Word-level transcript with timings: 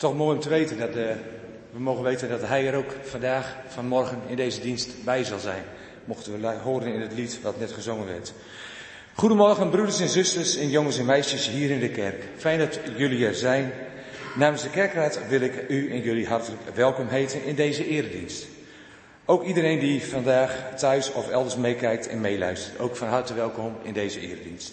Toch 0.00 0.16
mooi 0.16 0.34
om 0.34 0.42
te 0.42 0.48
weten 0.48 0.78
dat 0.78 0.96
eh, 0.96 1.04
we 1.72 1.78
mogen 1.78 2.04
weten 2.04 2.28
dat 2.28 2.48
Hij 2.48 2.66
er 2.66 2.74
ook 2.74 2.94
vandaag, 3.02 3.56
vanmorgen 3.68 4.18
in 4.26 4.36
deze 4.36 4.60
dienst 4.60 5.04
bij 5.04 5.24
zal 5.24 5.38
zijn. 5.38 5.62
Mochten 6.04 6.40
we 6.40 6.46
horen 6.46 6.94
in 6.94 7.00
het 7.00 7.12
lied 7.12 7.40
wat 7.42 7.58
net 7.58 7.72
gezongen 7.72 8.06
werd. 8.06 8.32
Goedemorgen 9.14 9.70
broeders 9.70 10.00
en 10.00 10.08
zusters 10.08 10.56
en 10.56 10.68
jongens 10.68 10.98
en 10.98 11.04
meisjes 11.04 11.48
hier 11.48 11.70
in 11.70 11.80
de 11.80 11.90
kerk. 11.90 12.24
Fijn 12.36 12.58
dat 12.58 12.80
jullie 12.96 13.26
er 13.26 13.34
zijn. 13.34 13.72
Namens 14.36 14.62
de 14.62 14.70
kerkraad 14.70 15.28
wil 15.28 15.40
ik 15.40 15.64
u 15.68 15.90
en 15.90 16.00
jullie 16.00 16.26
hartelijk 16.26 16.62
welkom 16.74 17.08
heten 17.08 17.44
in 17.44 17.54
deze 17.54 17.86
eredienst. 17.86 18.46
Ook 19.24 19.44
iedereen 19.44 19.78
die 19.78 20.04
vandaag 20.04 20.72
thuis 20.76 21.12
of 21.12 21.30
elders 21.30 21.56
meekijkt 21.56 22.08
en 22.08 22.20
meeluistert. 22.20 22.78
Ook 22.78 22.96
van 22.96 23.08
harte 23.08 23.34
welkom 23.34 23.76
in 23.82 23.92
deze 23.92 24.20
eredienst. 24.20 24.72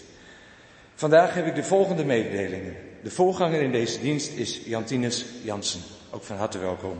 Vandaag 0.95 1.33
heb 1.33 1.45
ik 1.45 1.55
de 1.55 1.63
volgende 1.63 2.05
mededelingen. 2.05 2.86
De 3.07 3.13
voorganger 3.13 3.61
in 3.61 3.71
deze 3.71 3.99
dienst 3.99 4.31
is 4.35 4.61
Jantinus 4.65 5.25
Jansen. 5.43 5.81
Ook 6.11 6.23
van 6.23 6.37
harte 6.37 6.57
welkom. 6.57 6.99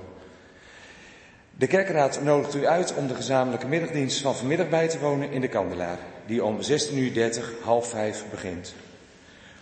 De 1.57 1.67
kerkraad 1.67 2.21
nodigt 2.23 2.55
u 2.55 2.67
uit 2.67 2.93
om 2.95 3.07
de 3.07 3.15
gezamenlijke 3.15 3.67
middagdienst 3.67 4.21
van 4.21 4.35
vanmiddag 4.35 4.69
bij 4.69 4.87
te 4.87 4.99
wonen 4.99 5.31
in 5.31 5.41
de 5.41 5.47
Kandelaar, 5.47 5.99
die 6.25 6.43
om 6.43 6.59
16.30 6.61 6.93
uur 6.93 7.43
half 7.61 7.89
vijf 7.89 8.25
begint. 8.31 8.73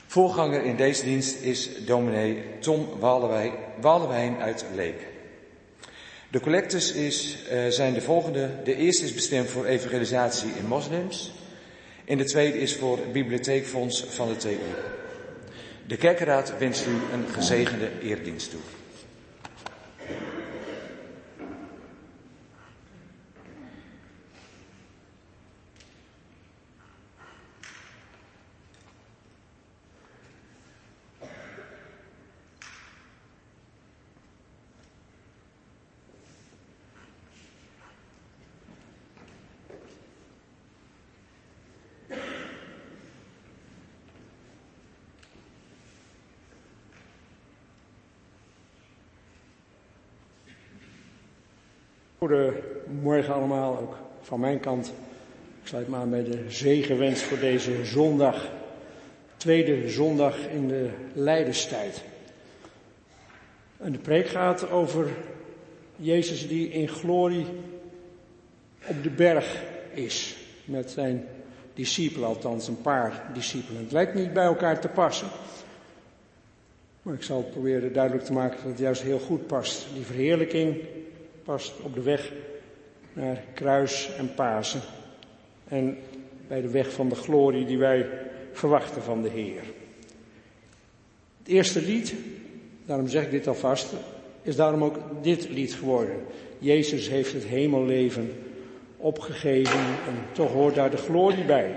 Voorganger 0.08 0.64
in 0.64 0.76
deze 0.76 1.04
dienst 1.04 1.42
is 1.42 1.86
dominee 1.86 2.44
Tom 2.60 2.88
Walewij- 3.00 3.54
Walewijn 3.82 4.38
uit 4.42 4.66
Leek. 4.76 5.08
De 6.32 6.40
collectes 6.40 6.92
is, 6.92 7.38
eh, 7.50 7.68
zijn 7.68 7.94
de 7.94 8.02
volgende. 8.02 8.50
De 8.64 8.76
eerste 8.76 9.04
is 9.04 9.14
bestemd 9.14 9.50
voor 9.50 9.66
evangelisatie 9.66 10.50
in 10.60 10.66
moslims. 10.66 11.34
En 12.06 12.18
de 12.18 12.26
tweede 12.26 12.60
is 12.60 12.76
voor 12.76 12.98
het 12.98 13.12
bibliotheekfonds 13.12 14.04
van 14.04 14.28
de 14.28 14.36
TU. 14.36 14.58
De 15.88 15.98
kerkenraad 15.98 16.58
wenst 16.58 16.86
u 16.86 16.92
een 17.14 17.26
gezegende 17.34 17.90
eerdienst 18.02 18.52
toe. 18.52 18.60
Goedemorgen 52.26 53.34
allemaal, 53.34 53.80
ook 53.80 53.98
van 54.22 54.40
mijn 54.40 54.60
kant. 54.60 54.88
Ik 55.62 55.68
sluit 55.68 55.88
me 55.88 55.96
aan 55.96 56.10
bij 56.10 56.24
de 56.24 56.44
zegenwens 56.48 57.24
voor 57.24 57.40
deze 57.40 57.86
zondag. 57.86 58.50
Tweede 59.38 59.90
zondag 59.90 60.38
in 60.48 60.68
de 60.68 60.90
Leidenstijd. 61.14 62.04
En 63.78 63.92
de 63.92 63.98
preek 63.98 64.28
gaat 64.28 64.70
over 64.70 65.08
Jezus 65.96 66.48
die 66.48 66.70
in 66.70 66.88
glorie 66.88 67.46
op 68.86 69.04
de 69.04 69.10
berg 69.10 69.64
is. 69.94 70.38
Met 70.66 70.92
zijn 70.92 71.28
discipelen, 71.74 72.28
althans 72.28 72.68
een 72.68 72.82
paar 72.82 73.24
discipelen. 73.34 73.82
Het 73.82 73.92
lijkt 73.92 74.14
niet 74.14 74.34
bij 74.34 74.46
elkaar 74.46 74.82
te 74.82 74.88
passen. 74.88 75.28
Maar 77.02 77.14
ik 77.14 77.24
zal 77.24 77.44
proberen 77.44 77.94
duidelijk 77.94 78.26
te 78.26 78.34
maken 78.34 78.58
dat 78.58 78.66
het 78.66 78.80
juist 78.80 79.02
heel 79.02 79.20
goed 79.20 79.48
past. 79.48 79.88
Die 79.94 80.06
verheerlijking 80.06 80.76
past 81.46 81.74
op 81.82 81.94
de 81.94 82.02
weg 82.02 82.32
naar 83.14 83.44
kruis 83.54 84.10
en 84.18 84.34
Pasen. 84.34 84.82
En 85.68 85.98
bij 86.48 86.62
de 86.62 86.70
weg 86.70 86.92
van 86.92 87.10
de 87.10 87.16
glorie 87.16 87.66
die 87.66 87.78
wij 87.78 88.10
verwachten 88.52 89.02
van 89.02 89.22
de 89.22 89.30
Heer. 89.30 89.62
Het 91.38 91.48
eerste 91.48 91.82
lied, 91.82 92.14
daarom 92.86 93.08
zeg 93.08 93.24
ik 93.24 93.32
dit 93.32 93.48
alvast, 93.48 93.94
is 94.42 94.56
daarom 94.56 94.84
ook 94.84 94.98
dit 95.22 95.50
lied 95.50 95.74
geworden. 95.74 96.16
Jezus 96.60 97.10
heeft 97.10 97.34
het 97.34 97.46
hemelleven 97.46 98.34
opgegeven 98.98 99.80
en 99.80 100.16
toch 100.32 100.52
hoort 100.52 100.76
daar 100.76 100.92
de 100.92 100.98
glorie 100.98 101.46
bij. 101.46 101.76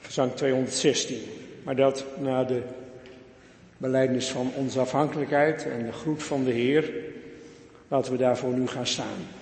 Gezang 0.00 0.32
216. 0.32 1.18
Maar 1.62 1.76
dat 1.76 2.04
na 2.18 2.44
de 2.44 2.62
beleidnis 3.76 4.28
van 4.28 4.50
onze 4.56 4.80
afhankelijkheid 4.80 5.66
en 5.66 5.86
de 5.86 5.92
groet 5.92 6.22
van 6.22 6.44
de 6.44 6.50
Heer, 6.50 6.92
laten 7.90 8.12
we 8.12 8.18
daarvoor 8.18 8.52
nu 8.52 8.66
gaan 8.66 8.86
staan. 8.86 9.39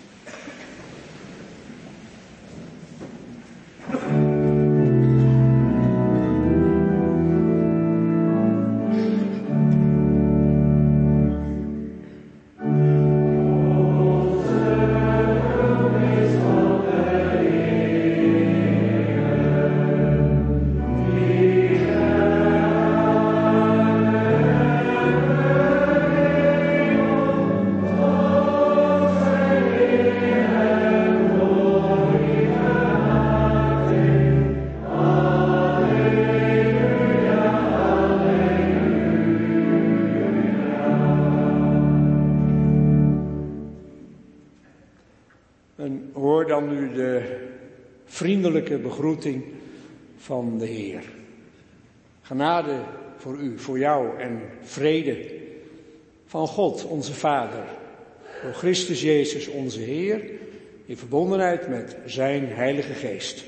Begroeting 48.99 49.45
van 50.17 50.59
de 50.59 50.67
Heer. 50.67 51.03
Genade 52.23 52.83
voor 53.17 53.37
u, 53.39 53.59
voor 53.59 53.79
jou 53.79 54.21
en 54.21 54.41
vrede 54.63 55.37
van 56.27 56.47
God, 56.47 56.85
onze 56.85 57.15
Vader, 57.15 57.65
door 58.43 58.53
Christus 58.53 59.03
Jezus, 59.03 59.49
onze 59.49 59.81
Heer, 59.81 60.31
in 60.87 60.97
verbondenheid 60.97 61.69
met 61.69 61.97
Zijn 62.07 62.49
Heilige 62.49 62.93
Geest. 62.93 63.45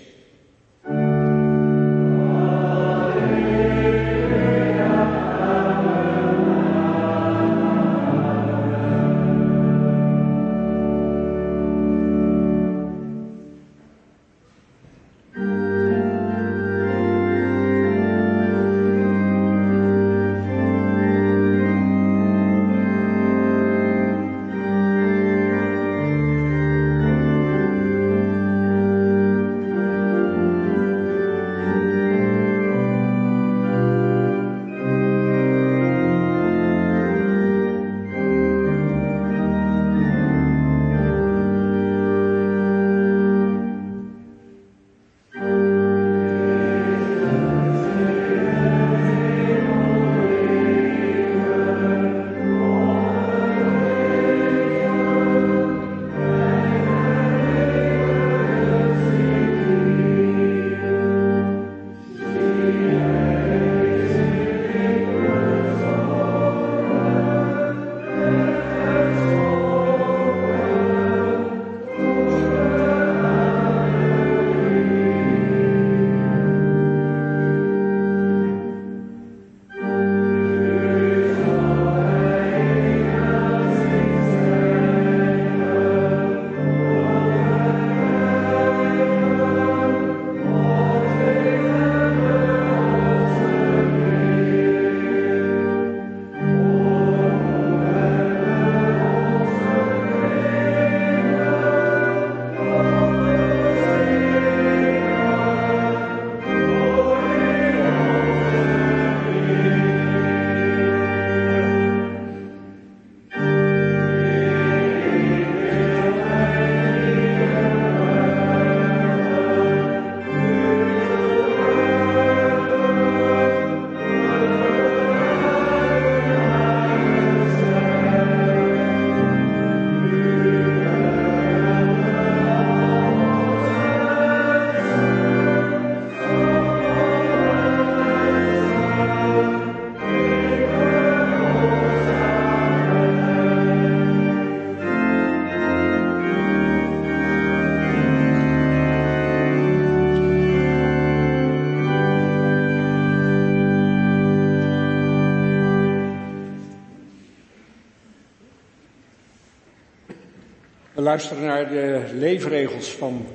Luisteren 161.11 161.45
naar 161.45 161.69
de 161.69 162.05
leefregels 162.15 162.89
van 162.89 163.27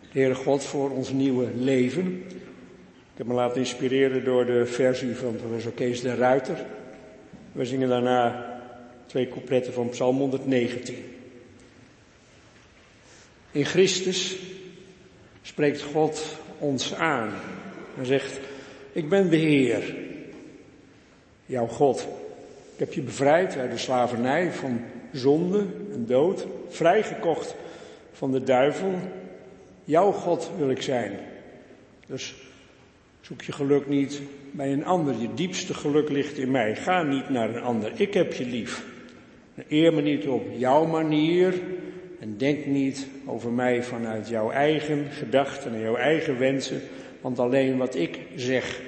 de 0.00 0.18
Heere 0.18 0.34
God 0.34 0.64
voor 0.64 0.90
ons 0.90 1.10
nieuwe 1.10 1.48
leven. 1.56 2.22
Ik 3.12 3.16
heb 3.16 3.26
me 3.26 3.34
laten 3.34 3.58
inspireren 3.58 4.24
door 4.24 4.46
de 4.46 4.66
versie 4.66 5.14
van 5.14 5.36
professor 5.36 5.72
Kees 5.72 6.00
de 6.00 6.14
Ruiter. 6.14 6.64
We 7.52 7.64
zingen 7.64 7.88
daarna 7.88 8.46
twee 9.06 9.28
coupletten 9.28 9.72
van 9.72 9.88
Psalm 9.88 10.18
119. 10.18 10.96
In 13.50 13.64
Christus 13.64 14.36
spreekt 15.42 15.82
God 15.82 16.36
ons 16.58 16.94
aan 16.94 17.32
en 17.98 18.06
zegt, 18.06 18.40
ik 18.92 19.08
ben 19.08 19.30
de 19.30 19.36
Heer, 19.36 19.94
jouw 21.46 21.66
God. 21.66 22.08
Ik 22.74 22.80
heb 22.80 22.92
je 22.92 23.02
bevrijd 23.02 23.56
uit 23.56 23.70
de 23.70 23.78
slavernij 23.78 24.52
van 24.52 24.80
zonde 25.12 25.64
en 25.92 26.06
dood, 26.06 26.46
vrijgekocht 26.68 27.54
van 28.12 28.32
de 28.32 28.42
duivel. 28.42 28.92
Jouw 29.84 30.12
God 30.12 30.50
wil 30.58 30.70
ik 30.70 30.82
zijn. 30.82 31.12
Dus 32.06 32.34
zoek 33.20 33.42
je 33.42 33.52
geluk 33.52 33.88
niet 33.88 34.20
bij 34.50 34.72
een 34.72 34.84
ander. 34.84 35.14
Je 35.20 35.34
diepste 35.34 35.74
geluk 35.74 36.08
ligt 36.08 36.38
in 36.38 36.50
mij. 36.50 36.76
Ga 36.76 37.02
niet 37.02 37.28
naar 37.28 37.54
een 37.54 37.62
ander. 37.62 37.92
Ik 37.94 38.14
heb 38.14 38.32
je 38.32 38.46
lief. 38.46 38.84
Eer 39.68 39.94
me 39.94 40.02
niet 40.02 40.26
op 40.26 40.46
jouw 40.56 40.86
manier. 40.86 41.54
En 42.20 42.36
denk 42.36 42.66
niet 42.66 43.06
over 43.26 43.50
mij 43.52 43.82
vanuit 43.82 44.28
jouw 44.28 44.50
eigen 44.50 45.06
gedachten 45.10 45.74
en 45.74 45.80
jouw 45.80 45.96
eigen 45.96 46.38
wensen. 46.38 46.80
Want 47.20 47.38
alleen 47.38 47.76
wat 47.76 47.94
ik 47.94 48.18
zeg, 48.34 48.80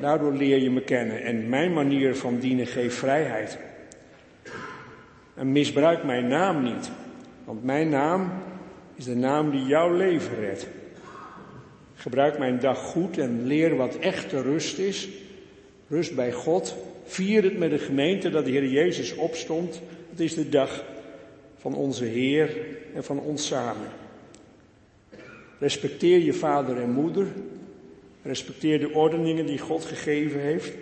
daardoor 0.00 0.32
leer 0.32 0.58
je 0.58 0.70
me 0.70 0.82
kennen. 0.82 1.22
En 1.22 1.48
mijn 1.48 1.72
manier 1.72 2.16
van 2.16 2.38
dienen 2.38 2.66
geeft 2.66 2.96
vrijheid. 2.96 3.58
En 5.34 5.52
misbruik 5.52 6.04
mijn 6.04 6.28
naam 6.28 6.62
niet. 6.62 6.90
Want 7.44 7.64
mijn 7.64 7.88
naam 7.88 8.32
is 8.94 9.04
de 9.04 9.16
naam 9.16 9.50
die 9.50 9.64
jouw 9.64 9.96
leven 9.96 10.40
redt. 10.40 10.66
Gebruik 11.94 12.38
mijn 12.38 12.58
dag 12.58 12.78
goed 12.78 13.18
en 13.18 13.46
leer 13.46 13.76
wat 13.76 13.98
echte 13.98 14.42
rust 14.42 14.78
is. 14.78 15.08
Rust 15.88 16.14
bij 16.14 16.32
God. 16.32 16.76
Vier 17.04 17.42
het 17.42 17.58
met 17.58 17.70
de 17.70 17.78
gemeente 17.78 18.30
dat 18.30 18.44
de 18.44 18.50
Heer 18.50 18.66
Jezus 18.66 19.14
opstond. 19.14 19.80
Het 20.10 20.20
is 20.20 20.34
de 20.34 20.48
dag 20.48 20.84
van 21.56 21.74
onze 21.74 22.04
Heer 22.04 22.56
en 22.94 23.04
van 23.04 23.20
ons 23.20 23.46
samen. 23.46 23.86
Respecteer 25.58 26.18
je 26.18 26.32
vader 26.32 26.80
en 26.80 26.90
moeder. 26.90 27.26
Respecteer 28.22 28.78
de 28.78 28.90
ordeningen 28.90 29.46
die 29.46 29.58
God 29.58 29.84
gegeven 29.84 30.40
heeft. 30.40 30.72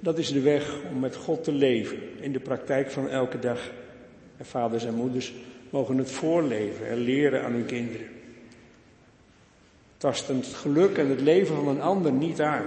Dat 0.00 0.18
is 0.18 0.32
de 0.32 0.40
weg 0.40 0.74
om 0.90 0.98
met 0.98 1.16
God 1.16 1.44
te 1.44 1.52
leven 1.52 1.98
in 2.20 2.32
de 2.32 2.40
praktijk 2.40 2.90
van 2.90 3.08
elke 3.08 3.38
dag. 3.38 3.70
En 4.36 4.44
vaders 4.44 4.84
en 4.84 4.94
moeders 4.94 5.32
mogen 5.70 5.98
het 5.98 6.10
voorleven 6.10 6.88
en 6.88 6.96
leren 6.96 7.44
aan 7.44 7.52
hun 7.52 7.66
kinderen. 7.66 8.06
Tasten 9.96 10.36
het 10.36 10.46
geluk 10.46 10.98
en 10.98 11.08
het 11.08 11.20
leven 11.20 11.56
van 11.56 11.68
een 11.68 11.82
ander 11.82 12.12
niet 12.12 12.40
aan. 12.40 12.64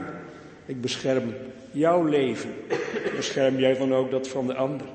Ik 0.66 0.82
bescherm 0.82 1.34
jouw 1.72 2.04
leven. 2.04 2.50
Bescherm 3.16 3.60
jij 3.60 3.78
dan 3.78 3.94
ook 3.94 4.12
dat 4.12 4.28
van 4.28 4.48
de 4.48 4.54
ander. 4.54 4.88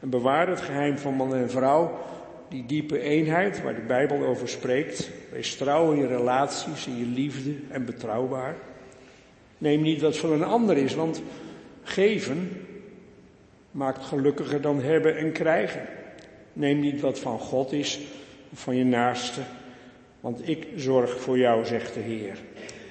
En 0.00 0.10
bewaar 0.10 0.48
het 0.48 0.60
geheim 0.60 0.98
van 0.98 1.14
man 1.14 1.34
en 1.34 1.50
vrouw, 1.50 1.98
die 2.52 2.66
diepe 2.66 3.00
eenheid 3.00 3.62
waar 3.62 3.74
de 3.74 3.80
Bijbel 3.80 4.24
over 4.24 4.48
spreekt. 4.48 5.10
Wees 5.30 5.56
trouw 5.56 5.92
in 5.92 5.98
je 5.98 6.06
relaties, 6.06 6.86
in 6.86 6.96
je 6.96 7.06
liefde 7.06 7.54
en 7.68 7.84
betrouwbaar. 7.84 8.56
Neem 9.58 9.82
niet 9.82 10.00
wat 10.00 10.16
van 10.16 10.32
een 10.32 10.44
ander 10.44 10.76
is, 10.76 10.94
want 10.94 11.22
geven 11.82 12.50
maakt 13.70 14.04
gelukkiger 14.04 14.60
dan 14.60 14.82
hebben 14.82 15.16
en 15.16 15.32
krijgen. 15.32 15.86
Neem 16.52 16.80
niet 16.80 17.00
wat 17.00 17.18
van 17.18 17.38
God 17.38 17.72
is 17.72 18.00
of 18.52 18.58
van 18.58 18.76
je 18.76 18.84
naaste, 18.84 19.40
want 20.20 20.48
ik 20.48 20.66
zorg 20.76 21.20
voor 21.20 21.38
jou, 21.38 21.64
zegt 21.64 21.94
de 21.94 22.00
Heer. 22.00 22.38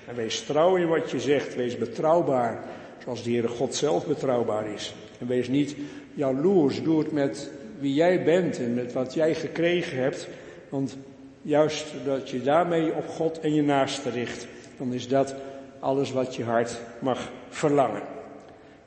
En 0.08 0.16
wees 0.16 0.42
trouw 0.42 0.76
in 0.76 0.88
wat 0.88 1.12
je 1.12 1.20
zegt, 1.20 1.56
wees 1.56 1.78
betrouwbaar, 1.78 2.64
zoals 3.04 3.24
de 3.24 3.32
Heere 3.32 3.48
God 3.48 3.76
zelf 3.76 4.08
betrouwbaar 4.08 4.74
is. 4.74 4.94
En 5.20 5.28
wees 5.28 5.48
niet 5.48 5.76
jaloers, 6.14 6.84
doe 6.84 7.00
het 7.00 7.12
met 7.12 7.52
wie 7.82 7.94
jij 7.94 8.24
bent 8.24 8.60
en 8.60 8.74
met 8.74 8.94
wat 8.94 9.14
jij 9.14 9.36
gekregen 9.36 9.98
hebt, 9.98 10.28
want 10.70 10.98
juist 11.42 11.86
dat 12.06 12.30
je 12.30 12.42
daarmee 12.42 12.94
op 12.94 13.08
God 13.08 13.40
en 13.40 13.54
je 13.54 13.62
naaste 13.62 14.10
richt, 14.10 14.48
dan 14.78 14.94
is 14.94 15.08
dat 15.08 15.36
alles 15.80 16.12
wat 16.12 16.36
je 16.36 16.44
hart 16.44 16.80
mag 17.00 17.32
verlangen. 17.50 18.02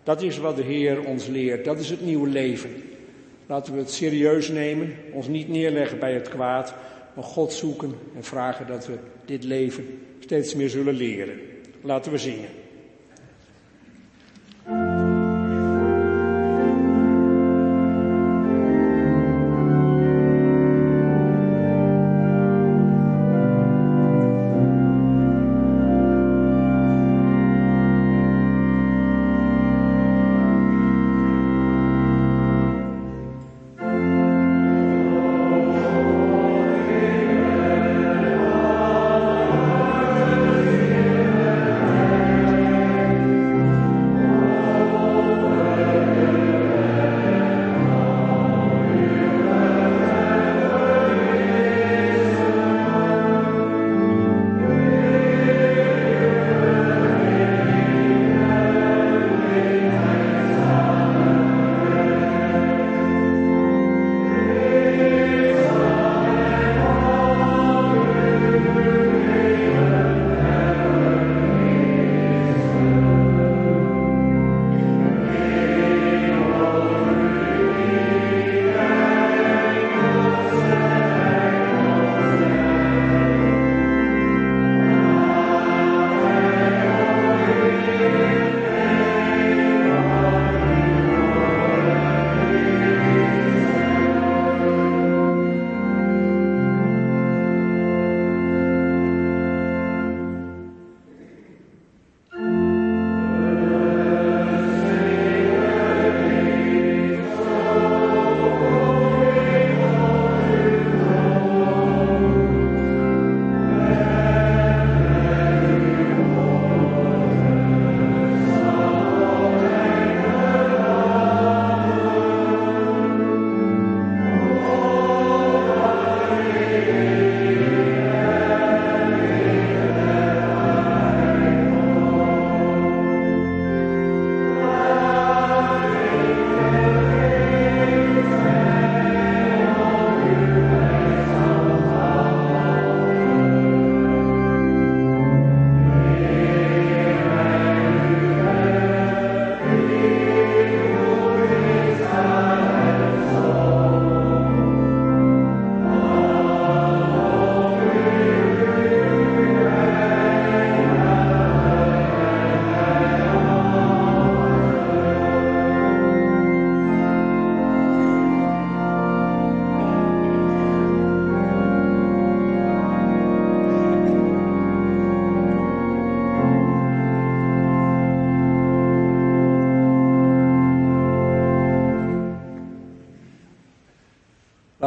Dat 0.03 0.23
is 0.23 0.39
wat 0.39 0.57
de 0.57 0.63
Heer 0.63 1.05
ons 1.05 1.27
leert, 1.27 1.65
dat 1.65 1.79
is 1.79 1.91
het 1.91 2.05
nieuwe 2.05 2.29
leven. 2.29 2.71
Laten 3.47 3.73
we 3.73 3.79
het 3.79 3.91
serieus 3.91 4.49
nemen, 4.49 4.95
ons 5.13 5.29
niet 5.29 5.49
neerleggen 5.49 5.99
bij 5.99 6.15
het 6.15 6.29
kwaad, 6.29 6.75
maar 7.15 7.25
God 7.25 7.53
zoeken 7.53 7.95
en 8.17 8.25
vragen 8.25 8.67
dat 8.67 8.87
we 8.87 8.95
dit 9.25 9.45
leven 9.45 9.99
steeds 10.19 10.55
meer 10.55 10.71
zullen 10.71 10.95
leren. 10.95 11.41
Laten 11.81 12.13
we 12.13 12.19
zingen. 12.19 12.49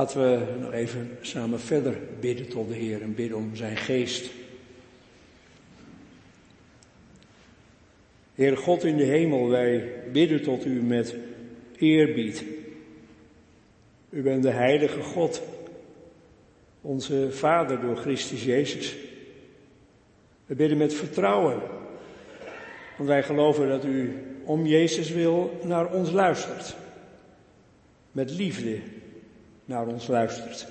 Laten 0.08 0.32
we 0.32 0.60
nog 0.60 0.72
even 0.72 1.18
samen 1.22 1.60
verder 1.60 1.98
bidden 2.20 2.48
tot 2.48 2.68
de 2.68 2.76
Heer 2.76 3.02
en 3.02 3.16
bidden 3.16 3.38
om 3.38 3.56
zijn 3.56 3.78
geest. 3.78 4.32
Heer 8.36 8.58
God 8.58 8.84
in 8.84 8.98
de 8.98 9.04
hemel, 9.04 9.50
wij 9.50 9.94
bidden 10.12 10.42
tot 10.42 10.66
u 10.66 10.82
met 10.82 11.16
eerbied. 11.78 12.44
U 14.10 14.22
bent 14.22 14.44
de 14.44 14.52
heilige 14.52 15.02
God, 15.02 15.42
onze 16.82 17.32
Vader 17.32 17.82
door 17.82 17.96
Christus 17.96 18.44
Jezus. 18.44 18.96
We 20.46 20.56
bidden 20.56 20.78
met 20.78 20.94
vertrouwen, 20.94 21.62
want 22.98 23.10
wij 23.10 23.24
geloven 23.24 23.70
dat 23.70 23.86
u 23.86 24.14
om 24.44 24.66
Jezus 24.66 25.10
wil 25.10 25.60
naar 25.64 25.94
ons 25.94 26.12
luistert. 26.12 26.76
Met 28.12 28.32
liefde 28.32 28.80
naar 29.68 29.88
ons 29.88 30.08
luistert. 30.08 30.68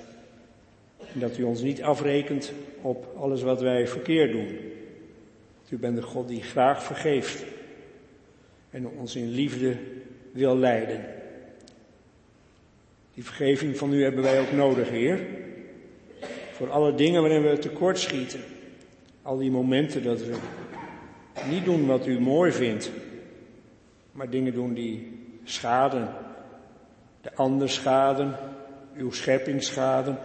En 1.12 1.20
dat 1.20 1.38
u 1.38 1.42
ons 1.42 1.60
niet 1.60 1.82
afrekent 1.82 2.52
op 2.80 3.14
alles 3.16 3.42
wat 3.42 3.60
wij 3.60 3.88
verkeerd 3.88 4.32
doen. 4.32 4.58
U 5.68 5.78
bent 5.78 5.96
de 5.96 6.02
God 6.02 6.28
die 6.28 6.42
graag 6.42 6.82
vergeeft 6.82 7.44
en 8.70 8.88
ons 8.88 9.16
in 9.16 9.28
liefde 9.28 9.76
wil 10.32 10.56
leiden. 10.56 11.04
Die 13.14 13.24
vergeving 13.24 13.76
van 13.76 13.92
u 13.92 14.02
hebben 14.02 14.22
wij 14.22 14.40
ook 14.40 14.52
nodig, 14.52 14.88
Heer. 14.88 15.20
Voor 16.52 16.70
alle 16.70 16.94
dingen 16.94 17.20
waarin 17.20 17.42
we 17.42 17.58
tekort 17.58 17.98
schieten. 17.98 18.40
Al 19.22 19.36
die 19.36 19.50
momenten 19.50 20.02
dat 20.02 20.20
we 20.20 20.36
niet 21.48 21.64
doen 21.64 21.86
wat 21.86 22.06
u 22.06 22.20
mooi 22.20 22.52
vindt, 22.52 22.90
maar 24.12 24.30
dingen 24.30 24.52
doen 24.52 24.74
die 24.74 25.18
schaden. 25.44 26.08
De 27.20 27.34
ander 27.34 27.70
schaden, 27.70 28.36
uw 28.98 29.10
schepping 29.10 29.62
schaden, 29.62 30.18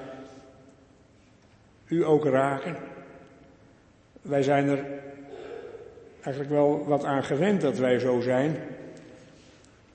u 1.87 2.05
ook 2.05 2.25
raken. 2.25 2.75
Wij 4.21 4.43
zijn 4.43 4.67
er 4.67 4.85
eigenlijk 6.21 6.53
wel 6.53 6.85
wat 6.85 7.03
aan 7.03 7.23
gewend 7.23 7.61
dat 7.61 7.77
wij 7.77 7.99
zo 7.99 8.19
zijn. 8.19 8.55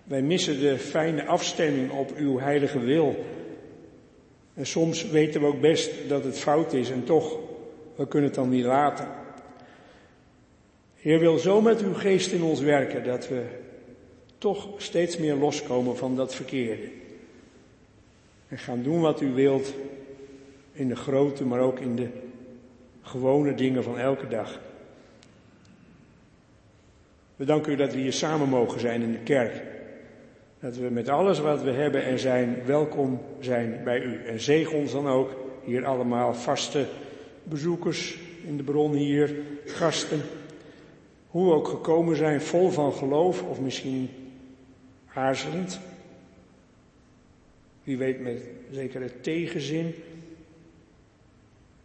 Wij 0.05 0.23
missen 0.23 0.61
de 0.61 0.79
fijne 0.79 1.25
afstemming 1.25 1.91
op 1.91 2.17
uw 2.17 2.39
heilige 2.39 2.79
wil. 2.79 3.25
En 4.55 4.67
soms 4.67 5.11
weten 5.11 5.41
we 5.41 5.47
ook 5.47 5.61
best 5.61 6.09
dat 6.09 6.25
het 6.25 6.39
fout 6.39 6.73
is 6.73 6.91
en 6.91 7.05
toch, 7.05 7.39
we 7.95 8.09
kunnen 8.09 8.29
het 8.29 8.39
dan 8.39 8.49
niet 8.49 8.65
laten. 8.65 9.09
Heer 10.95 11.19
wil 11.19 11.39
zo 11.39 11.61
met 11.61 11.81
uw 11.83 11.95
geest 11.95 12.33
in 12.33 12.43
ons 12.43 12.61
werken 12.61 13.05
dat 13.05 13.29
we 13.29 13.43
toch 14.39 14.69
steeds 14.77 15.17
meer 15.17 15.35
loskomen 15.35 15.97
van 15.97 16.17
dat 16.17 16.35
verkeerde. 16.35 16.89
En 18.49 18.59
gaan 18.59 18.83
doen 18.83 19.01
wat 19.01 19.21
u 19.21 19.33
wilt 19.33 19.75
in 20.73 20.89
de 20.89 20.97
grote, 20.97 21.45
maar 21.45 21.61
ook 21.61 21.81
in 21.81 21.97
de 21.97 22.09
gewone 23.03 23.55
dingen 23.55 23.83
van 23.83 23.99
elke 23.99 24.29
dag. 24.29 24.61
We 27.37 27.45
danken 27.45 27.73
u 27.73 27.77
dat 27.77 27.93
we 27.93 28.01
hier 28.01 28.13
samen 28.13 28.49
mogen 28.49 28.81
zijn 28.81 29.03
in 29.03 29.13
de 29.13 29.19
kerk. 29.19 29.63
Dat 30.61 30.77
we 30.77 30.91
met 30.91 31.09
alles 31.09 31.39
wat 31.39 31.63
we 31.63 31.71
hebben 31.71 32.05
en 32.05 32.19
zijn 32.19 32.57
welkom 32.65 33.21
zijn 33.41 33.81
bij 33.85 34.01
u. 34.01 34.25
En 34.27 34.41
zegen 34.41 34.79
ons 34.79 34.93
dan 34.93 35.09
ook 35.09 35.31
hier 35.65 35.85
allemaal 35.85 36.35
vaste 36.35 36.87
bezoekers 37.43 38.19
in 38.47 38.57
de 38.57 38.63
bron 38.63 38.93
hier, 38.93 39.35
gasten. 39.65 40.21
Hoe 41.27 41.49
we 41.49 41.55
ook 41.55 41.69
gekomen 41.69 42.17
zijn, 42.17 42.41
vol 42.41 42.71
van 42.71 42.93
geloof 42.93 43.43
of 43.43 43.61
misschien 43.61 44.09
aarzelend. 45.15 45.81
Wie 47.87 47.96
weet 47.96 48.20
met 48.20 48.42
zekere 48.70 49.20
tegenzin. 49.20 49.94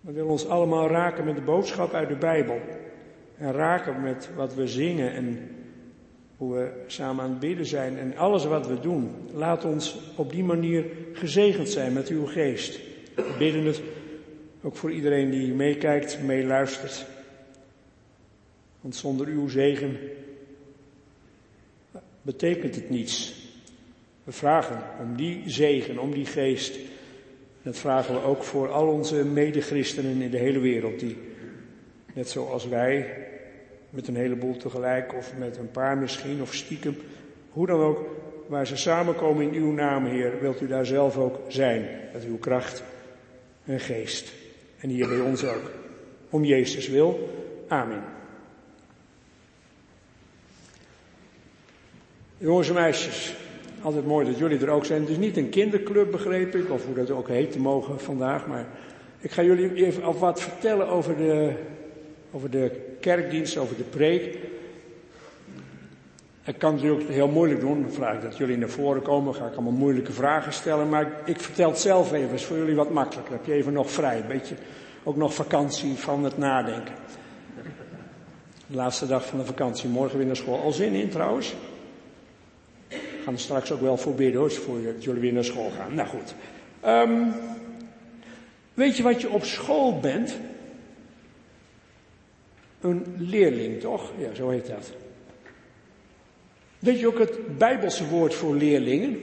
We 0.01 0.11
willen 0.11 0.29
ons 0.29 0.47
allemaal 0.47 0.87
raken 0.87 1.25
met 1.25 1.35
de 1.35 1.41
boodschap 1.41 1.93
uit 1.93 2.09
de 2.09 2.15
Bijbel. 2.15 2.59
En 3.37 3.51
raken 3.51 4.01
met 4.01 4.29
wat 4.35 4.53
we 4.53 4.67
zingen 4.67 5.13
en 5.13 5.49
hoe 6.37 6.53
we 6.53 6.83
samen 6.87 7.23
aan 7.23 7.29
het 7.29 7.39
bidden 7.39 7.65
zijn 7.65 7.97
en 7.97 8.17
alles 8.17 8.45
wat 8.45 8.67
we 8.67 8.79
doen. 8.79 9.11
Laat 9.33 9.65
ons 9.65 9.99
op 10.15 10.31
die 10.31 10.43
manier 10.43 10.85
gezegend 11.13 11.69
zijn 11.69 11.93
met 11.93 12.07
uw 12.07 12.25
geest. 12.25 12.79
We 13.15 13.35
bidden 13.37 13.65
het 13.65 13.81
ook 14.61 14.75
voor 14.75 14.91
iedereen 14.91 15.29
die 15.29 15.53
meekijkt, 15.53 16.23
meeluistert. 16.23 17.05
Want 18.81 18.95
zonder 18.95 19.27
uw 19.27 19.47
zegen 19.47 19.97
betekent 22.21 22.75
het 22.75 22.89
niets. 22.89 23.40
We 24.23 24.31
vragen 24.31 24.81
om 24.99 25.15
die 25.15 25.43
zegen, 25.45 25.99
om 25.99 26.11
die 26.11 26.25
geest. 26.25 26.79
Dat 27.61 27.77
vragen 27.77 28.13
we 28.13 28.21
ook 28.21 28.43
voor 28.43 28.71
al 28.71 28.87
onze 28.87 29.25
medechristenen 29.25 30.21
in 30.21 30.29
de 30.29 30.37
hele 30.37 30.59
wereld, 30.59 30.99
die 30.99 31.17
net 32.13 32.29
zoals 32.29 32.67
wij, 32.67 33.27
met 33.89 34.07
een 34.07 34.15
heleboel 34.15 34.57
tegelijk 34.57 35.13
of 35.13 35.33
met 35.37 35.57
een 35.57 35.71
paar 35.71 35.97
misschien 35.97 36.41
of 36.41 36.53
stiekem, 36.53 36.97
hoe 37.49 37.67
dan 37.67 37.79
ook, 37.79 37.99
waar 38.47 38.67
ze 38.67 38.77
samenkomen 38.77 39.53
in 39.53 39.61
uw 39.61 39.71
naam, 39.71 40.05
Heer, 40.05 40.39
wilt 40.41 40.61
u 40.61 40.67
daar 40.67 40.85
zelf 40.85 41.17
ook 41.17 41.39
zijn, 41.47 41.87
met 42.13 42.25
uw 42.25 42.37
kracht 42.37 42.83
en 43.65 43.79
geest. 43.79 44.31
En 44.79 44.89
hier 44.89 45.07
bij 45.07 45.19
ons 45.19 45.43
ook. 45.43 45.71
Om 46.29 46.43
Jezus 46.43 46.87
wil. 46.87 47.29
Amen. 47.67 48.03
Jongens 52.37 52.67
en 52.67 52.73
meisjes, 52.73 53.35
altijd 53.81 54.05
mooi 54.05 54.25
dat 54.25 54.37
jullie 54.37 54.59
er 54.59 54.69
ook 54.69 54.85
zijn. 54.85 55.01
Het 55.01 55.09
is 55.09 55.17
niet 55.17 55.37
een 55.37 55.49
kinderclub, 55.49 56.11
begreep 56.11 56.55
ik, 56.55 56.71
of 56.71 56.85
hoe 56.85 56.95
dat 56.95 57.11
ook 57.11 57.27
heet 57.27 57.57
mogen 57.57 57.99
vandaag. 57.99 58.47
Maar 58.47 58.65
ik 59.19 59.31
ga 59.31 59.43
jullie 59.43 59.85
even 59.85 60.03
al 60.03 60.17
wat 60.17 60.41
vertellen 60.41 60.87
over 60.87 61.17
de, 61.17 61.53
over 62.31 62.49
de 62.49 62.95
kerkdienst, 62.99 63.57
over 63.57 63.77
de 63.77 63.83
preek. 63.83 64.37
Ik 66.45 66.59
kan 66.59 66.73
het 66.73 66.81
natuurlijk 66.81 67.09
heel 67.09 67.27
moeilijk 67.27 67.59
doen. 67.59 67.81
Dan 67.81 67.91
vraag 67.91 68.15
ik 68.15 68.21
dat 68.21 68.37
jullie 68.37 68.57
naar 68.57 68.69
voren 68.69 69.01
komen. 69.01 69.35
ga 69.35 69.45
ik 69.45 69.53
allemaal 69.53 69.71
moeilijke 69.71 70.11
vragen 70.11 70.53
stellen. 70.53 70.89
Maar 70.89 71.01
ik, 71.01 71.13
ik 71.25 71.39
vertel 71.39 71.69
het 71.69 71.79
zelf 71.79 72.13
even. 72.13 72.33
is 72.33 72.45
voor 72.45 72.57
jullie 72.57 72.75
wat 72.75 72.89
makkelijker. 72.89 73.33
heb 73.33 73.45
je 73.45 73.53
even 73.53 73.73
nog 73.73 73.91
vrij. 73.91 74.17
Een 74.17 74.27
beetje 74.27 74.55
ook 75.03 75.15
nog 75.15 75.33
vakantie 75.33 75.93
van 75.93 76.23
het 76.23 76.37
nadenken. 76.37 76.93
De 78.67 78.75
laatste 78.75 79.07
dag 79.07 79.25
van 79.25 79.39
de 79.39 79.45
vakantie. 79.45 79.89
Morgen 79.89 80.17
weer 80.17 80.27
naar 80.27 80.35
school. 80.35 80.59
Al 80.59 80.71
zin 80.71 80.93
in 80.93 81.09
trouwens 81.09 81.55
gaan 83.23 83.33
er 83.33 83.39
straks 83.39 83.71
ook 83.71 83.81
wel 83.81 83.97
voor 83.97 84.15
bidden 84.15 84.39
hoor, 84.39 84.51
jullie 84.99 85.21
weer 85.21 85.33
naar 85.33 85.43
school 85.43 85.69
gaan. 85.69 85.93
Nou 85.93 86.07
goed. 86.07 86.35
Um, 86.85 87.33
weet 88.73 88.97
je 88.97 89.03
wat 89.03 89.21
je 89.21 89.29
op 89.29 89.43
school 89.43 89.99
bent? 89.99 90.37
Een 92.81 93.15
leerling, 93.17 93.79
toch? 93.79 94.11
Ja, 94.17 94.33
zo 94.33 94.49
heet 94.49 94.67
dat. 94.67 94.91
Weet 96.79 96.99
je 96.99 97.07
ook 97.07 97.19
het 97.19 97.57
Bijbelse 97.57 98.07
woord 98.07 98.33
voor 98.33 98.55
leerlingen? 98.55 99.19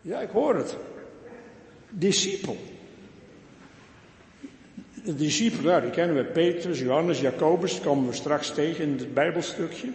Ja, 0.00 0.20
ik 0.20 0.30
hoor 0.30 0.54
het. 0.54 0.76
Discipel 1.90 2.56
de 5.06 5.14
discipelen, 5.14 5.64
nou, 5.64 5.82
die 5.82 5.90
kennen 5.90 6.16
we, 6.16 6.24
Petrus, 6.24 6.78
Johannes, 6.80 7.20
Jacobus, 7.20 7.72
dat 7.74 7.82
komen 7.82 8.08
we 8.08 8.14
straks 8.14 8.50
tegen 8.50 8.84
in 8.84 8.92
het 8.98 9.14
Bijbelstukje. 9.14 9.88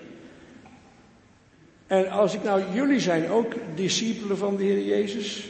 En 1.87 2.09
als 2.09 2.33
ik 2.33 2.43
nou, 2.43 2.61
jullie 2.73 2.99
zijn 2.99 3.29
ook 3.29 3.53
discipelen 3.75 4.37
van 4.37 4.55
de 4.55 4.63
Heer 4.63 4.85
Jezus, 4.85 5.49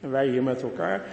en 0.00 0.10
wij 0.10 0.28
hier 0.28 0.42
met 0.42 0.62
elkaar. 0.62 1.04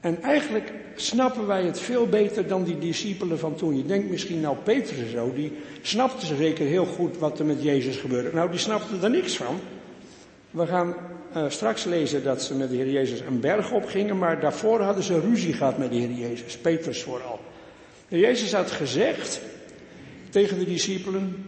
En 0.00 0.22
eigenlijk 0.22 0.72
snappen 0.94 1.46
wij 1.46 1.64
het 1.64 1.80
veel 1.80 2.06
beter 2.06 2.46
dan 2.46 2.64
die 2.64 2.78
discipelen 2.78 3.38
van 3.38 3.54
toen. 3.54 3.76
Je 3.76 3.86
denkt 3.86 4.10
misschien 4.10 4.40
nou 4.40 4.56
Petrus 4.64 5.10
zo, 5.10 5.32
die 5.34 5.52
snapte 5.82 6.26
zeker 6.26 6.66
heel 6.66 6.86
goed 6.86 7.18
wat 7.18 7.38
er 7.38 7.44
met 7.44 7.62
Jezus 7.62 7.96
gebeurde. 7.96 8.30
Nou, 8.32 8.50
die 8.50 8.58
snapte 8.58 8.94
er 9.02 9.10
niks 9.10 9.36
van. 9.36 9.60
We 10.50 10.66
gaan 10.66 10.94
uh, 11.36 11.44
straks 11.48 11.84
lezen 11.84 12.24
dat 12.24 12.42
ze 12.42 12.54
met 12.54 12.70
de 12.70 12.76
Heer 12.76 12.90
Jezus 12.90 13.20
een 13.20 13.40
berg 13.40 13.72
opgingen, 13.72 14.18
maar 14.18 14.40
daarvoor 14.40 14.80
hadden 14.80 15.02
ze 15.04 15.20
ruzie 15.20 15.52
gehad 15.52 15.78
met 15.78 15.90
de 15.90 15.96
Heer 15.96 16.10
Jezus, 16.10 16.56
Petrus 16.56 17.02
vooral. 17.02 17.40
De 18.08 18.18
Jezus 18.18 18.52
had 18.52 18.70
gezegd 18.70 19.40
tegen 20.30 20.58
de 20.58 20.64
discipelen, 20.64 21.46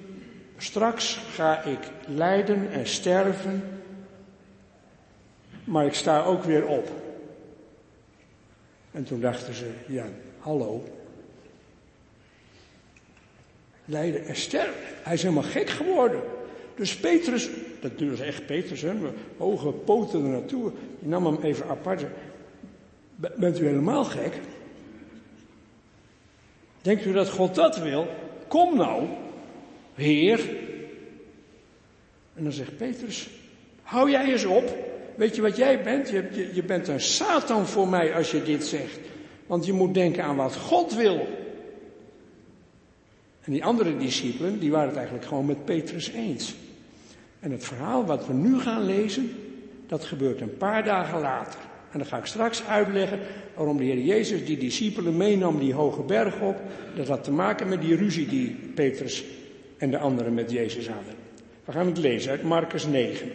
straks 0.57 1.19
ga 1.35 1.63
ik 1.63 1.79
lijden 2.07 2.71
en 2.71 2.87
sterven, 2.87 3.63
maar 5.65 5.87
ik 5.87 5.95
sta 5.95 6.23
ook 6.23 6.45
weer 6.45 6.67
op. 6.67 6.91
En 8.93 9.05
toen 9.05 9.21
dachten 9.21 9.55
ze, 9.55 9.71
ja, 9.87 10.05
hallo. 10.39 10.85
Lijden 13.85 14.27
en 14.27 14.37
sterven. 14.37 14.75
Hij 15.03 15.15
is 15.15 15.23
helemaal 15.23 15.43
gek 15.43 15.71
geworden. 15.71 16.21
Dus 16.77 16.97
Petrus, 16.97 17.49
dat 17.81 18.01
is 18.01 18.21
echt 18.21 18.47
Petrus, 18.47 18.83
hè, 18.83 18.93
hoge 19.37 19.71
poten 19.71 20.25
er 20.25 20.31
naartoe. 20.31 20.73
Die 20.99 21.09
nam 21.09 21.27
hem 21.27 21.39
even 21.43 21.69
apart. 21.69 22.05
Bent 23.17 23.61
u 23.61 23.67
helemaal 23.67 24.05
gek? 24.05 24.41
Denkt 26.83 27.05
u 27.05 27.13
dat 27.13 27.29
God 27.29 27.55
dat 27.55 27.79
wil? 27.79 28.07
Kom 28.49 28.77
nou, 28.77 29.07
Heer. 29.95 30.41
En 32.35 32.43
dan 32.43 32.53
zegt 32.53 32.77
Petrus, 32.77 33.29
hou 33.83 34.11
jij 34.11 34.33
eens 34.33 34.45
op. 34.45 34.75
Weet 35.15 35.37
je 35.37 35.43
wat 35.43 35.57
jij 35.57 35.83
bent? 35.83 36.09
Je, 36.09 36.29
je, 36.33 36.55
je 36.55 36.63
bent 36.63 36.89
een 36.89 37.01
Satan 37.01 37.67
voor 37.67 37.89
mij 37.89 38.15
als 38.15 38.31
je 38.31 38.43
dit 38.43 38.65
zegt. 38.65 38.99
Want 39.47 39.67
je 39.67 39.73
moet 39.73 39.95
denken 39.95 40.25
aan 40.25 40.37
wat 40.37 40.57
God 40.57 40.95
wil. 40.95 41.27
En 43.45 43.53
die 43.53 43.65
andere 43.65 43.97
discipelen, 43.97 44.59
die 44.59 44.71
waren 44.71 44.89
het 44.89 44.97
eigenlijk 44.97 45.27
gewoon 45.27 45.47
met 45.47 45.65
Petrus 45.65 46.11
eens. 46.11 46.55
En 47.41 47.51
het 47.51 47.65
verhaal 47.65 48.05
wat 48.05 48.27
we 48.27 48.33
nu 48.33 48.61
gaan 48.61 48.85
lezen, 48.85 49.31
dat 49.87 50.05
gebeurt 50.05 50.41
een 50.41 50.57
paar 50.57 50.85
dagen 50.85 51.21
later. 51.21 51.61
En 51.93 51.99
dan 51.99 52.07
ga 52.07 52.19
ik 52.19 52.27
straks 52.27 52.67
uitleggen 52.67 53.19
waarom 53.55 53.77
de 53.77 53.85
Heer 53.85 53.99
Jezus 53.99 54.45
die 54.45 54.59
discipelen 54.59 55.17
meenam 55.17 55.59
die 55.59 55.75
hoge 55.75 56.03
berg 56.03 56.41
op. 56.41 56.57
Dat 56.95 57.09
had 57.09 57.25
te 57.25 57.33
maken 57.33 57.69
met 57.69 57.81
die 57.81 57.97
ruzie 57.97 58.27
die 58.27 58.57
Petrus 58.75 59.25
en 59.79 59.91
de 59.91 59.99
anderen 59.99 60.35
met 60.35 60.51
Jezus 60.51 60.89
hadden. 60.89 61.15
We 61.65 61.73
gaan 61.73 61.87
het 61.87 61.99
lezen 61.99 62.31
uit 62.31 62.43
Marcus 62.43 62.87
9. 62.87 63.31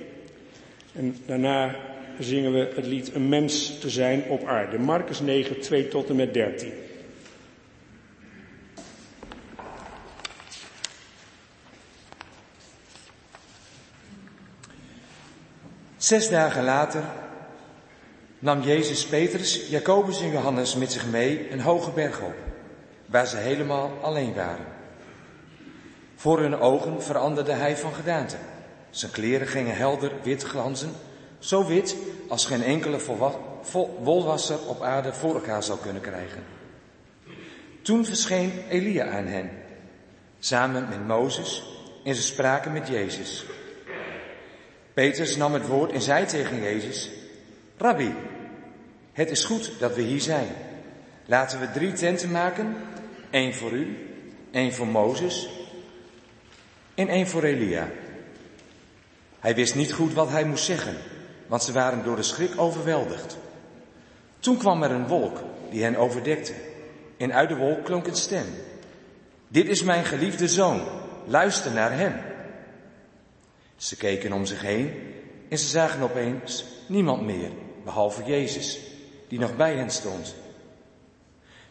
En 0.94 1.16
daarna 1.26 1.76
zingen 2.20 2.54
we 2.54 2.72
het 2.76 2.86
lied 2.86 3.16
Een 3.16 3.30
mens 3.30 3.80
te 3.80 3.90
zijn 3.90 4.24
op 4.30 4.46
aarde. 4.46 4.80
Marcus 4.80 5.20
9, 5.20 5.60
2 5.60 5.88
tot 5.88 6.10
en 6.10 6.16
met 6.16 6.34
13. 6.34 6.72
Zes 16.12 16.30
dagen 16.30 16.63
later 16.63 17.04
nam 18.39 18.62
Jezus 18.62 19.06
Petrus, 19.06 19.69
Jacobus 19.69 20.21
en 20.21 20.32
Johannes 20.32 20.76
met 20.76 20.91
zich 20.91 21.06
mee 21.06 21.52
een 21.52 21.60
hoge 21.60 21.91
berg 21.91 22.21
op, 22.21 22.34
waar 23.06 23.28
ze 23.28 23.38
helemaal 23.38 23.91
alleen 24.02 24.34
waren. 24.34 24.65
Voor 26.15 26.39
hun 26.39 26.60
ogen 26.60 27.04
veranderde 27.04 27.52
hij 27.52 27.78
van 27.78 27.93
gedaante. 27.93 28.36
Zijn 28.89 29.12
kleren 29.12 29.47
gingen 29.47 29.76
helder 29.76 30.12
wit 30.24 30.43
glanzen, 30.43 30.91
zo 31.39 31.65
wit 31.65 31.95
als 32.28 32.45
geen 32.45 32.63
enkele 32.63 33.00
wolwasser 34.04 34.67
op 34.67 34.82
aarde 34.82 35.13
voor 35.13 35.34
elkaar 35.34 35.63
zou 35.63 35.80
kunnen 35.80 36.02
krijgen. 36.02 36.43
Toen 37.82 38.06
verscheen 38.06 38.52
Elia 38.69 39.06
aan 39.06 39.26
hen, 39.26 39.50
samen 40.39 40.89
met 40.89 41.08
Mozes, 41.08 41.63
en 42.04 42.15
ze 42.15 42.21
spraken 42.21 42.74
met 42.74 42.88
Jezus. 42.88 43.45
Petrus 44.94 45.36
nam 45.36 45.54
het 45.54 45.68
woord 45.68 45.92
en 45.92 46.02
zei 46.02 46.26
tegen 46.26 46.62
Jezus, 46.62 47.10
Rabbi, 47.78 48.14
het 49.12 49.32
is 49.32 49.44
goed 49.44 49.72
dat 49.80 49.96
we 49.96 50.02
hier 50.02 50.22
zijn. 50.22 50.48
Laten 51.26 51.60
we 51.60 51.72
drie 51.72 51.94
tenten 51.94 52.32
maken, 52.32 52.76
één 53.30 53.54
voor 53.54 53.72
u, 53.72 53.98
één 54.52 54.74
voor 54.74 54.88
Mozes 54.88 55.50
en 56.96 57.08
één 57.08 57.28
voor 57.28 57.44
Elia. 57.44 57.88
Hij 59.40 59.56
wist 59.56 59.76
niet 59.76 59.94
goed 59.94 60.14
wat 60.14 60.30
hij 60.30 60.46
moest 60.46 60.66
zeggen, 60.66 60.96
want 61.48 61.64
ze 61.64 61.72
waren 61.72 62.04
door 62.04 62.16
de 62.16 62.24
schrik 62.24 62.52
overweldigd. 62.60 63.38
Toen 64.40 64.58
kwam 64.58 64.84
er 64.84 64.92
een 64.92 65.08
wolk 65.08 65.38
die 65.70 65.84
hen 65.84 65.96
overdekte 65.96 66.54
en 67.18 67.34
uit 67.34 67.50
de 67.50 67.56
wolk 67.56 67.86
klonk 67.86 68.08
een 68.08 68.16
stem. 68.16 68.46
Dit 69.48 69.68
is 69.68 69.84
mijn 69.84 70.06
geliefde 70.06 70.48
zoon, 70.48 70.82
luister 71.28 71.72
naar 71.72 71.98
hem. 71.98 72.14
Ze 73.82 73.96
keken 73.96 74.32
om 74.32 74.46
zich 74.46 74.62
heen 74.62 75.13
en 75.50 75.58
ze 75.58 75.67
zagen 75.67 76.02
opeens 76.02 76.65
niemand 76.88 77.22
meer, 77.22 77.50
behalve 77.84 78.24
Jezus, 78.24 78.80
die 79.28 79.39
nog 79.39 79.56
bij 79.56 79.76
hen 79.76 79.89
stond. 79.89 80.36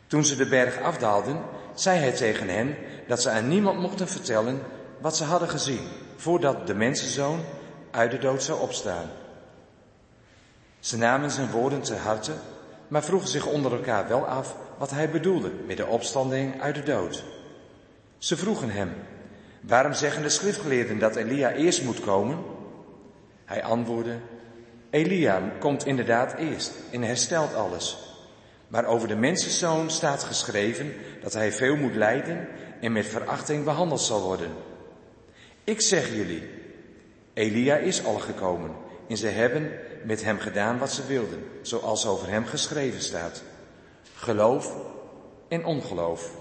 Toen 0.07 0.25
ze 0.25 0.37
de 0.37 0.49
berg 0.49 0.81
afdaalden, 0.81 1.43
zei 1.75 1.99
hij 1.99 2.13
tegen 2.13 2.49
hen 2.49 2.77
dat 3.07 3.23
ze 3.23 3.31
aan 3.31 3.49
niemand 3.49 3.81
mochten 3.81 4.09
vertellen 4.09 4.63
wat 5.01 5.17
ze 5.17 5.25
hadden 5.25 5.49
gezien, 5.49 5.89
voordat 6.17 6.67
de 6.67 6.75
mensenzoon 6.75 7.41
uit 7.91 8.11
de 8.11 8.19
dood 8.19 8.43
zou 8.43 8.61
opstaan. 8.61 9.11
Ze 10.81 10.97
namen 10.99 11.31
zijn 11.31 11.51
woorden 11.51 11.83
te 11.83 11.95
harte, 11.95 12.33
maar 12.89 13.03
vroegen 13.05 13.29
zich 13.29 13.47
onder 13.47 13.73
elkaar 13.73 14.09
wel 14.09 14.27
af 14.27 14.57
wat 14.79 14.91
hij 14.91 15.11
bedoelde 15.11 15.51
met 15.67 15.77
de 15.77 15.87
opstanding 15.87 16.61
uit 16.61 16.75
de 16.75 16.83
dood. 16.83 17.25
Ze 18.19 18.37
vroegen 18.37 18.71
hem, 18.71 18.93
waarom 19.61 19.93
zeggen 19.93 20.23
de 20.23 20.29
schriftgeleerden 20.29 20.99
dat 20.99 21.17
Elia 21.17 21.53
eerst 21.53 21.83
moet 21.83 22.01
komen? 22.01 22.39
Hij 23.45 23.63
antwoordde, 23.63 24.17
Elia 24.91 25.53
komt 25.59 25.87
inderdaad 25.87 26.35
eerst 26.35 26.73
en 26.91 27.03
herstelt 27.03 27.55
alles. 27.55 27.99
Maar 28.69 28.85
over 28.85 29.09
de 29.09 29.17
mensenzoon 29.17 29.91
staat 29.91 30.23
geschreven 30.23 30.95
dat 31.23 31.33
hij 31.33 31.53
veel 31.53 31.77
moet 31.77 31.95
lijden 31.95 32.49
en 32.81 32.93
met 32.93 33.07
verachting 33.07 33.65
behandeld 33.65 34.01
zal 34.01 34.23
worden. 34.23 34.51
Ik 35.65 35.81
zeg 35.81 36.15
jullie, 36.15 36.49
Elia 37.35 37.77
is 37.77 38.05
al 38.05 38.19
gekomen 38.19 38.71
en 39.09 39.17
ze 39.17 39.27
hebben 39.27 39.71
met 40.05 40.25
hem 40.25 40.39
gedaan 40.39 40.79
wat 40.79 40.93
ze 40.93 41.07
wilden, 41.07 41.45
zoals 41.63 42.07
over 42.07 42.29
hem 42.29 42.45
geschreven 42.45 43.01
staat. 43.01 43.43
Geloof 44.15 44.77
en 45.49 45.65
ongeloof. 45.65 46.40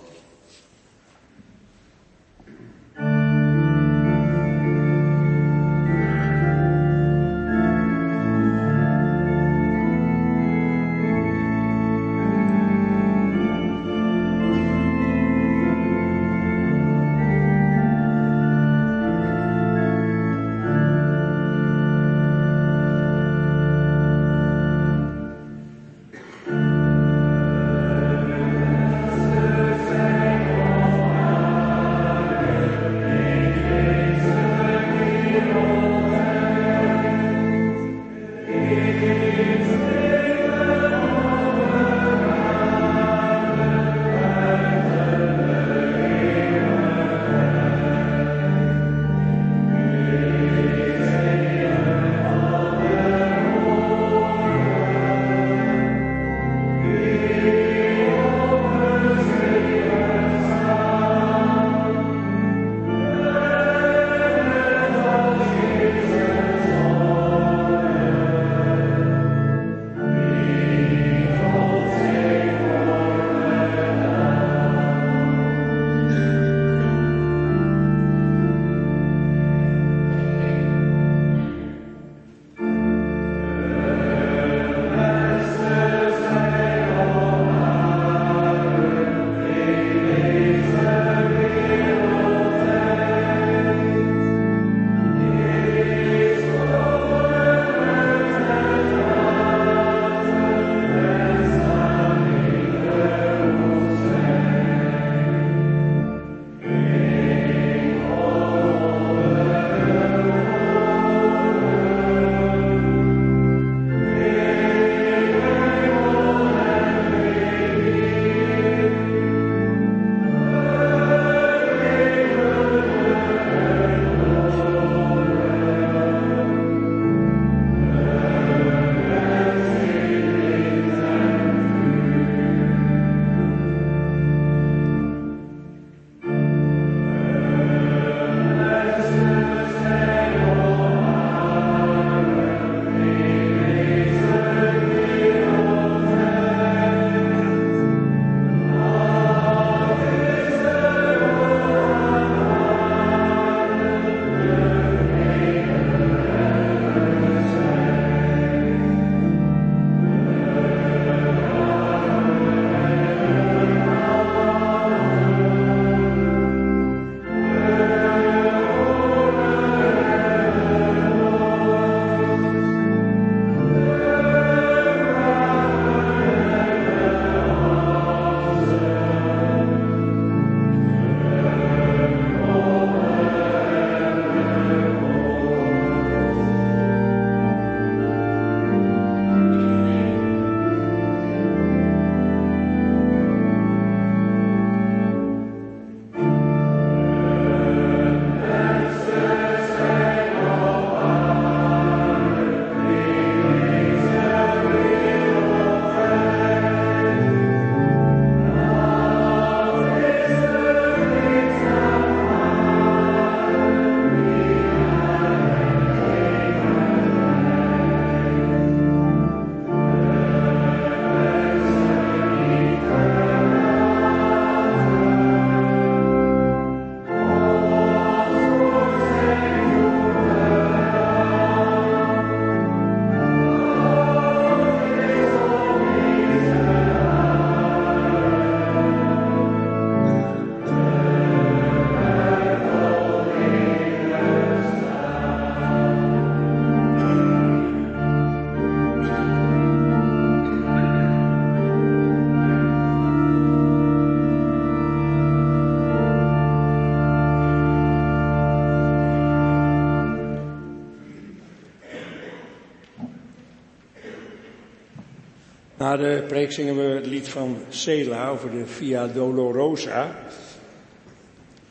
De 266.00 266.24
preek 266.28 266.52
zingen 266.52 266.76
we 266.76 266.82
het 266.82 267.06
lied 267.06 267.30
van 267.30 267.58
Sela 267.70 268.30
over 268.30 268.52
de 268.52 268.66
Via 268.66 269.08
Dolorosa. 269.08 270.16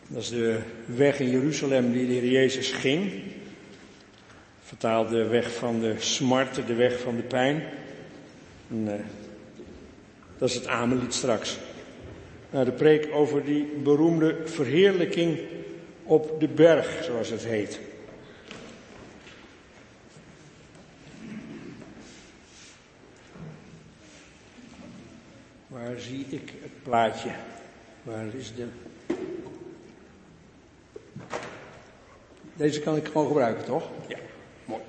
Dat 0.07 0.23
is 0.23 0.29
de 0.29 0.59
weg 0.85 1.21
in 1.21 1.31
Jeruzalem 1.31 1.93
die 1.93 2.07
de 2.07 2.13
Heer 2.13 2.31
Jezus 2.31 2.71
ging. 2.71 3.13
Vertaald 4.63 5.09
de 5.09 5.27
weg 5.27 5.55
van 5.55 5.81
de 5.81 5.95
smart, 5.99 6.67
de 6.67 6.75
weg 6.75 7.01
van 7.01 7.17
de 7.17 7.23
pijn. 7.23 7.63
En, 8.71 8.85
uh, 8.85 8.93
dat 10.39 10.49
is 10.49 10.55
het 10.55 10.67
Amenlied 10.67 11.15
straks. 11.15 11.59
Nou, 12.51 12.65
de 12.65 12.73
preek 12.73 13.09
over 13.13 13.45
die 13.45 13.65
beroemde 13.83 14.37
verheerlijking 14.45 15.39
op 16.03 16.41
de 16.41 16.49
berg, 16.49 17.05
zoals 17.05 17.31
het 17.31 17.45
heet. 17.45 17.81
Waar 25.83 26.01
zie 26.01 26.27
ik 26.29 26.53
het 26.63 26.83
plaatje? 26.83 27.31
Waar 28.03 28.27
is 28.35 28.53
de. 28.55 28.67
Deze 32.57 32.81
kan 32.81 32.97
ik 32.97 33.07
gewoon 33.07 33.27
gebruiken, 33.27 33.65
toch? 33.65 33.89
Ja, 34.09 34.19
mooi. 34.65 34.83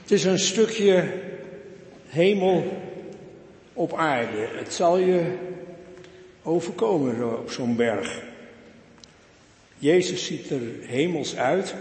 Het 0.00 0.10
is 0.10 0.24
een 0.24 0.38
stukje 0.38 1.12
hemel 2.08 2.82
op 3.72 3.94
aarde. 3.94 4.48
Het 4.52 4.74
zal 4.74 4.98
je 4.98 5.36
overkomen 6.42 7.38
op 7.38 7.50
zo'n 7.50 7.76
berg. 7.76 8.22
Jezus 9.78 10.26
ziet 10.26 10.50
er 10.50 10.60
hemels 10.80 11.36
uit. 11.36 11.74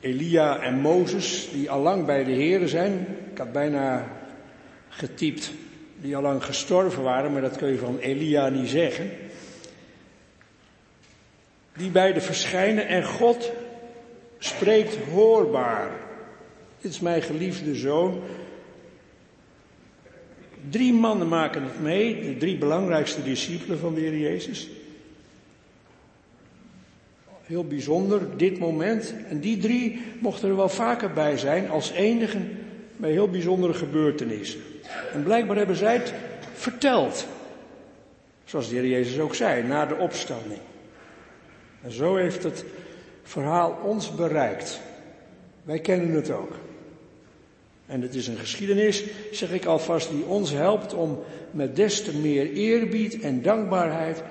Elia 0.00 0.60
en 0.60 0.80
Mozes, 0.80 1.48
die 1.52 1.70
al 1.70 1.80
lang 1.80 2.06
bij 2.06 2.24
de 2.24 2.32
Heren 2.32 2.68
zijn. 2.68 3.06
Ik 3.32 3.38
had 3.38 3.52
bijna 3.52 4.15
getypt, 4.96 5.52
die 6.00 6.16
al 6.16 6.22
lang 6.22 6.44
gestorven 6.44 7.02
waren, 7.02 7.32
maar 7.32 7.40
dat 7.40 7.56
kun 7.56 7.68
je 7.68 7.78
van 7.78 7.98
Elia 7.98 8.48
niet 8.48 8.68
zeggen. 8.68 9.10
Die 11.76 11.90
beide 11.90 12.20
verschijnen 12.20 12.88
en 12.88 13.04
God 13.04 13.52
spreekt 14.38 14.96
hoorbaar. 14.96 15.90
Dit 16.80 16.90
is 16.90 17.00
mijn 17.00 17.22
geliefde 17.22 17.74
zoon. 17.74 18.22
Drie 20.70 20.92
mannen 20.92 21.28
maken 21.28 21.62
het 21.62 21.80
mee, 21.80 22.24
de 22.24 22.36
drie 22.36 22.58
belangrijkste 22.58 23.22
discipelen 23.22 23.78
van 23.78 23.94
de 23.94 24.00
Heer 24.00 24.18
Jezus. 24.18 24.68
Heel 27.42 27.64
bijzonder, 27.64 28.36
dit 28.36 28.58
moment. 28.58 29.14
En 29.28 29.40
die 29.40 29.58
drie 29.58 30.02
mochten 30.20 30.48
er 30.48 30.56
wel 30.56 30.68
vaker 30.68 31.12
bij 31.12 31.38
zijn 31.38 31.70
als 31.70 31.90
enigen 31.90 32.65
bij 32.96 33.10
heel 33.10 33.28
bijzondere 33.28 33.74
gebeurtenissen. 33.74 34.60
En 35.12 35.22
blijkbaar 35.22 35.56
hebben 35.56 35.76
zij 35.76 35.94
het 35.94 36.12
verteld. 36.54 37.26
Zoals 38.44 38.68
de 38.68 38.74
Heer 38.74 38.86
Jezus 38.86 39.18
ook 39.18 39.34
zei, 39.34 39.62
na 39.62 39.86
de 39.86 39.96
opstanding. 39.96 40.60
En 41.82 41.92
zo 41.92 42.16
heeft 42.16 42.42
het 42.42 42.64
verhaal 43.22 43.78
ons 43.84 44.14
bereikt. 44.14 44.80
Wij 45.62 45.78
kennen 45.78 46.14
het 46.14 46.30
ook. 46.30 46.52
En 47.86 48.02
het 48.02 48.14
is 48.14 48.26
een 48.26 48.36
geschiedenis, 48.36 49.04
zeg 49.32 49.52
ik 49.52 49.64
alvast, 49.64 50.10
die 50.10 50.24
ons 50.24 50.50
helpt 50.50 50.94
om 50.94 51.22
met 51.50 51.76
des 51.76 52.02
te 52.02 52.16
meer 52.16 52.52
eerbied 52.52 53.20
en 53.20 53.42
dankbaarheid 53.42 54.22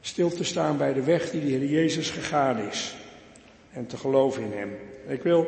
stil 0.00 0.30
te 0.30 0.44
staan 0.44 0.76
bij 0.76 0.92
de 0.92 1.02
weg 1.02 1.30
die 1.30 1.40
de 1.40 1.46
Heer 1.46 1.64
Jezus 1.64 2.10
gegaan 2.10 2.58
is. 2.58 2.96
En 3.72 3.86
te 3.86 3.96
geloven 3.96 4.42
in 4.42 4.52
Hem. 4.52 4.76
Ik 5.06 5.22
wil 5.22 5.46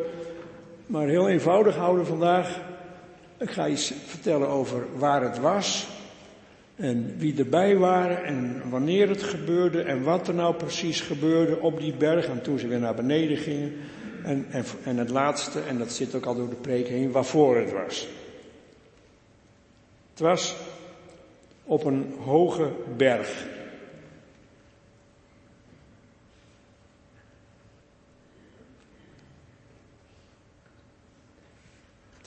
maar 0.90 1.08
heel 1.08 1.28
eenvoudig 1.28 1.76
houden 1.76 2.06
vandaag. 2.06 2.60
Ik 3.38 3.50
ga 3.50 3.68
iets 3.68 3.92
vertellen 4.06 4.48
over 4.48 4.86
waar 4.96 5.22
het 5.22 5.38
was. 5.38 5.88
En 6.76 7.14
wie 7.18 7.38
erbij 7.38 7.76
waren 7.76 8.24
en 8.24 8.62
wanneer 8.70 9.08
het 9.08 9.22
gebeurde 9.22 9.82
en 9.82 10.02
wat 10.02 10.28
er 10.28 10.34
nou 10.34 10.54
precies 10.54 11.00
gebeurde 11.00 11.60
op 11.60 11.80
die 11.80 11.94
berg 11.94 12.26
en 12.26 12.42
toen 12.42 12.58
ze 12.58 12.68
weer 12.68 12.78
naar 12.78 12.94
beneden 12.94 13.36
gingen. 13.36 13.72
En, 14.24 14.46
en, 14.50 14.64
en 14.84 14.96
het 14.96 15.10
laatste, 15.10 15.60
en 15.60 15.78
dat 15.78 15.92
zit 15.92 16.14
ook 16.14 16.26
al 16.26 16.34
door 16.34 16.48
de 16.48 16.56
preek 16.56 16.88
heen, 16.88 17.10
waarvoor 17.10 17.56
het 17.56 17.72
was. 17.72 18.08
Het 20.10 20.20
was 20.20 20.56
op 21.64 21.84
een 21.84 22.14
hoge 22.24 22.70
berg. 22.96 23.46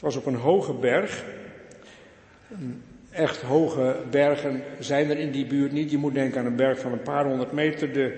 Was 0.03 0.15
op 0.15 0.25
een 0.25 0.35
hoge 0.35 0.73
berg. 0.73 1.23
Echt 3.11 3.41
hoge 3.41 3.95
bergen 4.11 4.63
zijn 4.79 5.09
er 5.09 5.17
in 5.17 5.31
die 5.31 5.45
buurt 5.45 5.71
niet. 5.71 5.91
Je 5.91 5.97
moet 5.97 6.13
denken 6.13 6.39
aan 6.39 6.45
een 6.45 6.55
berg 6.55 6.79
van 6.79 6.91
een 6.91 7.01
paar 7.01 7.25
honderd 7.25 7.51
meter. 7.51 7.93
De 7.93 8.17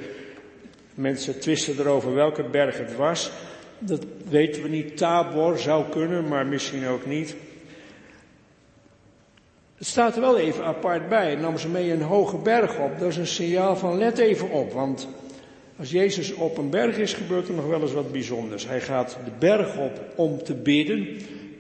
mensen 0.94 1.40
twisten 1.40 1.80
erover 1.80 2.14
welke 2.14 2.44
berg 2.44 2.78
het 2.78 2.96
was. 2.96 3.32
Dat 3.80 4.06
weten 4.30 4.64
we 4.64 4.70
niet. 4.70 4.98
Tabor 4.98 5.60
zou 5.60 5.90
kunnen, 5.90 6.28
maar 6.28 6.46
misschien 6.46 6.88
ook 6.88 7.06
niet. 7.06 7.36
Het 9.78 9.88
staat 9.88 10.16
er 10.16 10.22
wel 10.22 10.38
even 10.38 10.64
apart 10.64 11.10
bij. 11.10 11.36
Nam 11.36 11.58
ze 11.58 11.70
mee 11.70 11.92
een 11.92 12.02
hoge 12.02 12.38
berg 12.38 12.80
op. 12.80 13.00
Dat 13.00 13.10
is 13.10 13.18
een 13.18 13.28
signaal 13.28 13.76
van 13.76 13.98
let 13.98 14.18
even 14.18 14.50
op. 14.50 14.74
Want 14.74 15.08
als 15.78 15.92
Jezus 15.92 16.34
op 16.34 16.58
een 16.58 16.70
berg 16.70 16.98
is, 16.98 17.14
gebeurt 17.14 17.48
er 17.48 17.54
nog 17.54 17.68
wel 17.68 17.82
eens 17.82 17.94
wat 17.94 18.12
bijzonders. 18.12 18.68
Hij 18.68 18.82
gaat 18.82 19.18
de 19.26 19.32
berg 19.40 19.78
op 19.78 20.02
om 20.16 20.44
te 20.44 20.54
bidden. 20.54 21.08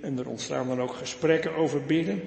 En 0.05 0.17
er 0.17 0.29
ontstaan 0.29 0.67
dan 0.67 0.81
ook 0.81 0.93
gesprekken 0.93 1.55
over 1.55 1.83
bidden. 1.83 2.21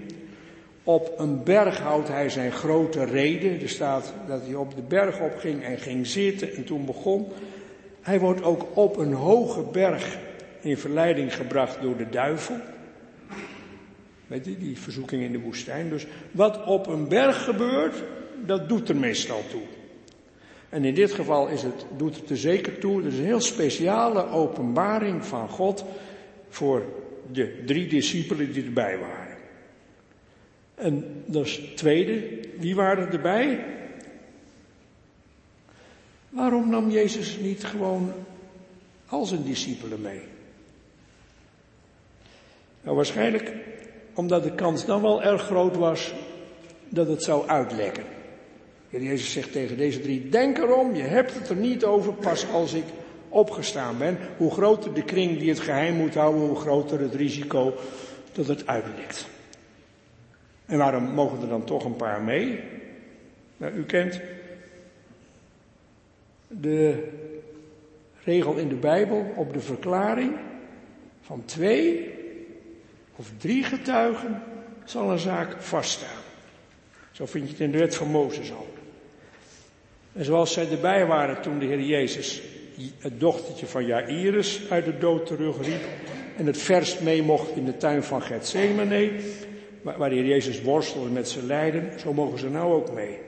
Op 0.82 1.14
een 1.18 1.42
berg 1.42 1.78
houdt 1.78 2.08
hij 2.08 2.30
zijn 2.30 2.52
grote 2.52 3.04
reden. 3.04 3.60
Er 3.60 3.68
staat 3.68 4.12
dat 4.26 4.42
hij 4.42 4.54
op 4.54 4.74
de 4.74 4.82
berg 4.82 5.20
op 5.20 5.38
ging 5.38 5.64
en 5.64 5.78
ging 5.78 6.06
zitten 6.06 6.54
en 6.54 6.64
toen 6.64 6.84
begon. 6.84 7.26
Hij 8.00 8.20
wordt 8.20 8.42
ook 8.42 8.66
op 8.74 8.96
een 8.96 9.12
hoge 9.12 9.62
berg 9.62 10.18
in 10.60 10.78
verleiding 10.78 11.34
gebracht 11.34 11.82
door 11.82 11.96
de 11.96 12.08
duivel. 12.10 12.56
Weet 14.26 14.44
je, 14.44 14.58
die 14.58 14.78
verzoeking 14.78 15.22
in 15.22 15.32
de 15.32 15.40
woestijn. 15.40 15.88
Dus 15.88 16.06
wat 16.30 16.64
op 16.64 16.86
een 16.86 17.08
berg 17.08 17.44
gebeurt, 17.44 18.02
dat 18.46 18.68
doet 18.68 18.88
er 18.88 18.96
meestal 18.96 19.42
toe. 19.50 19.62
En 20.68 20.84
in 20.84 20.94
dit 20.94 21.12
geval 21.12 21.48
is 21.48 21.62
het, 21.62 21.86
doet 21.96 22.16
het 22.16 22.30
er 22.30 22.36
zeker 22.36 22.78
toe. 22.78 22.96
Het 22.96 23.12
is 23.12 23.18
een 23.18 23.24
heel 23.24 23.40
speciale 23.40 24.28
openbaring 24.28 25.24
van 25.24 25.48
God 25.48 25.84
voor 26.48 26.82
de 27.32 27.62
drie 27.66 27.86
discipelen 27.86 28.52
die 28.52 28.64
erbij 28.64 28.98
waren. 28.98 29.36
En 30.74 31.22
dat 31.26 31.46
is 31.46 31.56
het 31.56 31.76
tweede. 31.76 32.40
Wie 32.58 32.74
waren 32.74 33.12
erbij? 33.12 33.64
Waarom 36.28 36.70
nam 36.70 36.90
Jezus 36.90 37.36
niet 37.36 37.64
gewoon 37.64 38.12
al 39.06 39.24
zijn 39.24 39.44
discipelen 39.44 40.00
mee? 40.00 40.22
Nou, 42.82 42.96
waarschijnlijk 42.96 43.52
omdat 44.14 44.42
de 44.42 44.54
kans 44.54 44.84
dan 44.84 45.02
wel 45.02 45.22
erg 45.22 45.42
groot 45.42 45.76
was 45.76 46.12
dat 46.88 47.08
het 47.08 47.22
zou 47.22 47.48
uitlekken. 47.48 48.04
Jezus 48.88 49.32
zegt 49.32 49.52
tegen 49.52 49.76
deze 49.76 50.00
drie, 50.00 50.28
denk 50.28 50.58
erom, 50.58 50.94
je 50.94 51.02
hebt 51.02 51.34
het 51.34 51.48
er 51.48 51.56
niet 51.56 51.84
over 51.84 52.12
pas 52.12 52.50
als 52.52 52.72
ik 52.72 52.84
opgestaan 53.28 53.98
ben. 53.98 54.18
Hoe 54.36 54.50
groter 54.50 54.94
de 54.94 55.02
kring 55.02 55.38
die 55.38 55.48
het 55.48 55.60
geheim 55.60 55.94
moet 55.94 56.14
houden, 56.14 56.40
hoe 56.40 56.56
groter 56.56 57.00
het 57.00 57.14
risico 57.14 57.74
dat 58.32 58.46
het 58.46 58.66
uitlekt. 58.66 59.28
En 60.66 60.78
waarom 60.78 61.04
mogen 61.04 61.40
er 61.40 61.48
dan 61.48 61.64
toch 61.64 61.84
een 61.84 61.96
paar 61.96 62.22
mee? 62.22 62.60
Nou, 63.56 63.72
u 63.72 63.84
kent 63.84 64.20
de 66.48 67.08
regel 68.24 68.54
in 68.56 68.68
de 68.68 68.74
Bijbel 68.74 69.32
op 69.36 69.52
de 69.52 69.60
verklaring 69.60 70.32
van 71.20 71.44
twee 71.44 72.14
of 73.16 73.30
drie 73.36 73.64
getuigen 73.64 74.42
zal 74.84 75.10
een 75.10 75.18
zaak 75.18 75.62
vaststaan. 75.62 76.22
Zo 77.12 77.26
vind 77.26 77.44
je 77.44 77.50
het 77.50 77.60
in 77.60 77.70
de 77.70 77.78
wet 77.78 77.96
van 77.96 78.10
Mozes 78.10 78.52
al. 78.52 78.66
En 80.12 80.24
zoals 80.24 80.52
zij 80.52 80.70
erbij 80.70 81.06
waren 81.06 81.42
toen 81.42 81.58
de 81.58 81.66
Heer 81.66 81.80
Jezus 81.80 82.42
het 82.98 83.20
dochtertje 83.20 83.66
van 83.66 83.86
Jairus 83.86 84.60
uit 84.70 84.84
de 84.84 84.98
dood 84.98 85.26
terugriep 85.26 85.82
en 86.36 86.46
het 86.46 86.58
verst 86.58 87.00
mee 87.00 87.22
mocht 87.22 87.56
in 87.56 87.64
de 87.64 87.76
tuin 87.76 88.02
van 88.02 88.22
Gethsemane, 88.22 89.10
waar 89.82 90.08
de 90.08 90.14
Heer 90.14 90.26
Jezus 90.26 90.62
worstelde 90.62 91.10
met 91.10 91.28
zijn 91.28 91.46
lijden, 91.46 92.00
zo 92.00 92.12
mogen 92.12 92.38
ze 92.38 92.48
nou 92.48 92.72
ook 92.72 92.92
mee. 92.92 93.18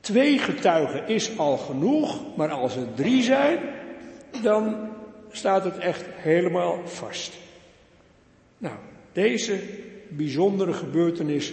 Twee 0.00 0.38
getuigen 0.38 1.08
is 1.08 1.38
al 1.38 1.56
genoeg, 1.56 2.36
maar 2.36 2.50
als 2.50 2.76
er 2.76 2.94
drie 2.94 3.22
zijn, 3.22 3.58
dan 4.42 4.88
staat 5.30 5.64
het 5.64 5.78
echt 5.78 6.04
helemaal 6.08 6.80
vast. 6.84 7.32
Nou, 8.58 8.76
deze 9.12 9.60
bijzondere 10.08 10.72
gebeurtenis 10.72 11.52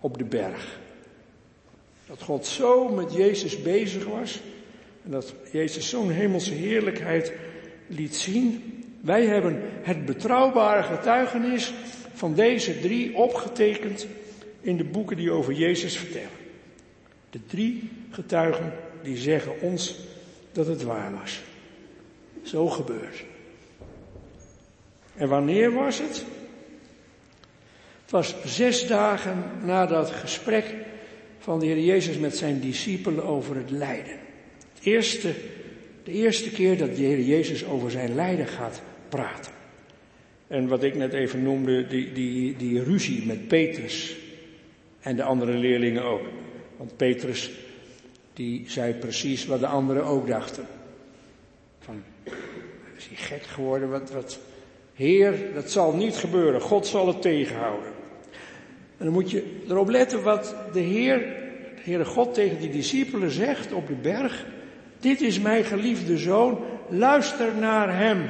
op 0.00 0.18
de 0.18 0.24
berg. 0.24 0.80
Dat 2.06 2.22
God 2.22 2.46
zo 2.46 2.88
met 2.88 3.12
Jezus 3.12 3.62
bezig 3.62 4.04
was 4.04 4.40
en 5.04 5.10
dat 5.10 5.34
Jezus 5.52 5.88
zo'n 5.88 6.10
hemelse 6.10 6.52
heerlijkheid 6.52 7.32
liet 7.86 8.16
zien. 8.16 8.62
Wij 9.00 9.26
hebben 9.26 9.60
het 9.82 10.04
betrouwbare 10.06 10.82
getuigenis 10.82 11.72
van 12.14 12.34
deze 12.34 12.80
drie 12.80 13.16
opgetekend 13.16 14.06
in 14.60 14.76
de 14.76 14.84
boeken 14.84 15.16
die 15.16 15.30
over 15.30 15.52
Jezus 15.52 15.96
vertellen. 15.96 16.40
De 17.30 17.40
drie 17.46 17.90
getuigen 18.10 18.72
die 19.02 19.16
zeggen 19.16 19.60
ons 19.60 19.98
dat 20.52 20.66
het 20.66 20.82
waar 20.82 21.12
was. 21.20 21.42
Zo 22.42 22.68
gebeurt. 22.68 23.24
En 25.14 25.28
wanneer 25.28 25.72
was 25.72 25.98
het? 25.98 26.24
Het 28.02 28.10
was 28.10 28.34
zes 28.44 28.86
dagen 28.86 29.44
na 29.64 29.86
dat 29.86 30.10
gesprek 30.10 30.74
van 31.38 31.58
de 31.58 31.66
Heer 31.66 31.80
Jezus 31.80 32.18
met 32.18 32.36
zijn 32.36 32.60
discipelen 32.60 33.24
over 33.24 33.56
het 33.56 33.70
lijden. 33.70 34.21
Eerste, 34.82 35.32
de 36.04 36.12
eerste 36.12 36.50
keer 36.50 36.78
dat 36.78 36.96
de 36.96 37.02
Heer 37.02 37.20
Jezus 37.20 37.64
over 37.64 37.90
zijn 37.90 38.14
lijden 38.14 38.46
gaat 38.46 38.82
praten. 39.08 39.52
En 40.46 40.68
wat 40.68 40.82
ik 40.82 40.94
net 40.94 41.12
even 41.12 41.42
noemde, 41.42 41.86
die, 41.86 42.12
die, 42.12 42.56
die 42.56 42.82
ruzie 42.82 43.26
met 43.26 43.48
Petrus 43.48 44.16
en 45.00 45.16
de 45.16 45.22
andere 45.22 45.52
leerlingen 45.52 46.02
ook. 46.02 46.26
Want 46.76 46.96
Petrus, 46.96 47.50
die 48.32 48.64
zei 48.66 48.94
precies 48.94 49.46
wat 49.46 49.60
de 49.60 49.66
anderen 49.66 50.04
ook 50.04 50.26
dachten. 50.26 50.66
Van, 51.78 52.02
is 52.96 53.06
hij 53.08 53.16
gek 53.16 53.42
geworden? 53.42 53.90
Wat, 53.90 54.10
wat, 54.10 54.38
Heer, 54.94 55.52
dat 55.54 55.70
zal 55.70 55.92
niet 55.92 56.16
gebeuren. 56.16 56.60
God 56.60 56.86
zal 56.86 57.06
het 57.06 57.22
tegenhouden. 57.22 57.92
En 58.98 59.04
dan 59.04 59.12
moet 59.12 59.30
je 59.30 59.60
erop 59.68 59.88
letten 59.88 60.22
wat 60.22 60.54
de 60.72 60.80
Heer, 60.80 61.18
de 61.74 61.82
Heere 61.82 62.04
God 62.04 62.34
tegen 62.34 62.58
die 62.58 62.70
discipelen 62.70 63.30
zegt 63.30 63.72
op 63.72 63.86
de 63.86 63.94
berg. 63.94 64.46
Dit 65.02 65.20
is 65.20 65.38
mijn 65.38 65.64
geliefde 65.64 66.18
zoon, 66.18 66.64
luister 66.88 67.54
naar 67.54 67.96
hem. 67.96 68.20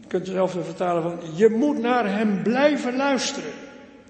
Je 0.00 0.06
kunt 0.06 0.26
zelf 0.26 0.50
vertalen 0.52 1.02
van, 1.02 1.36
je 1.36 1.48
moet 1.48 1.78
naar 1.78 2.16
hem 2.16 2.42
blijven 2.42 2.96
luisteren. 2.96 3.52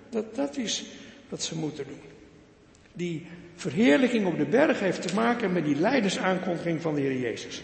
Dat, 0.08 0.34
dat 0.34 0.56
is 0.56 0.84
wat 1.28 1.42
ze 1.42 1.56
moeten 1.56 1.84
doen. 1.86 2.00
Die 2.92 3.26
verheerlijking 3.54 4.26
op 4.26 4.36
de 4.36 4.44
berg 4.44 4.80
heeft 4.80 5.08
te 5.08 5.14
maken 5.14 5.52
met 5.52 5.64
die 5.64 5.76
leidersaankondiging 5.76 6.80
van 6.80 6.94
de 6.94 7.00
Heer 7.00 7.18
Jezus. 7.18 7.62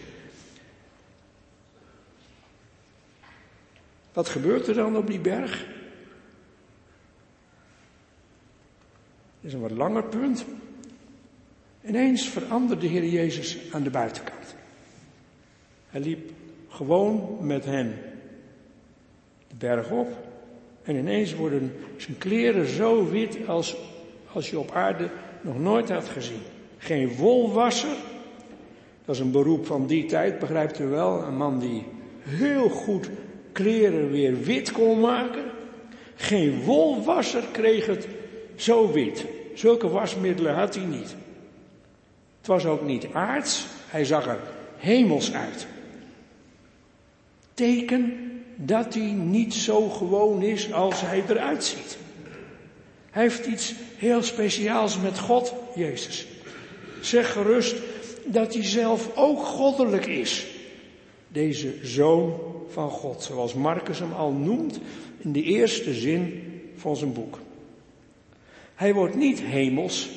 Wat 4.12 4.28
gebeurt 4.28 4.66
er 4.66 4.74
dan 4.74 4.96
op 4.96 5.06
die 5.06 5.20
berg? 5.20 5.58
Dat 9.40 9.50
is 9.50 9.52
een 9.52 9.60
wat 9.60 9.70
langer 9.70 10.04
punt. 10.04 10.44
Ineens 11.86 12.28
veranderde 12.28 12.86
de 12.86 12.86
Heer 12.86 13.04
Jezus 13.04 13.58
aan 13.72 13.82
de 13.82 13.90
buitenkant. 13.90 14.54
Hij 15.90 16.00
liep 16.00 16.30
gewoon 16.68 17.36
met 17.40 17.64
hen 17.64 17.94
de 19.48 19.54
berg 19.58 19.90
op. 19.90 20.08
En 20.82 20.96
ineens 20.96 21.34
worden 21.34 21.74
zijn 21.96 22.18
kleren 22.18 22.66
zo 22.66 23.08
wit 23.08 23.38
als, 23.46 23.76
als 24.32 24.50
je 24.50 24.58
op 24.58 24.70
aarde 24.70 25.10
nog 25.40 25.58
nooit 25.58 25.90
had 25.90 26.08
gezien. 26.08 26.42
Geen 26.78 27.16
wolwasser. 27.16 27.96
Dat 29.04 29.14
is 29.14 29.20
een 29.20 29.30
beroep 29.30 29.66
van 29.66 29.86
die 29.86 30.04
tijd, 30.04 30.38
begrijpt 30.38 30.78
u 30.78 30.86
wel. 30.86 31.22
Een 31.22 31.36
man 31.36 31.58
die 31.58 31.84
heel 32.22 32.68
goed 32.68 33.10
kleren 33.52 34.10
weer 34.10 34.40
wit 34.40 34.72
kon 34.72 35.00
maken. 35.00 35.44
Geen 36.14 36.62
wolwasser 36.62 37.44
kreeg 37.52 37.86
het 37.86 38.08
zo 38.54 38.92
wit. 38.92 39.24
Zulke 39.54 39.88
wasmiddelen 39.88 40.54
had 40.54 40.74
hij 40.74 40.84
niet. 40.84 41.16
Het 42.42 42.50
was 42.50 42.64
ook 42.66 42.82
niet 42.82 43.06
aards, 43.12 43.66
hij 43.86 44.04
zag 44.04 44.26
er 44.26 44.40
hemels 44.76 45.32
uit. 45.32 45.66
Teken 47.54 48.30
dat 48.56 48.94
hij 48.94 49.12
niet 49.12 49.54
zo 49.54 49.88
gewoon 49.88 50.42
is 50.42 50.72
als 50.72 51.00
hij 51.00 51.24
eruit 51.28 51.64
ziet. 51.64 51.98
Hij 53.10 53.22
heeft 53.22 53.46
iets 53.46 53.74
heel 53.96 54.22
speciaals 54.22 55.00
met 55.00 55.18
God, 55.18 55.54
Jezus. 55.74 56.26
Zeg 57.00 57.32
gerust 57.32 57.76
dat 58.24 58.54
hij 58.54 58.64
zelf 58.64 59.16
ook 59.16 59.44
goddelijk 59.44 60.06
is. 60.06 60.46
Deze 61.28 61.74
zoon 61.82 62.40
van 62.68 62.90
God, 62.90 63.22
zoals 63.22 63.54
Marcus 63.54 63.98
hem 63.98 64.12
al 64.12 64.32
noemt 64.32 64.80
in 65.18 65.32
de 65.32 65.42
eerste 65.42 65.94
zin 65.94 66.42
van 66.76 66.96
zijn 66.96 67.12
boek. 67.12 67.38
Hij 68.74 68.94
wordt 68.94 69.14
niet 69.14 69.40
hemels 69.40 70.08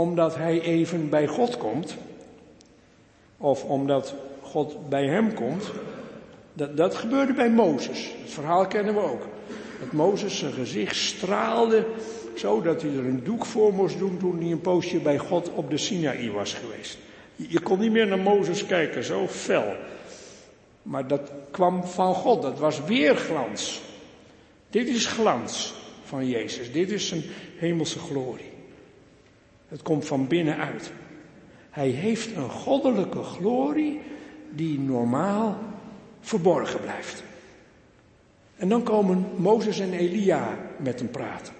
omdat 0.00 0.36
hij 0.36 0.60
even 0.60 1.08
bij 1.08 1.26
God 1.26 1.56
komt, 1.56 1.96
of 3.36 3.64
omdat 3.64 4.14
God 4.42 4.88
bij 4.88 5.06
hem 5.06 5.34
komt. 5.34 5.70
Dat, 6.52 6.76
dat 6.76 6.94
gebeurde 6.94 7.32
bij 7.32 7.50
Mozes. 7.50 8.14
Het 8.22 8.30
verhaal 8.30 8.66
kennen 8.66 8.94
we 8.94 9.00
ook. 9.00 9.26
Dat 9.80 9.92
Mozes 9.92 10.38
zijn 10.38 10.52
gezicht 10.52 10.96
straalde, 10.96 11.86
zodat 12.34 12.82
hij 12.82 12.90
er 12.90 13.06
een 13.06 13.24
doek 13.24 13.46
voor 13.46 13.72
moest 13.72 13.98
doen 13.98 14.18
toen 14.18 14.40
hij 14.40 14.50
een 14.50 14.60
poosje 14.60 14.98
bij 14.98 15.18
God 15.18 15.50
op 15.54 15.70
de 15.70 15.78
Sinaï 15.78 16.30
was 16.30 16.54
geweest. 16.54 16.98
Je 17.36 17.60
kon 17.60 17.78
niet 17.78 17.92
meer 17.92 18.06
naar 18.06 18.18
Mozes 18.18 18.66
kijken, 18.66 19.04
zo 19.04 19.26
fel. 19.28 19.74
Maar 20.82 21.06
dat 21.06 21.32
kwam 21.50 21.84
van 21.84 22.14
God, 22.14 22.42
dat 22.42 22.58
was 22.58 22.84
weer 22.84 23.16
glans. 23.16 23.80
Dit 24.70 24.88
is 24.88 25.06
glans 25.06 25.74
van 26.04 26.28
Jezus, 26.28 26.72
dit 26.72 26.90
is 26.90 27.08
zijn 27.08 27.22
hemelse 27.56 27.98
glorie. 27.98 28.49
Het 29.70 29.82
komt 29.82 30.06
van 30.06 30.26
binnenuit. 30.26 30.90
Hij 31.70 31.88
heeft 31.88 32.36
een 32.36 32.50
goddelijke 32.50 33.22
glorie 33.22 34.00
die 34.50 34.78
normaal 34.78 35.58
verborgen 36.20 36.80
blijft. 36.80 37.22
En 38.56 38.68
dan 38.68 38.82
komen 38.82 39.26
Mozes 39.36 39.80
en 39.80 39.92
Elia 39.92 40.58
met 40.76 40.98
hem 40.98 41.10
praten. 41.10 41.52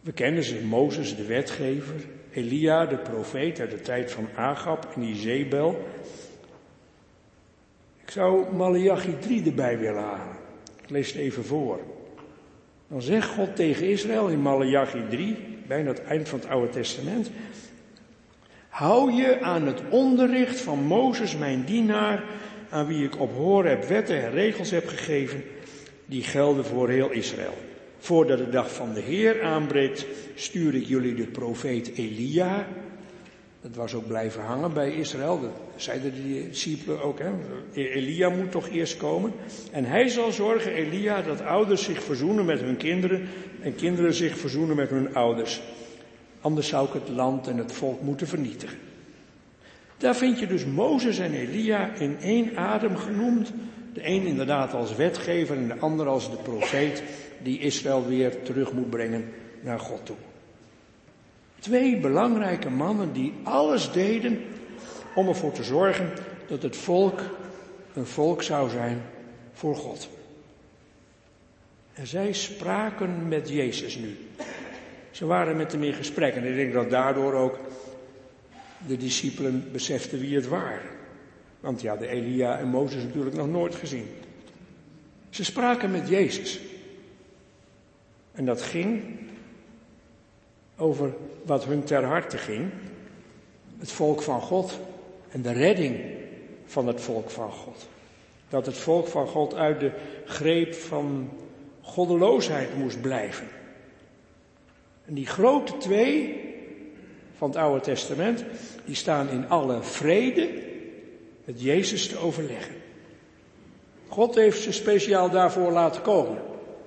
We 0.00 0.12
kennen 0.12 0.44
ze, 0.44 0.64
Mozes 0.64 1.16
de 1.16 1.24
wetgever, 1.26 1.94
Elia 2.32 2.86
de 2.86 2.96
profeet 2.96 3.60
uit 3.60 3.70
de 3.70 3.80
tijd 3.80 4.12
van 4.12 4.28
Agab 4.34 4.92
en 4.94 5.02
Izebel. 5.02 5.88
Ik 8.02 8.10
zou 8.10 8.54
Malachi 8.54 9.18
3 9.18 9.44
erbij 9.44 9.78
willen 9.78 10.02
halen. 10.02 10.36
Ik 10.82 10.90
lees 10.90 11.12
het 11.12 11.16
even 11.16 11.44
voor. 11.44 11.80
Dan 12.88 13.02
zegt 13.02 13.28
God 13.28 13.56
tegen 13.56 13.88
Israël 13.88 14.28
in 14.28 14.40
Malachi 14.40 15.02
3, 15.08 15.49
bijna 15.70 15.88
het 15.88 16.04
eind 16.04 16.28
van 16.28 16.38
het 16.38 16.48
Oude 16.48 16.68
Testament. 16.68 17.30
Hou 18.68 19.12
je 19.12 19.40
aan 19.40 19.66
het 19.66 19.80
onderricht 19.90 20.60
van 20.60 20.78
Mozes, 20.78 21.36
mijn 21.36 21.64
dienaar, 21.64 22.22
aan 22.70 22.86
wie 22.86 23.04
ik 23.04 23.20
op 23.20 23.32
Horeb 23.32 23.84
wetten 23.84 24.22
en 24.22 24.30
regels 24.30 24.70
heb 24.70 24.88
gegeven, 24.88 25.42
die 26.06 26.22
gelden 26.22 26.64
voor 26.64 26.88
heel 26.88 27.10
Israël. 27.10 27.54
Voordat 27.98 28.38
de 28.38 28.48
dag 28.48 28.74
van 28.74 28.92
de 28.92 29.00
Heer 29.00 29.42
aanbreekt, 29.42 30.06
stuur 30.34 30.74
ik 30.74 30.86
jullie 30.86 31.14
de 31.14 31.26
profeet 31.26 31.90
Elia, 31.94 32.66
dat 33.60 33.74
was 33.74 33.94
ook 33.94 34.06
blijven 34.06 34.42
hangen 34.42 34.72
bij 34.72 34.90
Israël. 34.92 35.40
Dat 35.40 35.50
zeiden 35.76 36.14
de 36.14 36.48
discipelen 36.48 37.02
ook. 37.02 37.18
Hè? 37.18 37.30
Elia 37.72 38.28
moet 38.28 38.50
toch 38.50 38.68
eerst 38.68 38.96
komen. 38.96 39.32
En 39.72 39.84
hij 39.84 40.08
zal 40.08 40.32
zorgen, 40.32 40.72
Elia, 40.72 41.22
dat 41.22 41.40
ouders 41.40 41.84
zich 41.84 42.02
verzoenen 42.02 42.44
met 42.44 42.60
hun 42.60 42.76
kinderen. 42.76 43.28
En 43.60 43.74
kinderen 43.74 44.14
zich 44.14 44.38
verzoenen 44.38 44.76
met 44.76 44.90
hun 44.90 45.14
ouders. 45.14 45.60
Anders 46.40 46.68
zou 46.68 46.86
ik 46.86 46.92
het 46.92 47.08
land 47.08 47.46
en 47.46 47.56
het 47.56 47.72
volk 47.72 48.00
moeten 48.00 48.26
vernietigen. 48.26 48.78
Daar 49.96 50.16
vind 50.16 50.38
je 50.38 50.46
dus 50.46 50.64
Mozes 50.64 51.18
en 51.18 51.32
Elia 51.32 51.94
in 51.94 52.16
één 52.20 52.56
adem 52.56 52.96
genoemd. 52.96 53.52
De 53.92 54.06
een 54.06 54.26
inderdaad 54.26 54.74
als 54.74 54.96
wetgever 54.96 55.56
en 55.56 55.68
de 55.68 55.78
ander 55.78 56.06
als 56.06 56.30
de 56.30 56.36
profeet 56.36 57.02
die 57.42 57.58
Israël 57.58 58.06
weer 58.06 58.42
terug 58.42 58.72
moet 58.72 58.90
brengen 58.90 59.32
naar 59.60 59.80
God 59.80 60.06
toe. 60.06 60.16
Twee 61.60 61.96
belangrijke 61.96 62.70
mannen 62.70 63.12
die 63.12 63.32
alles 63.42 63.92
deden 63.92 64.44
om 65.14 65.28
ervoor 65.28 65.52
te 65.52 65.64
zorgen 65.64 66.12
dat 66.46 66.62
het 66.62 66.76
volk 66.76 67.20
een 67.94 68.06
volk 68.06 68.42
zou 68.42 68.70
zijn 68.70 69.02
voor 69.52 69.76
God. 69.76 70.08
En 71.92 72.06
zij 72.06 72.32
spraken 72.32 73.28
met 73.28 73.48
Jezus 73.48 73.96
nu. 73.96 74.16
Ze 75.10 75.26
waren 75.26 75.56
met 75.56 75.72
hem 75.72 75.82
in 75.82 75.92
gesprek 75.92 76.34
en 76.34 76.44
ik 76.44 76.54
denk 76.54 76.72
dat 76.72 76.90
daardoor 76.90 77.32
ook 77.32 77.58
de 78.86 78.96
discipelen 78.96 79.68
beseften 79.72 80.18
wie 80.18 80.34
het 80.34 80.48
waren. 80.48 80.88
Want 81.60 81.80
ja, 81.80 81.96
de 81.96 82.08
Elia 82.08 82.58
en 82.58 82.68
Mozes 82.68 83.02
natuurlijk 83.02 83.36
nog 83.36 83.48
nooit 83.48 83.74
gezien. 83.74 84.06
Ze 85.30 85.44
spraken 85.44 85.90
met 85.90 86.08
Jezus. 86.08 86.60
En 88.32 88.44
dat 88.44 88.62
ging 88.62 89.18
over 90.80 91.14
wat 91.44 91.64
hun 91.64 91.84
ter 91.84 92.04
harte 92.04 92.38
ging. 92.38 92.70
Het 93.78 93.92
volk 93.92 94.22
van 94.22 94.40
God 94.40 94.78
en 95.28 95.42
de 95.42 95.52
redding 95.52 96.00
van 96.64 96.86
het 96.86 97.00
volk 97.00 97.30
van 97.30 97.50
God. 97.50 97.88
Dat 98.48 98.66
het 98.66 98.76
volk 98.76 99.06
van 99.06 99.26
God 99.26 99.54
uit 99.54 99.80
de 99.80 99.90
greep 100.24 100.74
van 100.74 101.30
goddeloosheid 101.80 102.76
moest 102.76 103.00
blijven. 103.00 103.46
En 105.04 105.14
die 105.14 105.26
grote 105.26 105.76
twee 105.76 106.40
van 107.36 107.48
het 107.48 107.58
Oude 107.58 107.80
Testament, 107.80 108.44
die 108.84 108.94
staan 108.94 109.28
in 109.28 109.48
alle 109.48 109.82
vrede 109.82 110.50
met 111.44 111.62
Jezus 111.62 112.08
te 112.08 112.18
overleggen. 112.18 112.74
God 114.08 114.34
heeft 114.34 114.62
ze 114.62 114.72
speciaal 114.72 115.30
daarvoor 115.30 115.72
laten 115.72 116.02
komen. 116.02 116.38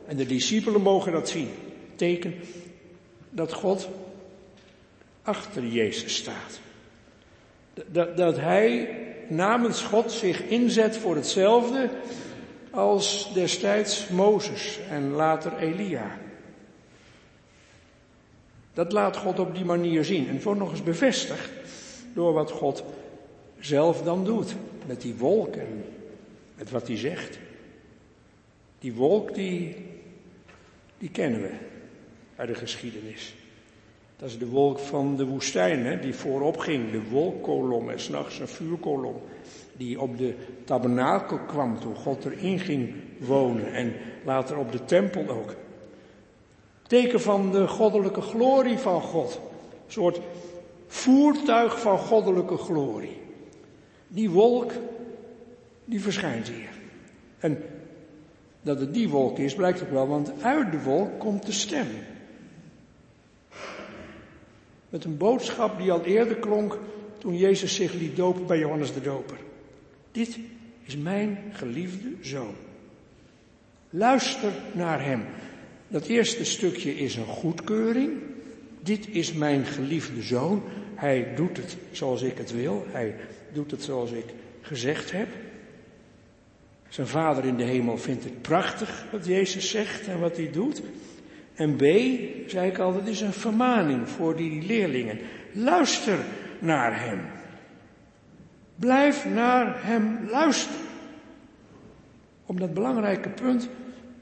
En 0.05 0.17
de 0.17 0.25
discipelen 0.25 0.81
mogen 0.81 1.11
dat 1.11 1.29
zien. 1.29 1.49
Teken 1.95 2.33
dat 3.33 3.53
God 3.53 3.89
achter 5.21 5.65
Jezus 5.65 6.15
staat. 6.15 6.59
Dat, 7.73 8.17
dat 8.17 8.37
hij 8.37 8.97
namens 9.27 9.81
God 9.81 10.11
zich 10.11 10.43
inzet 10.43 10.97
voor 10.97 11.15
hetzelfde 11.15 11.89
als 12.71 13.33
destijds 13.33 14.07
Mozes 14.07 14.79
en 14.89 15.11
later 15.11 15.57
Elia. 15.57 16.17
Dat 18.73 18.91
laat 18.91 19.17
God 19.17 19.39
op 19.39 19.55
die 19.55 19.65
manier 19.65 20.05
zien. 20.05 20.27
En 20.27 20.33
het 20.33 20.43
wordt 20.43 20.59
nog 20.59 20.71
eens 20.71 20.83
bevestigd 20.83 21.49
door 22.13 22.33
wat 22.33 22.51
God 22.51 22.83
zelf 23.59 24.01
dan 24.01 24.25
doet. 24.25 24.55
Met 24.85 25.01
die 25.01 25.15
wolk 25.15 25.55
en 25.55 25.85
met 26.55 26.71
wat 26.71 26.87
hij 26.87 26.97
zegt. 26.97 27.39
Die 28.79 28.93
wolk 28.93 29.33
die, 29.33 29.75
die 30.97 31.09
kennen 31.09 31.41
we 31.41 31.51
uit 32.35 32.47
de 32.47 32.55
geschiedenis. 32.55 33.35
Dat 34.15 34.29
is 34.29 34.37
de 34.37 34.47
wolk 34.47 34.79
van 34.79 35.15
de 35.15 35.25
woestijn, 35.25 35.85
hè, 35.85 35.99
die 35.99 36.15
voorop 36.15 36.57
ging. 36.57 36.91
De 36.91 37.09
wolkkolom 37.09 37.89
en 37.89 37.99
s'nachts 37.99 38.39
een 38.39 38.47
vuurkolom. 38.47 39.15
Die 39.77 40.01
op 40.01 40.17
de 40.17 40.35
tabernakel 40.63 41.37
kwam 41.37 41.79
toen 41.79 41.95
God 41.95 42.25
erin 42.25 42.59
ging 42.59 42.93
wonen. 43.19 43.73
En 43.73 43.93
later 44.25 44.57
op 44.57 44.71
de 44.71 44.85
tempel 44.85 45.29
ook. 45.29 45.55
Teken 46.87 47.21
van 47.21 47.51
de 47.51 47.67
goddelijke 47.67 48.21
glorie 48.21 48.77
van 48.77 49.01
God. 49.01 49.39
Een 49.85 49.91
soort 49.91 50.19
voertuig 50.87 51.81
van 51.81 51.97
goddelijke 51.97 52.57
glorie. 52.57 53.21
Die 54.07 54.29
wolk, 54.29 54.71
die 55.85 56.01
verschijnt 56.01 56.47
hier. 56.47 56.69
En 57.39 57.63
dat 58.61 58.79
het 58.79 58.93
die 58.93 59.09
wolk 59.09 59.37
is, 59.37 59.55
blijkt 59.55 59.81
ook 59.81 59.91
wel, 59.91 60.07
want 60.07 60.31
uit 60.41 60.71
de 60.71 60.81
wolk 60.81 61.19
komt 61.19 61.45
de 61.45 61.51
stem. 61.51 61.87
Met 64.93 65.03
een 65.03 65.17
boodschap 65.17 65.77
die 65.77 65.91
al 65.91 66.03
eerder 66.03 66.35
klonk 66.35 66.79
toen 67.17 67.37
Jezus 67.37 67.75
zich 67.75 67.93
liet 67.93 68.15
dopen 68.15 68.45
bij 68.45 68.59
Johannes 68.59 68.93
de 68.93 69.01
Doper. 69.01 69.37
Dit 70.11 70.39
is 70.83 70.97
mijn 70.97 71.37
geliefde 71.51 72.09
zoon. 72.21 72.55
Luister 73.89 74.51
naar 74.73 75.05
hem. 75.05 75.25
Dat 75.87 76.05
eerste 76.05 76.45
stukje 76.45 76.95
is 76.95 77.15
een 77.15 77.25
goedkeuring. 77.25 78.11
Dit 78.81 79.07
is 79.09 79.33
mijn 79.33 79.65
geliefde 79.65 80.21
zoon. 80.21 80.63
Hij 80.95 81.35
doet 81.35 81.57
het 81.57 81.77
zoals 81.91 82.21
ik 82.21 82.37
het 82.37 82.51
wil. 82.51 82.85
Hij 82.91 83.15
doet 83.53 83.71
het 83.71 83.83
zoals 83.83 84.11
ik 84.11 84.25
gezegd 84.61 85.11
heb. 85.11 85.27
Zijn 86.89 87.07
vader 87.07 87.45
in 87.45 87.57
de 87.57 87.63
hemel 87.63 87.97
vindt 87.97 88.23
het 88.23 88.41
prachtig 88.41 89.05
wat 89.11 89.25
Jezus 89.25 89.69
zegt 89.69 90.07
en 90.07 90.19
wat 90.19 90.37
hij 90.37 90.51
doet. 90.51 90.81
En 91.55 91.75
B, 91.75 91.81
zei 92.49 92.69
ik 92.69 92.77
al, 92.77 92.93
dat 92.93 93.07
is 93.07 93.21
een 93.21 93.33
vermaning 93.33 94.09
voor 94.09 94.35
die 94.35 94.65
leerlingen. 94.65 95.19
Luister 95.51 96.17
naar 96.59 97.01
hem. 97.01 97.19
Blijf 98.75 99.25
naar 99.25 99.85
hem 99.85 100.19
luisteren. 100.29 100.81
Op 102.45 102.59
dat 102.59 102.73
belangrijke 102.73 103.29
punt 103.29 103.69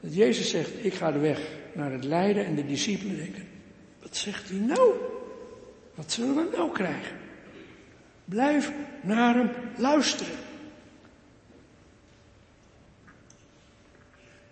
dat 0.02 0.16
Jezus 0.16 0.50
zegt, 0.50 0.86
ik 0.86 0.94
ga 0.94 1.12
de 1.12 1.20
weg 1.20 1.40
naar 1.74 1.92
het 1.92 2.04
lijden 2.04 2.46
en 2.46 2.56
de 2.56 2.66
discipelen 2.66 3.16
denken, 3.16 3.48
wat 4.02 4.16
zegt 4.16 4.50
hij 4.50 4.58
nou? 4.58 4.92
Wat 5.96 6.12
zullen 6.12 6.36
we 6.36 6.50
nou 6.56 6.72
krijgen? 6.72 7.18
Blijf 8.26 8.72
naar 9.02 9.36
hem 9.36 9.50
luisteren. 9.78 10.34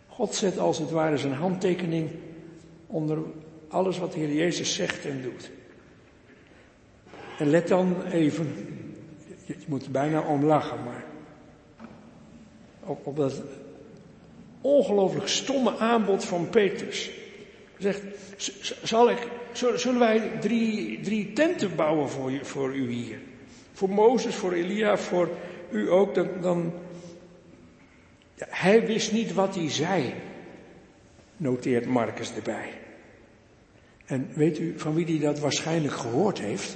God 0.07 0.35
zet 0.35 0.59
als 0.59 0.77
het 0.77 0.89
ware 0.89 1.17
zijn 1.17 1.33
handtekening 1.33 2.09
onder 2.89 3.17
alles 3.67 3.97
wat 3.97 4.13
de 4.13 4.19
Heer 4.19 4.33
Jezus 4.33 4.75
zegt 4.75 5.05
en 5.05 5.21
doet. 5.21 5.51
En 7.37 7.49
let 7.49 7.67
dan 7.67 8.05
even, 8.05 8.55
je, 9.45 9.55
moet 9.67 9.85
er 9.85 9.91
bijna 9.91 10.21
om 10.21 10.45
lachen, 10.45 10.83
maar 10.83 11.03
op, 12.79 13.07
op 13.07 13.15
dat 13.15 13.41
ongelooflijk 14.61 15.27
stomme 15.27 15.77
aanbod 15.77 16.25
van 16.25 16.49
Petrus. 16.49 17.11
Zegt, 17.77 18.01
zal 18.83 19.09
ik, 19.09 19.27
zullen 19.75 19.99
wij 19.99 20.31
drie, 20.39 20.99
drie 20.99 21.33
tenten 21.33 21.75
bouwen 21.75 22.09
voor, 22.09 22.31
voor 22.41 22.75
u 22.75 22.91
hier? 22.91 23.19
Voor 23.73 23.89
Mozes, 23.89 24.35
voor 24.35 24.53
Elia, 24.53 24.97
voor 24.97 25.29
u 25.71 25.91
ook. 25.91 26.15
Dan, 26.15 26.27
dan 26.41 26.73
ja, 28.35 28.45
hij 28.49 28.85
wist 28.85 29.11
niet 29.11 29.33
wat 29.33 29.55
hij 29.55 29.69
zei, 29.69 30.13
noteert 31.37 31.85
Marcus 31.85 32.35
erbij. 32.35 32.78
En 34.09 34.29
weet 34.33 34.59
u 34.59 34.73
van 34.77 34.93
wie 34.93 35.05
hij 35.05 35.19
dat 35.19 35.39
waarschijnlijk 35.39 35.93
gehoord 35.93 36.39
heeft? 36.39 36.75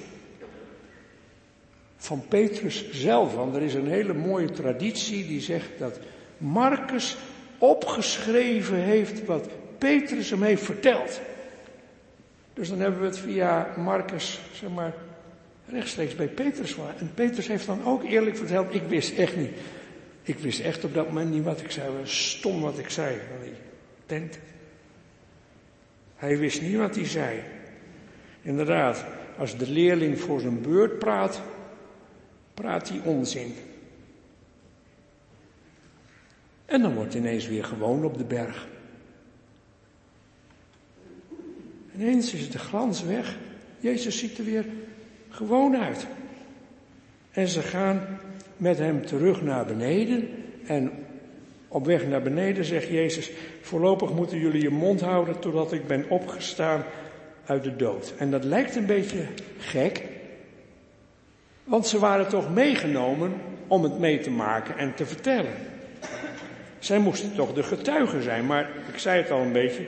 Van 1.97 2.27
Petrus 2.27 2.91
zelf, 2.91 3.35
want 3.35 3.55
er 3.55 3.61
is 3.61 3.73
een 3.73 3.87
hele 3.87 4.13
mooie 4.13 4.51
traditie 4.51 5.27
die 5.27 5.41
zegt 5.41 5.69
dat 5.77 5.99
Marcus 6.37 7.17
opgeschreven 7.57 8.77
heeft 8.77 9.25
wat 9.25 9.49
Petrus 9.77 10.29
hem 10.29 10.43
heeft 10.43 10.63
verteld. 10.63 11.21
Dus 12.53 12.69
dan 12.69 12.79
hebben 12.79 12.99
we 12.99 13.05
het 13.05 13.19
via 13.19 13.73
Marcus, 13.77 14.39
zeg 14.53 14.69
maar, 14.69 14.93
rechtstreeks 15.67 16.15
bij 16.15 16.27
Petrus. 16.27 16.75
En 16.99 17.11
Petrus 17.13 17.47
heeft 17.47 17.65
dan 17.65 17.85
ook 17.85 18.03
eerlijk 18.03 18.37
verteld, 18.37 18.75
ik 18.75 18.83
wist 18.87 19.17
echt 19.17 19.35
niet. 19.35 19.53
Ik 20.23 20.39
wist 20.39 20.59
echt 20.59 20.83
op 20.83 20.93
dat 20.93 21.07
moment 21.07 21.31
niet 21.31 21.43
wat 21.43 21.61
ik 21.61 21.71
zei. 21.71 21.89
Stom 22.03 22.61
wat 22.61 22.77
ik 22.77 22.89
zei. 22.89 23.17
Tent. 24.05 24.39
Hij 26.23 26.37
wist 26.37 26.61
niet 26.61 26.75
wat 26.75 26.95
hij 26.95 27.05
zei. 27.05 27.39
Inderdaad, 28.41 29.05
als 29.37 29.57
de 29.57 29.69
leerling 29.69 30.19
voor 30.19 30.39
zijn 30.39 30.61
beurt 30.61 30.99
praat, 30.99 31.41
praat 32.53 32.89
hij 32.89 32.99
onzin. 33.03 33.53
En 36.65 36.81
dan 36.81 36.93
wordt 36.93 37.13
ineens 37.13 37.47
weer 37.47 37.63
gewoon 37.63 38.05
op 38.05 38.17
de 38.17 38.23
berg. 38.23 38.67
Ineens 41.95 42.33
is 42.33 42.49
de 42.49 42.59
glans 42.59 43.03
weg. 43.03 43.37
Jezus 43.79 44.17
ziet 44.17 44.37
er 44.37 44.45
weer 44.45 44.65
gewoon 45.29 45.77
uit. 45.77 46.07
En 47.31 47.47
ze 47.47 47.61
gaan 47.61 48.19
met 48.57 48.77
hem 48.77 49.05
terug 49.05 49.41
naar 49.41 49.65
beneden. 49.65 50.29
En 50.65 51.02
op 51.73 51.85
weg 51.85 52.07
naar 52.07 52.21
beneden 52.21 52.65
zegt 52.65 52.87
Jezus, 52.87 53.31
voorlopig 53.61 54.13
moeten 54.13 54.39
jullie 54.39 54.61
je 54.61 54.69
mond 54.69 55.01
houden 55.01 55.39
totdat 55.39 55.71
ik 55.71 55.87
ben 55.87 56.05
opgestaan 56.09 56.83
uit 57.45 57.63
de 57.63 57.75
dood. 57.75 58.13
En 58.17 58.31
dat 58.31 58.43
lijkt 58.43 58.75
een 58.75 58.85
beetje 58.85 59.25
gek, 59.57 60.03
want 61.63 61.87
ze 61.87 61.99
waren 61.99 62.27
toch 62.27 62.53
meegenomen 62.53 63.33
om 63.67 63.83
het 63.83 63.99
mee 63.99 64.19
te 64.19 64.29
maken 64.29 64.77
en 64.77 64.93
te 64.95 65.05
vertellen. 65.05 65.53
Zij 66.79 66.99
moesten 66.99 67.35
toch 67.35 67.53
de 67.53 67.63
getuigen 67.63 68.23
zijn, 68.23 68.45
maar 68.45 68.69
ik 68.93 68.97
zei 68.99 69.21
het 69.21 69.31
al 69.31 69.41
een 69.41 69.51
beetje, 69.51 69.87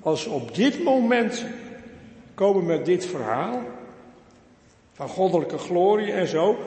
als 0.00 0.22
ze 0.22 0.30
op 0.30 0.54
dit 0.54 0.84
moment 0.84 1.44
komen 2.34 2.66
met 2.66 2.84
dit 2.84 3.06
verhaal 3.06 3.60
van 4.92 5.08
goddelijke 5.08 5.58
glorie 5.58 6.12
en 6.12 6.26
zo, 6.26 6.58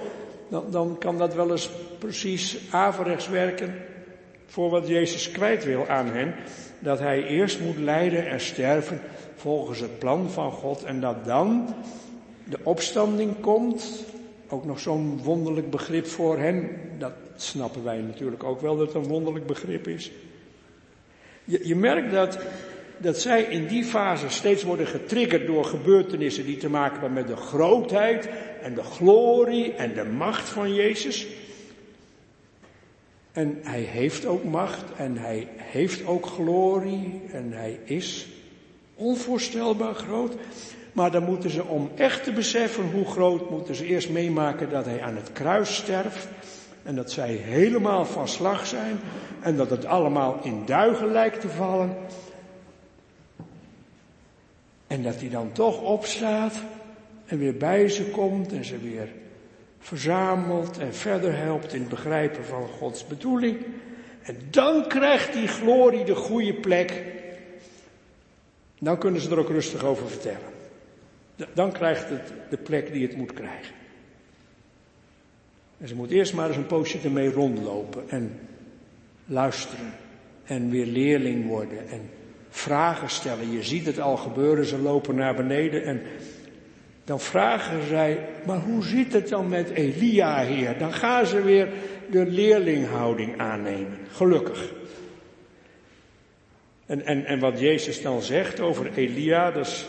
dan, 0.49 0.63
dan 0.69 0.95
kan 0.99 1.17
dat 1.17 1.33
wel 1.33 1.51
eens 1.51 1.69
precies 1.99 2.59
averechts 2.71 3.29
werken 3.29 3.73
voor 4.47 4.69
wat 4.69 4.87
Jezus 4.87 5.31
kwijt 5.31 5.63
wil 5.63 5.87
aan 5.87 6.07
hen. 6.07 6.35
Dat 6.79 6.99
hij 6.99 7.23
eerst 7.23 7.59
moet 7.59 7.77
lijden 7.77 8.27
en 8.27 8.39
sterven 8.39 8.99
volgens 9.35 9.79
het 9.79 9.99
plan 9.99 10.29
van 10.29 10.51
God 10.51 10.83
en 10.83 10.99
dat 11.01 11.25
dan 11.25 11.75
de 12.43 12.59
opstanding 12.63 13.39
komt. 13.39 14.05
Ook 14.49 14.65
nog 14.65 14.79
zo'n 14.79 15.19
wonderlijk 15.23 15.69
begrip 15.69 16.07
voor 16.07 16.37
hen. 16.39 16.69
Dat 16.97 17.13
snappen 17.35 17.83
wij 17.83 17.97
natuurlijk 17.97 18.43
ook 18.43 18.61
wel 18.61 18.77
dat 18.77 18.93
het 18.93 18.95
een 18.95 19.09
wonderlijk 19.09 19.45
begrip 19.45 19.87
is. 19.87 20.11
Je, 21.43 21.67
je 21.67 21.75
merkt 21.75 22.11
dat, 22.11 22.39
dat 22.97 23.21
zij 23.21 23.43
in 23.43 23.67
die 23.67 23.83
fase 23.83 24.29
steeds 24.29 24.63
worden 24.63 24.87
getriggerd 24.87 25.47
door 25.47 25.65
gebeurtenissen 25.65 26.45
die 26.45 26.57
te 26.57 26.69
maken 26.69 26.99
hebben 26.99 27.13
met 27.13 27.27
de 27.27 27.35
grootheid 27.35 28.29
en 28.61 28.73
de 28.73 28.83
glorie 28.83 29.73
en 29.73 29.93
de 29.93 30.03
macht 30.03 30.49
van 30.49 30.73
Jezus. 30.73 31.27
En 33.37 33.59
hij 33.61 33.81
heeft 33.81 34.25
ook 34.25 34.43
macht 34.43 34.83
en 34.95 35.17
hij 35.17 35.47
heeft 35.55 36.05
ook 36.05 36.25
glorie 36.25 37.21
en 37.31 37.51
hij 37.51 37.79
is 37.83 38.27
onvoorstelbaar 38.95 39.93
groot. 39.93 40.35
Maar 40.91 41.11
dan 41.11 41.23
moeten 41.23 41.49
ze, 41.49 41.63
om 41.63 41.91
echt 41.95 42.23
te 42.23 42.31
beseffen 42.31 42.91
hoe 42.91 43.05
groot, 43.05 43.49
moeten 43.49 43.75
ze 43.75 43.85
eerst 43.85 44.09
meemaken 44.09 44.69
dat 44.69 44.85
hij 44.85 45.01
aan 45.01 45.15
het 45.15 45.31
kruis 45.31 45.75
sterft. 45.75 46.27
En 46.83 46.95
dat 46.95 47.11
zij 47.11 47.33
helemaal 47.33 48.05
van 48.05 48.27
slag 48.27 48.65
zijn. 48.65 48.99
En 49.41 49.55
dat 49.55 49.69
het 49.69 49.85
allemaal 49.85 50.39
in 50.43 50.63
duigen 50.65 51.11
lijkt 51.11 51.41
te 51.41 51.49
vallen. 51.49 51.97
En 54.87 55.03
dat 55.03 55.19
hij 55.19 55.29
dan 55.29 55.51
toch 55.51 55.81
opstaat 55.81 56.53
en 57.25 57.37
weer 57.37 57.57
bij 57.57 57.89
ze 57.89 58.03
komt 58.09 58.51
en 58.51 58.65
ze 58.65 58.77
weer 58.77 59.07
verzamelt 59.87 60.77
en 60.77 60.93
verder 60.93 61.37
helpt 61.37 61.73
in 61.73 61.79
het 61.79 61.89
begrijpen 61.89 62.45
van 62.45 62.67
Gods 62.67 63.07
bedoeling. 63.07 63.65
En 64.21 64.37
dan 64.49 64.87
krijgt 64.87 65.33
die 65.33 65.47
glorie 65.47 66.03
de 66.03 66.15
goede 66.15 66.53
plek. 66.53 67.03
Dan 68.79 68.97
kunnen 68.97 69.21
ze 69.21 69.29
er 69.29 69.39
ook 69.39 69.49
rustig 69.49 69.83
over 69.83 70.09
vertellen. 70.09 70.49
Dan 71.53 71.71
krijgt 71.71 72.09
het 72.09 72.33
de 72.49 72.57
plek 72.57 72.93
die 72.93 73.07
het 73.07 73.17
moet 73.17 73.33
krijgen. 73.33 73.75
En 75.77 75.87
ze 75.87 75.95
moet 75.95 76.11
eerst 76.11 76.33
maar 76.33 76.47
eens 76.47 76.57
een 76.57 76.65
poosje 76.65 76.99
ermee 77.03 77.31
rondlopen 77.31 78.09
en 78.09 78.39
luisteren 79.25 79.93
en 80.43 80.69
weer 80.69 80.85
leerling 80.85 81.47
worden 81.47 81.89
en 81.89 82.09
vragen 82.49 83.09
stellen. 83.09 83.51
Je 83.51 83.63
ziet 83.63 83.85
het 83.85 83.99
al 83.99 84.17
gebeuren, 84.17 84.65
ze 84.65 84.77
lopen 84.77 85.15
naar 85.15 85.35
beneden 85.35 85.83
en 85.83 86.01
dan 87.07 87.19
vragen 87.19 87.87
zij, 87.87 88.19
maar 88.45 88.59
hoe 88.59 88.83
zit 88.83 89.13
het 89.13 89.29
dan 89.29 89.49
met 89.49 89.69
Elia, 89.69 90.37
heer? 90.39 90.77
Dan 90.77 90.93
gaan 90.93 91.25
ze 91.25 91.41
weer 91.41 91.69
de 92.09 92.25
leerlinghouding 92.25 93.39
aannemen, 93.39 93.97
gelukkig. 94.07 94.73
En, 96.85 97.05
en, 97.05 97.25
en 97.25 97.39
wat 97.39 97.59
Jezus 97.59 98.01
dan 98.01 98.21
zegt 98.21 98.59
over 98.59 98.91
Elia, 98.95 99.51
dat, 99.51 99.85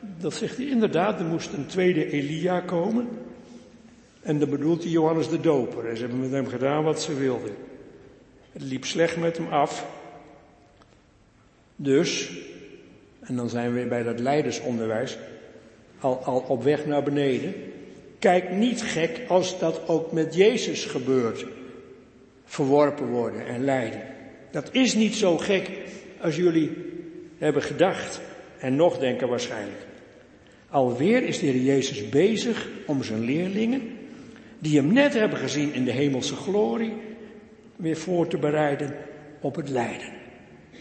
dat 0.00 0.34
zegt 0.34 0.56
hij 0.56 0.66
inderdaad, 0.66 1.20
er 1.20 1.26
moest 1.26 1.52
een 1.52 1.66
tweede 1.66 2.10
Elia 2.10 2.60
komen. 2.60 3.08
En 4.22 4.38
dan 4.38 4.50
bedoelt 4.50 4.82
hij 4.82 4.92
Johannes 4.92 5.28
de 5.28 5.40
Doper. 5.40 5.88
En 5.88 5.96
ze 5.96 6.02
hebben 6.02 6.20
met 6.20 6.30
hem 6.30 6.46
gedaan 6.46 6.84
wat 6.84 7.02
ze 7.02 7.14
wilden. 7.14 7.54
Het 8.52 8.62
liep 8.62 8.84
slecht 8.84 9.16
met 9.16 9.36
hem 9.36 9.48
af. 9.48 9.86
Dus, 11.76 12.30
en 13.20 13.36
dan 13.36 13.48
zijn 13.48 13.68
we 13.68 13.74
weer 13.74 13.88
bij 13.88 14.02
dat 14.02 14.20
leidersonderwijs, 14.20 15.18
al, 16.00 16.16
al 16.24 16.44
op 16.48 16.62
weg 16.62 16.86
naar 16.86 17.02
beneden. 17.02 17.54
Kijk 18.18 18.50
niet 18.50 18.82
gek 18.82 19.20
als 19.28 19.58
dat 19.58 19.88
ook 19.88 20.12
met 20.12 20.34
Jezus 20.34 20.84
gebeurt. 20.84 21.46
Verworpen 22.44 23.06
worden 23.06 23.46
en 23.46 23.64
lijden. 23.64 24.02
Dat 24.50 24.68
is 24.72 24.94
niet 24.94 25.14
zo 25.14 25.36
gek 25.36 25.70
als 26.20 26.36
jullie 26.36 26.70
hebben 27.38 27.62
gedacht 27.62 28.20
en 28.58 28.76
nog 28.76 28.98
denken 28.98 29.28
waarschijnlijk. 29.28 29.86
Alweer 30.70 31.22
is 31.22 31.38
de 31.38 31.46
Heer 31.46 31.62
Jezus 31.62 32.08
bezig 32.08 32.68
om 32.86 33.02
zijn 33.02 33.20
leerlingen, 33.20 33.82
die 34.58 34.76
hem 34.76 34.92
net 34.92 35.14
hebben 35.14 35.38
gezien 35.38 35.72
in 35.72 35.84
de 35.84 35.90
hemelse 35.90 36.34
glorie, 36.34 36.92
weer 37.76 37.96
voor 37.96 38.28
te 38.28 38.38
bereiden 38.38 38.96
op 39.40 39.56
het 39.56 39.68
lijden. 39.68 40.12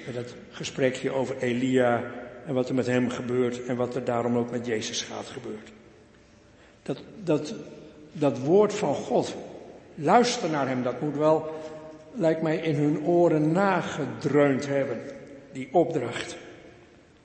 Met 0.06 0.16
dat 0.16 0.36
gesprekje 0.50 1.12
over 1.12 1.36
Elia 1.40 2.12
en 2.48 2.54
wat 2.54 2.70
er 2.70 2.76
met 2.76 2.86
hem 2.86 3.10
gebeurt 3.10 3.66
en 3.66 3.76
wat 3.76 3.96
er 3.96 4.04
daarom 4.04 4.38
ook 4.38 4.52
met 4.52 4.66
Jezus 4.66 5.02
gaat 5.02 5.26
gebeurt. 5.26 5.72
Dat, 6.84 6.98
dat, 7.24 7.54
dat 8.12 8.40
woord 8.40 8.74
van 8.74 8.94
God, 8.94 9.36
luister 9.96 10.50
naar 10.50 10.68
hem, 10.68 10.84
dat 10.84 11.02
moet 11.02 11.16
wel, 11.16 11.56
lijkt 12.14 12.42
mij, 12.42 12.58
in 12.58 12.76
hun 12.76 13.04
oren 13.06 13.52
nagedreund 13.52 14.68
hebben, 14.68 15.02
die 15.52 15.70
opdracht. 15.72 16.38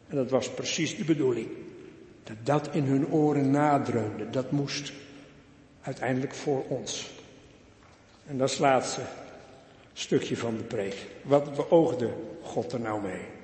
En 0.08 0.16
dat 0.16 0.30
was 0.30 0.50
precies 0.50 0.96
de 0.96 1.04
bedoeling. 1.04 1.48
Dat 2.24 2.36
dat 2.42 2.74
in 2.74 2.84
hun 2.84 3.12
oren 3.12 3.50
nadreunde, 3.50 4.30
dat 4.30 4.50
moest 4.50 4.92
uiteindelijk 5.82 6.34
voor 6.34 6.64
ons. 6.68 7.10
En 8.26 8.38
dat 8.38 8.48
is 8.48 8.54
het 8.54 8.62
laatste 8.62 9.00
stukje 9.92 10.36
van 10.36 10.56
de 10.56 10.62
preek. 10.62 11.06
Wat 11.22 11.54
beoogde 11.54 12.10
God 12.42 12.72
er 12.72 12.80
nou 12.80 13.02
mee? 13.02 13.40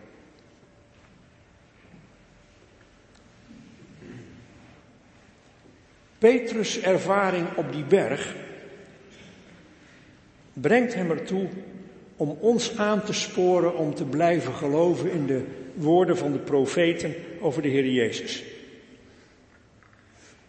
Petrus' 6.19 6.81
ervaring 6.81 7.57
op 7.57 7.73
die 7.73 7.85
berg 7.85 8.35
brengt 10.53 10.95
hem 10.95 11.11
ertoe 11.11 11.49
om 12.16 12.37
ons 12.41 12.77
aan 12.77 13.05
te 13.05 13.12
sporen 13.12 13.77
om 13.77 13.95
te 13.95 14.05
blijven 14.05 14.55
geloven 14.55 15.11
in 15.11 15.27
de 15.27 15.45
woorden 15.75 16.16
van 16.16 16.33
de 16.33 16.39
profeten 16.39 17.14
over 17.41 17.62
de 17.62 17.69
Heer 17.69 17.87
Jezus. 17.87 18.45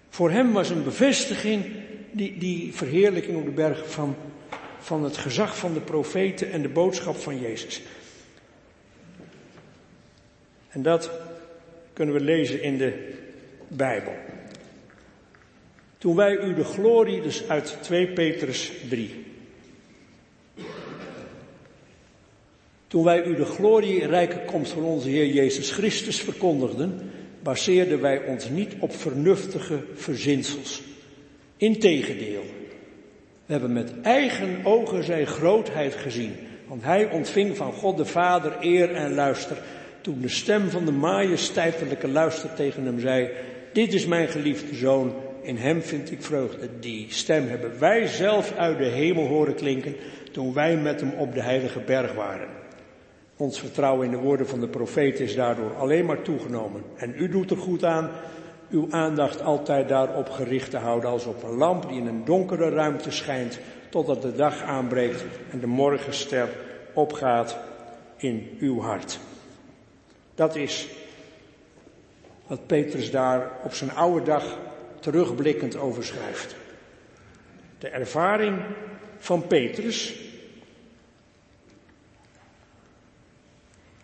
Voor 0.10 0.32
hem 0.32 0.52
was 0.52 0.70
een 0.70 0.84
bevestiging, 0.84 1.66
die, 2.12 2.38
die 2.38 2.74
verheerlijking 2.74 3.38
op 3.38 3.46
de 3.46 3.52
berg 3.52 3.92
van, 3.92 4.16
van 4.80 5.04
het 5.04 5.18
gezag 5.18 5.58
van 5.58 5.74
de 5.74 5.82
profeten 5.82 6.52
en 6.52 6.62
de 6.62 6.70
boodschap 6.70 7.16
van 7.16 7.40
Jezus. 7.40 7.82
En 10.70 10.82
dat 10.82 11.12
kunnen 11.94 12.16
we 12.16 12.22
lezen 12.22 12.62
in 12.62 12.78
de 12.78 13.14
Bijbel. 13.68 14.29
Toen 16.00 16.16
wij 16.16 16.38
u 16.38 16.54
de 16.54 16.64
glorie, 16.64 17.22
dus 17.22 17.47
uit 17.47 17.78
2 17.82 18.08
Petrus 18.08 18.72
3. 18.89 19.26
Toen 22.88 23.04
wij 23.04 23.24
u 23.24 23.36
de 23.36 23.45
glorierijke 23.45 24.45
komst 24.45 24.72
van 24.72 24.84
onze 24.84 25.10
Heer 25.10 25.28
Jezus 25.28 25.72
Christus 25.72 26.22
verkondigden, 26.22 27.12
baseerden 27.43 28.02
wij 28.02 28.26
ons 28.26 28.50
niet 28.50 28.74
op 28.80 28.95
vernuftige 28.95 29.80
verzinsels. 29.93 30.82
Integendeel, 31.58 32.43
we 33.45 33.52
hebben 33.52 33.74
met 33.74 33.91
eigen 34.02 34.66
ogen 34.66 35.04
zijn 35.04 35.28
grootheid 35.28 35.95
gezien, 35.95 36.36
want 36.68 36.84
hij 36.84 37.12
ontving 37.12 37.58
van 37.58 37.74
God 37.74 37.97
de 37.97 38.06
Vader 38.06 38.58
eer 38.60 38.95
en 38.95 39.14
luister 39.14 39.58
toen 40.02 40.22
de 40.22 40.30
stem 40.30 40.70
van 40.70 40.86
de 40.86 40.91
majesteitelijke 40.91 42.08
luister 42.08 42.54
tegen 42.54 42.86
hem 42.86 43.00
zei, 43.00 43.30
dit 43.74 43.93
is 43.93 44.06
mijn 44.06 44.28
geliefde 44.28 44.76
zoon, 44.76 45.14
in 45.42 45.58
hem 45.58 45.82
vind 45.82 46.12
ik 46.12 46.24
vreugde. 46.24 46.70
Die 46.80 47.06
stem 47.10 47.48
hebben 47.48 47.80
wij 47.80 48.08
zelf 48.08 48.56
uit 48.56 48.78
de 48.78 48.84
hemel 48.84 49.28
horen 49.28 49.56
klinken 49.56 49.96
toen 50.32 50.54
wij 50.54 50.78
met 50.78 51.00
hem 51.00 51.14
op 51.14 51.34
de 51.34 51.42
heilige 51.42 51.80
berg 51.80 52.14
waren. 52.14 52.48
Ons 53.38 53.60
vertrouwen 53.60 54.06
in 54.06 54.12
de 54.12 54.18
woorden 54.18 54.48
van 54.48 54.60
de 54.60 54.68
profeet 54.68 55.20
is 55.20 55.36
daardoor 55.36 55.76
alleen 55.76 56.06
maar 56.06 56.22
toegenomen. 56.22 56.84
En 56.96 57.14
u 57.18 57.30
doet 57.30 57.52
er 57.52 57.58
goed 57.58 57.84
aan 57.84 58.10
uw 58.70 58.88
aandacht 58.90 59.42
altijd 59.42 59.88
daarop 59.88 60.30
gericht 60.30 60.72
te 60.72 60.78
houden 60.78 61.10
als 61.10 61.26
op 61.26 61.44
een 61.44 61.56
lamp 61.56 61.90
die 61.90 62.00
in 62.00 62.08
een 62.08 62.26
donkere 62.26 62.70
ruimte 62.70 63.12
schijnt 63.12 63.60
totdat 63.90 64.22
de 64.22 64.36
dag 64.36 64.62
aanbreekt 64.62 65.24
en 65.52 65.60
de 65.60 65.68
morgenster 65.68 66.50
opgaat 66.94 67.58
in 68.18 68.58
uw 68.60 68.82
hart. 68.82 69.20
Dat 70.36 70.56
is 70.56 70.88
wat 72.48 72.68
Petrus 72.68 73.12
daar 73.12 73.52
op 73.64 73.74
zijn 73.74 73.96
oude 73.96 74.26
dag 74.26 74.58
terugblikkend 75.00 75.78
over 75.78 76.04
schrijft. 76.04 76.56
De 77.78 77.89
ervaring 77.89 78.60
van 79.18 79.47
Petrus 79.47 80.16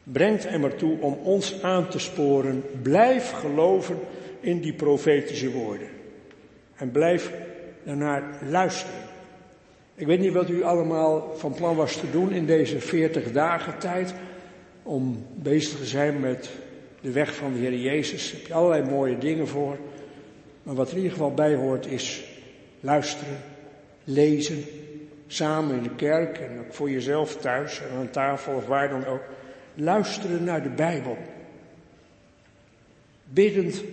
brengt 0.03 0.49
hem 0.49 0.63
ertoe 0.63 0.99
om 0.99 1.13
ons 1.13 1.61
aan 1.61 1.89
te 1.89 1.99
sporen, 1.99 2.63
blijf 2.81 3.31
geloven 3.31 3.99
in 4.39 4.61
die 4.61 4.73
profetische 4.73 5.51
woorden. 5.51 5.87
En 6.75 6.91
blijf 6.91 7.31
daarnaar 7.83 8.23
luisteren. 8.49 8.99
Ik 9.95 10.07
weet 10.07 10.19
niet 10.19 10.33
wat 10.33 10.49
u 10.49 10.63
allemaal 10.63 11.33
van 11.35 11.53
plan 11.53 11.75
was 11.75 11.95
te 11.97 12.11
doen 12.11 12.31
in 12.31 12.45
deze 12.45 12.79
40 12.79 13.31
dagen 13.31 13.77
tijd 13.79 14.13
om 14.83 15.25
bezig 15.35 15.79
te 15.79 15.85
zijn 15.85 16.19
met 16.19 16.49
de 17.01 17.11
weg 17.11 17.35
van 17.35 17.53
de 17.53 17.59
Heer 17.59 17.77
Jezus. 17.77 18.31
Daar 18.31 18.39
heb 18.39 18.47
je 18.47 18.53
allerlei 18.53 18.89
mooie 18.89 19.17
dingen 19.17 19.47
voor. 19.47 19.77
Maar 20.65 20.75
wat 20.75 20.87
er 20.87 20.97
in 20.97 21.01
ieder 21.03 21.11
geval 21.17 21.33
bij 21.33 21.55
hoort 21.55 21.85
is 21.85 22.23
luisteren, 22.79 23.37
lezen, 24.03 24.63
samen 25.27 25.75
in 25.75 25.83
de 25.83 25.95
kerk 25.95 26.37
en 26.37 26.59
ook 26.59 26.73
voor 26.73 26.89
jezelf 26.89 27.35
thuis 27.37 27.81
en 27.81 27.97
aan 27.97 28.09
tafel 28.09 28.53
of 28.53 28.67
waar 28.67 28.89
dan 28.89 29.05
ook. 29.05 29.21
Luisteren 29.73 30.43
naar 30.43 30.63
de 30.63 30.69
Bijbel. 30.69 31.17
Biddend 33.23 33.83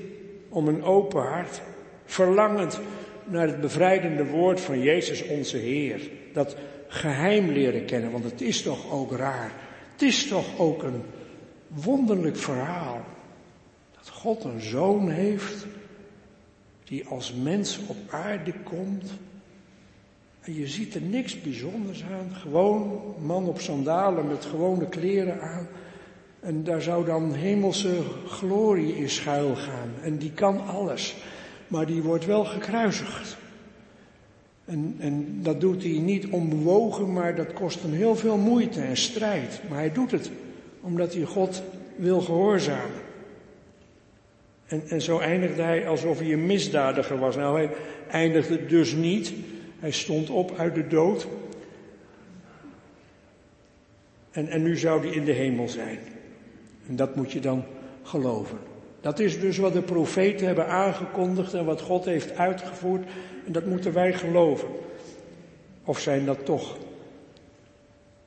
om 0.49 0.68
een 0.68 0.83
open 0.83 1.23
hart, 1.23 1.61
verlangend 2.05 2.81
naar 3.25 3.47
het 3.47 3.61
bevrijdende 3.61 4.27
woord 4.27 4.61
van 4.61 4.81
Jezus 4.81 5.27
onze 5.27 5.57
Heer. 5.57 6.01
Dat 6.33 6.57
geheim 6.89 7.51
leren 7.51 7.85
kennen, 7.85 8.11
want 8.11 8.25
het 8.25 8.41
is 8.41 8.62
toch 8.62 8.93
ook 8.93 9.12
raar. 9.12 9.53
Het 9.93 10.03
is 10.03 10.29
toch 10.29 10.59
ook 10.59 10.83
een 10.83 11.03
wonderlijk 11.66 12.37
verhaal. 12.37 13.01
Dat 13.97 14.09
God 14.09 14.45
een 14.45 14.61
zoon 14.61 15.11
heeft 15.11 15.66
die 16.93 17.07
als 17.07 17.34
mens 17.43 17.80
op 17.86 17.97
aarde 18.11 18.53
komt. 18.64 19.11
En 20.40 20.55
je 20.55 20.66
ziet 20.66 20.95
er 20.95 21.01
niks 21.01 21.40
bijzonders 21.40 22.05
aan. 22.05 22.34
Gewoon 22.34 23.01
man 23.22 23.49
op 23.49 23.61
sandalen 23.61 24.26
met 24.26 24.45
gewone 24.45 24.88
kleren 24.88 25.40
aan. 25.40 25.66
En 26.40 26.64
daar 26.64 26.82
zou 26.82 27.05
dan 27.05 27.32
hemelse 27.32 28.01
glorie 28.26 28.97
in 28.97 29.11
schuil 29.11 29.55
gaan. 29.57 29.90
En 30.03 30.16
die 30.16 30.32
kan 30.32 30.66
alles. 30.66 31.16
Maar 31.66 31.86
die 31.86 32.03
wordt 32.03 32.26
wel 32.26 32.45
gekruisigd. 32.45 33.36
En, 34.64 34.97
en 34.99 35.38
dat 35.43 35.61
doet 35.61 35.82
hij 35.82 35.99
niet 35.99 36.26
onbewogen, 36.26 37.12
maar 37.12 37.36
dat 37.36 37.53
kost 37.53 37.82
hem 37.82 37.93
heel 37.93 38.16
veel 38.16 38.36
moeite 38.36 38.80
en 38.80 38.97
strijd. 38.97 39.61
Maar 39.68 39.78
hij 39.78 39.93
doet 39.93 40.11
het 40.11 40.30
omdat 40.80 41.14
hij 41.14 41.24
God 41.24 41.62
wil 41.97 42.20
gehoorzamen. 42.20 43.01
En, 44.73 44.83
en 44.89 45.01
zo 45.01 45.18
eindigde 45.18 45.62
hij 45.62 45.89
alsof 45.89 46.18
hij 46.18 46.33
een 46.33 46.47
misdadiger 46.47 47.18
was. 47.18 47.37
Nou, 47.37 47.57
hij 47.57 47.70
eindigde 48.11 48.66
dus 48.66 48.93
niet. 48.93 49.33
Hij 49.79 49.91
stond 49.91 50.31
op 50.31 50.59
uit 50.59 50.75
de 50.75 50.87
dood. 50.87 51.27
En, 54.31 54.49
en 54.49 54.62
nu 54.62 54.77
zou 54.77 55.07
hij 55.07 55.16
in 55.16 55.25
de 55.25 55.33
hemel 55.33 55.68
zijn. 55.68 55.99
En 56.89 56.97
dat 56.97 57.16
moet 57.16 57.33
je 57.33 57.41
dan 57.41 57.64
geloven. 58.03 58.59
Dat 59.01 59.18
is 59.18 59.41
dus 59.41 59.59
wat 59.59 59.73
de 59.73 59.83
profeten 59.83 60.47
hebben 60.47 60.66
aangekondigd 60.66 61.55
en 61.55 61.64
wat 61.64 61.81
God 61.81 62.05
heeft 62.05 62.37
uitgevoerd. 62.37 63.09
En 63.47 63.53
dat 63.53 63.66
moeten 63.66 63.93
wij 63.93 64.12
geloven. 64.12 64.68
Of 65.85 66.01
zijn 66.01 66.25
dat 66.25 66.45
toch 66.45 66.79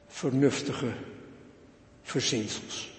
vernuftige 0.07 0.89
verzinsels? 2.01 2.94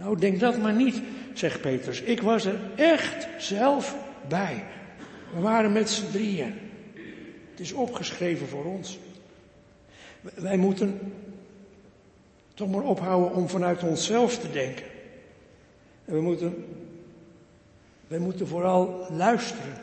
Nou, 0.00 0.18
denk 0.18 0.40
dat 0.40 0.58
maar 0.58 0.72
niet, 0.72 1.02
zegt 1.34 1.60
Petrus. 1.60 2.00
Ik 2.02 2.20
was 2.20 2.44
er 2.44 2.58
echt 2.76 3.28
zelf 3.38 3.96
bij. 4.28 4.64
We 5.34 5.40
waren 5.40 5.72
met 5.72 5.90
z'n 5.90 6.10
drieën. 6.10 6.54
Het 7.50 7.60
is 7.60 7.72
opgeschreven 7.72 8.48
voor 8.48 8.64
ons. 8.64 8.98
Wij 10.20 10.56
moeten 10.56 11.12
toch 12.54 12.70
maar 12.70 12.82
ophouden 12.82 13.34
om 13.34 13.48
vanuit 13.48 13.82
onszelf 13.82 14.38
te 14.38 14.50
denken. 14.50 14.84
En 16.04 16.14
we 16.14 16.20
moeten, 16.20 16.64
wij 18.06 18.18
moeten 18.18 18.46
vooral 18.46 19.06
luisteren. 19.10 19.74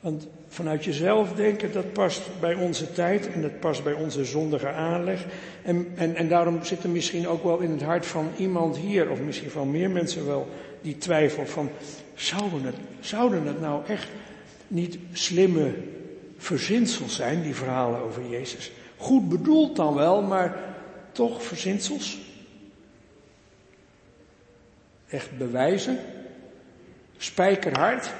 Want 0.00 0.26
vanuit 0.54 0.84
jezelf 0.84 1.32
denken, 1.32 1.72
dat 1.72 1.92
past 1.92 2.22
bij 2.40 2.54
onze 2.54 2.92
tijd 2.92 3.32
en 3.32 3.42
dat 3.42 3.60
past 3.60 3.84
bij 3.84 3.92
onze 3.92 4.24
zondige 4.24 4.68
aanleg. 4.68 5.24
En, 5.62 5.92
en, 5.94 6.14
en 6.14 6.28
daarom 6.28 6.64
zit 6.64 6.82
er 6.82 6.88
misschien 6.90 7.28
ook 7.28 7.44
wel 7.44 7.58
in 7.58 7.70
het 7.70 7.82
hart 7.82 8.06
van 8.06 8.30
iemand 8.36 8.76
hier, 8.76 9.10
of 9.10 9.20
misschien 9.20 9.50
van 9.50 9.70
meer 9.70 9.90
mensen 9.90 10.26
wel, 10.26 10.48
die 10.80 10.98
twijfel 10.98 11.46
van, 11.46 11.70
zouden 12.14 12.64
het, 12.64 12.74
zouden 13.00 13.46
het 13.46 13.60
nou 13.60 13.86
echt 13.86 14.08
niet 14.68 14.98
slimme 15.12 15.74
verzinsels 16.36 17.14
zijn, 17.14 17.42
die 17.42 17.54
verhalen 17.54 18.00
over 18.00 18.28
Jezus? 18.28 18.72
Goed 18.96 19.28
bedoeld 19.28 19.76
dan 19.76 19.94
wel, 19.94 20.22
maar 20.22 20.56
toch 21.12 21.42
verzinsels? 21.42 22.18
Echt 25.08 25.38
bewijzen? 25.38 25.98
Spijkerhard? 27.16 28.12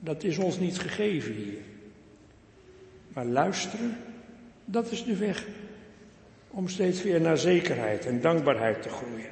Dat 0.00 0.24
is 0.24 0.38
ons 0.38 0.58
niet 0.58 0.78
gegeven 0.78 1.34
hier. 1.34 1.58
Maar 3.12 3.24
luisteren, 3.24 3.96
dat 4.64 4.90
is 4.90 5.04
de 5.04 5.16
weg 5.16 5.46
om 6.50 6.68
steeds 6.68 7.02
weer 7.02 7.20
naar 7.20 7.38
zekerheid 7.38 8.06
en 8.06 8.20
dankbaarheid 8.20 8.82
te 8.82 8.88
groeien. 8.88 9.28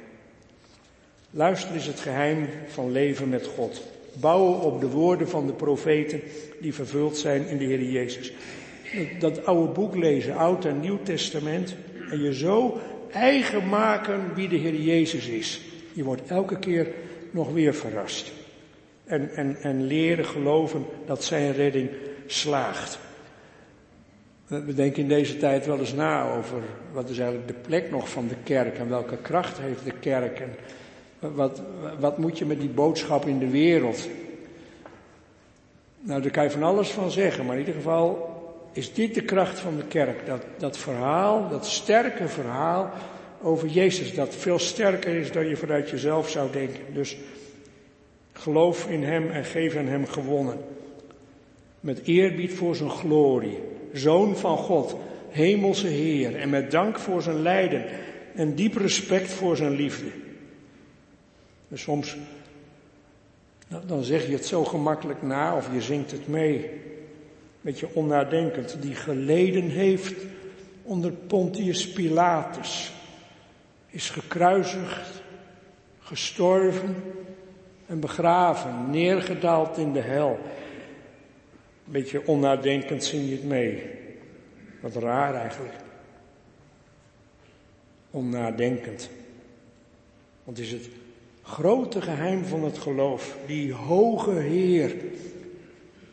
Luisteren 1.31 1.75
is 1.75 1.85
het 1.85 1.99
geheim 1.99 2.47
van 2.67 2.91
leven 2.91 3.29
met 3.29 3.45
God. 3.45 3.81
Bouwen 4.13 4.59
op 4.59 4.79
de 4.79 4.89
woorden 4.89 5.29
van 5.29 5.47
de 5.47 5.53
profeten 5.53 6.21
die 6.61 6.73
vervuld 6.73 7.17
zijn 7.17 7.47
in 7.47 7.57
de 7.57 7.63
Heer 7.63 7.83
Jezus. 7.83 8.33
Dat, 9.19 9.45
oude 9.45 9.73
boek 9.73 9.95
lezen, 9.95 10.35
Oud 10.35 10.65
en 10.65 10.79
Nieuw 10.79 10.99
Testament, 11.03 11.75
en 12.09 12.21
je 12.21 12.33
zo 12.33 12.79
eigen 13.11 13.67
maken 13.67 14.33
wie 14.33 14.47
de 14.47 14.55
Heer 14.55 14.75
Jezus 14.75 15.27
is. 15.27 15.61
Je 15.93 16.03
wordt 16.03 16.27
elke 16.27 16.59
keer 16.59 16.87
nog 17.31 17.51
weer 17.51 17.73
verrast. 17.73 18.31
En, 19.09 19.29
en, 19.35 19.57
en 19.61 19.83
leren 19.83 20.25
geloven 20.25 20.85
dat 21.05 21.23
zijn 21.23 21.53
redding 21.53 21.89
slaagt. 22.25 22.99
We 24.47 24.73
denken 24.73 25.01
in 25.01 25.07
deze 25.07 25.37
tijd 25.37 25.65
wel 25.65 25.79
eens 25.79 25.93
na 25.93 26.31
over 26.31 26.61
wat 26.91 27.09
is 27.09 27.17
eigenlijk 27.17 27.47
de 27.47 27.67
plek 27.67 27.91
nog 27.91 28.09
van 28.09 28.27
de 28.27 28.35
kerk 28.43 28.77
en 28.77 28.89
welke 28.89 29.17
kracht 29.17 29.57
heeft 29.57 29.83
de 29.83 29.93
kerk 29.99 30.39
en 30.39 30.55
wat, 31.35 31.61
wat 31.99 32.17
moet 32.17 32.37
je 32.37 32.45
met 32.45 32.59
die 32.59 32.69
boodschap 32.69 33.25
in 33.25 33.39
de 33.39 33.49
wereld. 33.49 34.07
Nou, 35.99 36.21
daar 36.21 36.31
kan 36.31 36.43
je 36.43 36.51
van 36.51 36.63
alles 36.63 36.89
van 36.89 37.11
zeggen, 37.11 37.45
maar 37.45 37.53
in 37.53 37.59
ieder 37.59 37.75
geval 37.75 38.37
is 38.71 38.93
dit 38.93 39.13
de 39.13 39.23
kracht 39.23 39.59
van 39.59 39.75
de 39.75 39.85
kerk. 39.85 40.25
Dat, 40.25 40.41
dat 40.57 40.77
verhaal, 40.77 41.49
dat 41.49 41.65
sterke 41.65 42.27
verhaal 42.27 42.89
over 43.41 43.67
Jezus, 43.67 44.15
dat 44.15 44.35
veel 44.35 44.59
sterker 44.59 45.15
is 45.15 45.31
dan 45.31 45.47
je 45.47 45.57
vanuit 45.57 45.89
jezelf 45.89 46.29
zou 46.29 46.51
denken. 46.51 46.93
Dus 46.93 47.17
geloof 48.39 48.89
in 48.89 49.03
Hem 49.03 49.29
en 49.29 49.45
geef 49.45 49.75
aan 49.75 49.87
Hem 49.87 50.05
gewonnen. 50.07 50.57
Met 51.79 52.01
eerbied 52.03 52.53
voor 52.53 52.75
Zijn 52.75 52.89
glorie, 52.89 53.59
Zoon 53.93 54.37
van 54.37 54.57
God, 54.57 54.95
Hemelse 55.29 55.87
Heer, 55.87 56.35
en 56.35 56.49
met 56.49 56.71
dank 56.71 56.99
voor 56.99 57.21
Zijn 57.21 57.41
lijden. 57.41 57.85
En 58.35 58.55
diep 58.55 58.75
respect 58.75 59.31
voor 59.31 59.57
Zijn 59.57 59.71
liefde. 59.71 60.09
Dus 61.67 61.81
soms, 61.81 62.17
nou, 63.67 63.85
dan 63.85 64.03
zeg 64.03 64.25
je 64.25 64.33
het 64.33 64.45
zo 64.45 64.63
gemakkelijk 64.63 65.21
na 65.21 65.55
of 65.55 65.69
je 65.73 65.81
zingt 65.81 66.11
het 66.11 66.27
mee. 66.27 66.69
Beetje 67.61 67.87
onnadenkend, 67.93 68.77
die 68.81 68.95
geleden 68.95 69.69
heeft 69.69 70.15
onder 70.83 71.11
Pontius 71.11 71.91
Pilatus, 71.91 72.91
is 73.89 74.09
gekruisigd, 74.09 75.21
gestorven 75.99 76.95
en 77.89 77.99
begraven, 77.99 78.89
neergedaald 78.89 79.77
in 79.77 79.93
de 79.93 80.01
hel. 80.01 80.39
Een 81.85 81.91
beetje 81.91 82.27
onnadenkend 82.27 83.03
zing 83.03 83.29
je 83.29 83.35
het 83.35 83.43
mee. 83.43 83.83
Wat 84.81 84.95
raar 84.95 85.33
eigenlijk. 85.33 85.73
Onnadenkend. 88.11 89.09
Want 90.43 90.59
is 90.59 90.71
het 90.71 90.89
grote 91.41 92.01
geheim 92.01 92.45
van 92.45 92.63
het 92.63 92.77
geloof, 92.77 93.37
die 93.45 93.73
hoge 93.73 94.31
Heer, 94.31 94.95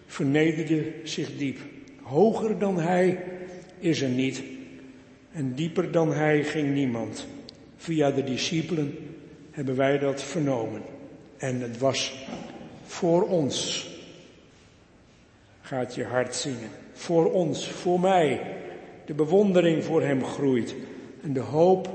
vernederde 0.07 0.93
zich 1.05 1.37
diep. 1.37 1.59
Hoger 2.03 2.59
dan 2.59 2.81
hij 2.81 3.25
is 3.79 4.01
er 4.01 4.09
niet. 4.09 4.43
En 5.33 5.55
dieper 5.55 5.91
dan 5.91 6.13
hij 6.13 6.45
ging 6.45 6.75
niemand. 6.75 7.27
Via 7.77 8.11
de 8.11 8.25
discipelen 8.25 8.99
hebben 9.51 9.77
wij 9.77 9.99
dat 9.99 10.23
vernomen. 10.23 10.96
En 11.37 11.61
het 11.61 11.79
was 11.79 12.27
voor 12.87 13.23
ons. 13.23 13.89
Gaat 15.61 15.95
je 15.95 16.05
hart 16.05 16.35
zingen. 16.35 16.71
Voor 16.93 17.33
ons, 17.33 17.69
voor 17.69 18.01
mij. 18.01 18.57
De 19.05 19.15
bewondering 19.15 19.85
voor 19.85 20.03
hem 20.03 20.25
groeit. 20.25 20.75
En 21.23 21.33
de 21.33 21.41
hoop 21.41 21.89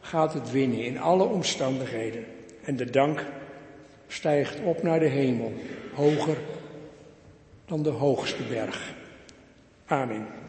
gaat 0.00 0.34
het 0.34 0.50
winnen 0.50 0.84
in 0.84 0.98
alle 0.98 1.24
omstandigheden. 1.24 2.24
En 2.64 2.76
de 2.76 2.90
dank 2.90 3.24
stijgt 4.06 4.60
op 4.60 4.82
naar 4.82 5.00
de 5.00 5.08
hemel. 5.08 5.52
Hoger 5.94 6.36
dan 7.66 7.82
de 7.82 7.90
hoogste 7.90 8.42
berg. 8.50 8.92
Amen. 9.86 10.39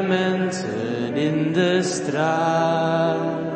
Mensen 0.00 1.14
in 1.14 1.52
de 1.52 1.82
straat. 1.82 3.52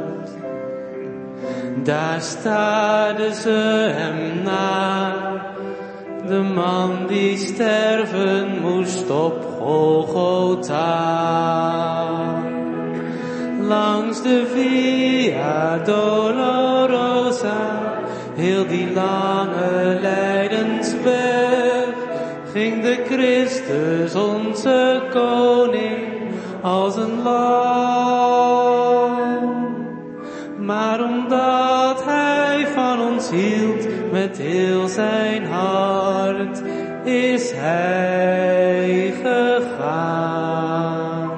Daar 1.87 2.21
staarden 2.21 3.35
ze 3.35 3.91
hem 3.95 4.43
na, 4.43 5.13
de 6.27 6.43
man 6.55 7.07
die 7.07 7.37
sterven 7.37 8.61
moest 8.61 9.11
op 9.11 9.45
Golgotha. 9.59 10.95
Langs 13.61 14.23
de 14.23 14.47
Via 14.55 15.79
Dolorosa, 15.79 17.57
heel 18.35 18.67
die 18.67 18.93
lange 18.93 19.99
lijdensweg, 20.01 21.95
ging 22.53 22.83
de 22.83 23.05
Christus 23.09 24.15
onze 24.15 25.03
koning 25.13 26.06
een 26.85 27.23
lam. 27.23 27.57
Maar 30.59 31.03
omdat 31.03 32.05
hij 32.05 32.67
van 32.75 33.01
ons 33.01 33.31
hield 33.31 33.89
met 34.13 34.39
heel 34.39 34.89
zijn 34.89 35.45
hart, 35.45 36.63
is 37.05 37.53
hij 37.55 39.15
gegaan. 39.23 41.31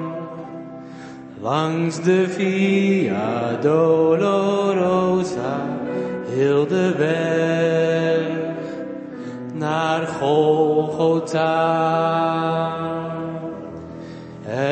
Langs 1.41 2.01
de 2.01 2.29
Via 2.29 3.55
Dolorosa, 3.61 5.61
heel 6.29 6.67
de 6.67 6.95
weg 6.97 8.27
naar 9.53 10.07
Golgotha. 10.07 11.57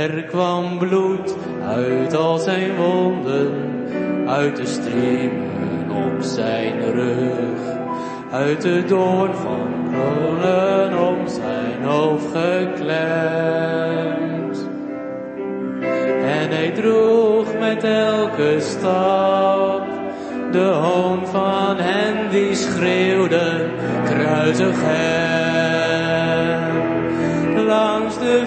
Er 0.08 0.24
kwam 0.24 0.78
bloed 0.78 1.36
uit 1.66 2.16
al 2.16 2.38
zijn 2.38 2.76
wonden, 2.76 3.52
uit 4.28 4.56
de 4.56 4.66
striemen 4.66 5.92
op 5.92 6.22
zijn 6.22 6.94
rug, 6.94 7.60
uit 8.32 8.62
de 8.62 8.84
doorn 8.86 9.34
van 9.34 9.68
kronen 9.92 11.08
om 11.08 11.28
zijn 11.28 11.84
hoofd 11.84 12.26
geklemd. 12.26 12.98
En 16.22 16.50
hij 16.50 16.72
droeg 16.72 17.60
met 17.60 17.84
elke 17.84 18.56
stap 18.60 19.88
de 20.52 20.60
hoon 20.60 21.28
van 21.28 21.78
hen 21.78 22.30
die 22.30 22.56
schreeuwden, 22.56 23.72
kruisig 24.06 24.76
hem. 24.76 25.87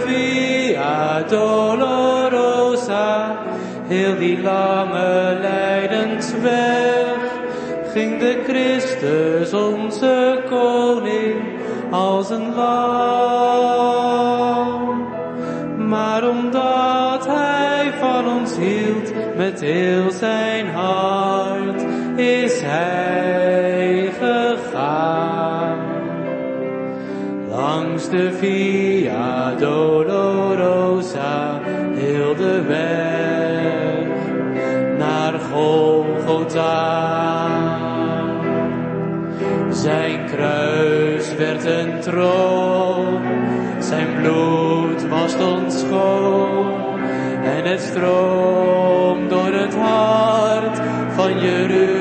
Via 0.06 1.22
Dolorosa, 1.28 3.08
heel 3.88 4.16
die 4.18 4.42
lange 4.42 5.38
lijdensweg, 5.40 7.16
ging 7.92 8.18
de 8.18 8.42
Christus 8.46 9.52
onze 9.52 10.42
koning 10.48 11.36
als 11.90 12.30
een 12.30 12.54
lam. 12.54 13.40
Maar 15.88 16.28
omdat 16.28 17.26
hij 17.26 17.92
van 17.98 18.28
ons 18.28 18.56
hield 18.56 19.12
met 19.36 19.60
heel 19.60 20.10
zijn 20.10 20.66
hart, 20.68 21.84
is 22.16 22.60
hij 22.60 23.79
Langs 27.80 28.10
de 28.10 28.32
Via 28.32 29.54
Dolorosa, 29.54 31.60
heel 31.94 32.34
de 32.34 32.62
weg 32.62 34.06
naar 34.98 35.32
Golgotha. 35.52 36.98
Zijn 39.70 40.26
kruis 40.26 41.34
werd 41.34 41.64
een 41.64 42.00
troon, 42.00 43.22
zijn 43.78 44.08
bloed 44.22 45.08
was 45.08 45.34
ontschoon 45.34 47.00
en 47.44 47.64
het 47.64 47.80
stroom 47.80 49.28
door 49.28 49.52
het 49.52 49.74
hart 49.74 50.80
van 51.14 51.40
Jeruzalem. 51.40 51.99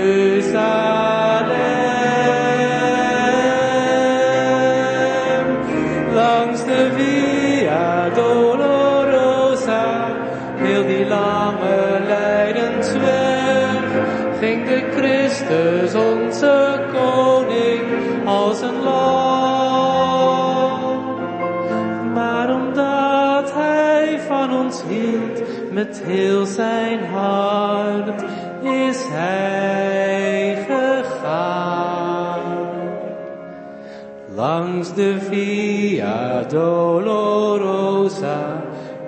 Met 25.89 26.01
heel 26.03 26.45
zijn 26.45 27.05
hart, 27.05 28.23
is 28.61 29.03
hij 29.09 30.65
gegaan. 30.67 32.41
Langs 34.35 34.93
de 34.93 35.19
Via 35.19 36.43
Dolorosa, 36.43 37.81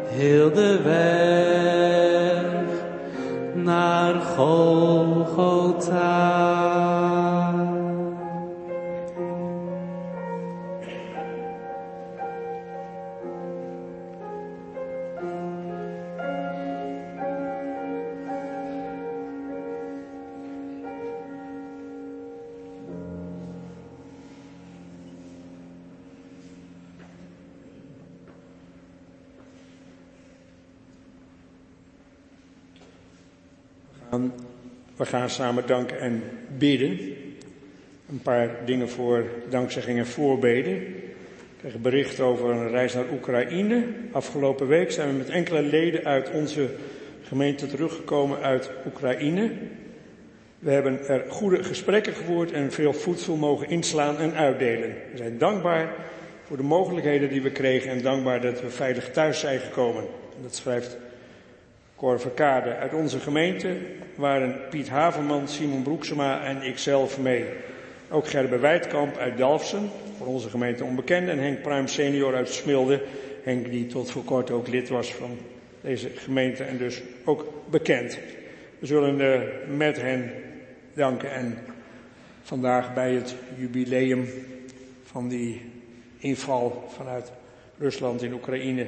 heel 0.08 0.52
de 0.54 0.82
weg 0.84 2.54
naar 3.54 4.14
Golgotha. 4.14 4.91
We 35.02 35.08
gaan 35.08 35.30
samen 35.30 35.68
danken 35.68 35.99
en 35.99 36.24
bidden. 36.58 36.99
Een 38.10 38.22
paar 38.24 38.49
dingen 38.66 38.89
voor 38.89 39.26
dankzegging 39.49 39.99
en 39.99 40.08
voorbeden. 40.08 40.76
Ik 40.76 41.58
kreeg 41.60 41.78
bericht 41.78 42.20
over 42.20 42.49
een 42.49 42.70
reis 42.70 42.93
naar 42.93 43.12
Oekraïne. 43.14 43.84
Afgelopen 44.12 44.68
week 44.68 44.91
zijn 44.91 45.08
we 45.10 45.14
met 45.14 45.30
enkele 45.30 45.62
leden 45.62 46.06
uit 46.06 46.32
onze 46.32 46.70
gemeente 47.24 47.68
teruggekomen 47.68 48.41
uit 48.41 48.70
Oekraïne. 48.86 49.52
We 50.60 50.72
hebben 50.72 51.08
er 51.08 51.26
goede 51.28 51.64
gesprekken 51.64 52.14
gevoerd 52.14 52.52
en 52.52 52.72
veel 52.72 52.93
voedsel 52.93 53.36
mogen 53.36 53.70
inslaan 53.70 54.18
en 54.18 54.34
uitdelen. 54.34 54.89
We 55.12 55.18
zijn 55.18 55.38
dankbaar 55.38 55.93
voor 56.43 56.58
de 56.58 56.64
mogelijkheden 56.64 57.30
die 57.30 57.41
we 57.41 57.52
kregen 57.52 57.91
en 57.91 58.02
dankbaar 58.02 58.41
dat 58.41 58.62
we 58.62 58.70
veilig 58.70 59.12
thuis 59.12 59.39
zijn 59.39 59.60
gekomen. 59.60 60.04
En 60.36 60.41
dat 60.41 60.56
schrijft 60.56 60.97
Cor 62.02 62.20
Verkade. 62.20 62.76
Uit 62.76 62.93
onze 62.93 63.20
gemeente 63.20 63.78
waren 64.16 64.56
Piet 64.70 64.89
Haverman, 64.89 65.47
Simon 65.47 65.84
Broeksema 65.84 66.43
en 66.43 66.62
ikzelf 66.62 67.20
mee. 67.20 67.45
Ook 68.10 68.28
Gerbe 68.28 68.60
Wijdkamp 68.60 69.18
uit 69.18 69.38
Dalfsen, 69.38 69.89
voor 70.18 70.28
onze 70.28 70.49
gemeente 70.49 70.84
onbekend, 70.84 71.28
en 71.28 71.39
Henk 71.39 71.62
Pruim 71.62 71.88
senior 71.88 72.36
uit 72.36 72.49
Smilde. 72.49 73.02
Henk 73.43 73.70
die 73.70 73.88
tot 73.88 74.12
voor 74.12 74.24
kort 74.24 74.52
ook 74.52 74.68
lid 74.68 74.89
was 74.89 75.14
van 75.14 75.38
deze 75.82 76.10
gemeente 76.10 76.64
en 76.64 76.78
dus 76.78 77.02
ook 77.26 77.54
bekend. 77.70 78.20
We 78.80 78.86
zullen 78.86 79.20
uh, 79.20 79.41
met 79.78 80.02
hen 80.02 80.32
danken 80.93 81.32
en 81.32 81.58
vandaag 82.41 82.93
bij 82.93 83.14
het 83.14 83.36
jubileum 83.58 84.28
van 85.04 85.28
die 85.28 85.62
inval 86.18 86.84
vanuit 86.95 87.32
Rusland 87.78 88.24
in 88.24 88.34
Oekraïne 88.34 88.88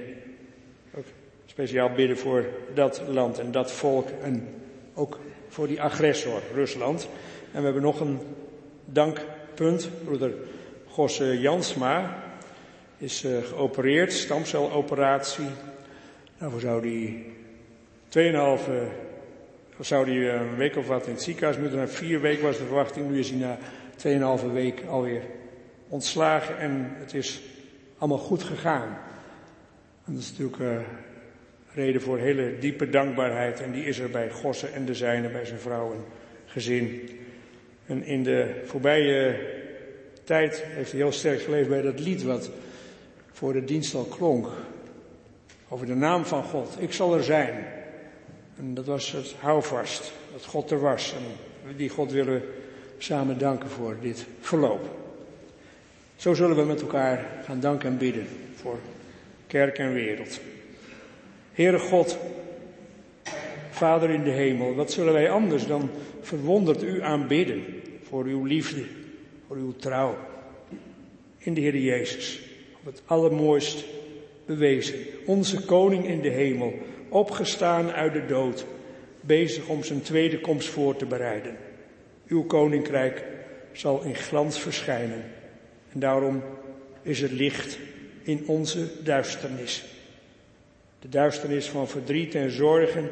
speciaal 1.45 1.89
bidden 1.89 2.17
voor 2.17 2.45
dat 2.73 3.01
land 3.07 3.39
en 3.39 3.51
dat 3.51 3.71
volk 3.71 4.07
en 4.23 4.47
ook 4.93 5.19
voor 5.47 5.67
die 5.67 5.81
agressor, 5.81 6.41
Rusland. 6.53 7.07
En 7.51 7.59
we 7.59 7.63
hebben 7.63 7.81
nog 7.81 7.99
een 7.99 8.19
dankpunt. 8.85 9.89
Broeder 10.03 10.33
Gosse 10.87 11.39
Jansma 11.39 12.23
is 12.97 13.23
uh, 13.23 13.37
geopereerd, 13.43 14.13
stamceloperatie. 14.13 15.47
Daarvoor 16.37 16.59
zou 16.59 16.81
die 16.81 17.25
2,5, 18.09 18.13
uh, 18.13 18.55
zou 19.79 20.05
die 20.05 20.29
een 20.29 20.55
week 20.55 20.75
of 20.75 20.87
wat 20.87 21.07
in 21.07 21.13
het 21.13 21.21
ziekenhuis 21.21 21.57
moeten. 21.57 21.77
Na 21.77 21.87
vier 21.87 22.21
weken 22.21 22.43
was 22.43 22.57
de 22.57 22.65
verwachting. 22.65 23.09
Nu 23.09 23.19
is 23.19 23.29
hij 23.29 24.17
na 24.17 24.37
2,5 24.39 24.51
week 24.51 24.83
alweer 24.89 25.21
ontslagen 25.87 26.57
en 26.57 26.91
het 26.99 27.13
is 27.13 27.41
allemaal 27.97 28.17
goed 28.17 28.43
gegaan. 28.43 28.97
En 30.05 30.13
dat 30.13 30.21
is 30.21 30.29
natuurlijk 30.29 30.57
uh, 30.57 30.77
reden 31.75 32.01
voor 32.01 32.17
hele 32.17 32.59
diepe 32.59 32.89
dankbaarheid. 32.89 33.61
En 33.61 33.71
die 33.71 33.85
is 33.85 33.99
er 33.99 34.09
bij 34.09 34.31
Gosse 34.31 34.67
en 34.67 34.85
de 34.85 34.93
zijne, 34.93 35.29
bij 35.29 35.45
zijn 35.45 35.59
vrouw 35.59 35.91
en 35.91 36.03
gezin. 36.45 37.09
En 37.85 38.03
in 38.03 38.23
de 38.23 38.61
voorbije 38.65 39.35
tijd 40.23 40.63
heeft 40.65 40.91
hij 40.91 40.99
heel 40.99 41.11
sterk 41.11 41.41
geleefd 41.41 41.69
bij 41.69 41.81
dat 41.81 41.99
lied 41.99 42.23
wat 42.23 42.51
voor 43.31 43.53
de 43.53 43.63
dienst 43.63 43.95
al 43.95 44.03
klonk. 44.03 44.47
Over 45.67 45.85
de 45.85 45.95
naam 45.95 46.25
van 46.25 46.43
God. 46.43 46.75
Ik 46.79 46.93
zal 46.93 47.15
er 47.15 47.23
zijn. 47.23 47.65
En 48.57 48.73
dat 48.73 48.85
was 48.85 49.11
het 49.11 49.35
houvast. 49.39 50.11
Dat 50.31 50.45
God 50.45 50.71
er 50.71 50.79
was. 50.79 51.13
En 51.67 51.75
die 51.75 51.89
God 51.89 52.11
willen 52.11 52.41
samen 52.97 53.37
danken 53.37 53.69
voor 53.69 53.97
dit 54.01 54.25
verloop. 54.39 55.01
Zo 56.15 56.33
zullen 56.33 56.55
we 56.55 56.63
met 56.63 56.81
elkaar 56.81 57.25
gaan 57.45 57.59
danken 57.59 57.89
en 57.89 57.97
bidden 57.97 58.27
voor 58.55 58.79
kerk 59.47 59.77
en 59.77 59.93
wereld. 59.93 60.39
Heere 61.53 61.79
God, 61.79 62.17
Vader 63.69 64.09
in 64.09 64.23
de 64.23 64.29
hemel, 64.29 64.75
wat 64.75 64.91
zullen 64.91 65.13
wij 65.13 65.29
anders 65.29 65.67
dan 65.67 65.89
verwonderd 66.21 66.83
u 66.83 67.01
aanbidden 67.01 67.63
voor 68.03 68.25
uw 68.25 68.45
liefde, 68.45 68.83
voor 69.47 69.55
uw 69.55 69.73
trouw 69.75 70.17
in 71.37 71.53
de 71.53 71.61
Heer 71.61 71.77
Jezus. 71.77 72.41
Op 72.79 72.85
het 72.85 73.01
allermooist 73.05 73.85
bewezen. 74.45 74.95
Onze 75.25 75.65
koning 75.65 76.07
in 76.07 76.21
de 76.21 76.29
hemel, 76.29 76.73
opgestaan 77.09 77.91
uit 77.91 78.13
de 78.13 78.25
dood, 78.25 78.65
bezig 79.21 79.67
om 79.67 79.83
zijn 79.83 80.01
tweede 80.01 80.41
komst 80.41 80.67
voor 80.67 80.95
te 80.95 81.05
bereiden. 81.05 81.57
Uw 82.27 82.43
koninkrijk 82.43 83.23
zal 83.71 84.03
in 84.03 84.15
glans 84.15 84.59
verschijnen. 84.59 85.23
En 85.91 85.99
daarom 85.99 86.41
is 87.01 87.21
het 87.21 87.31
licht 87.31 87.79
in 88.23 88.43
onze 88.47 88.87
duisternis. 89.03 89.83
De 91.03 91.09
duisternis 91.09 91.69
van 91.69 91.87
verdriet 91.87 92.35
en 92.35 92.51
zorgen, 92.51 93.09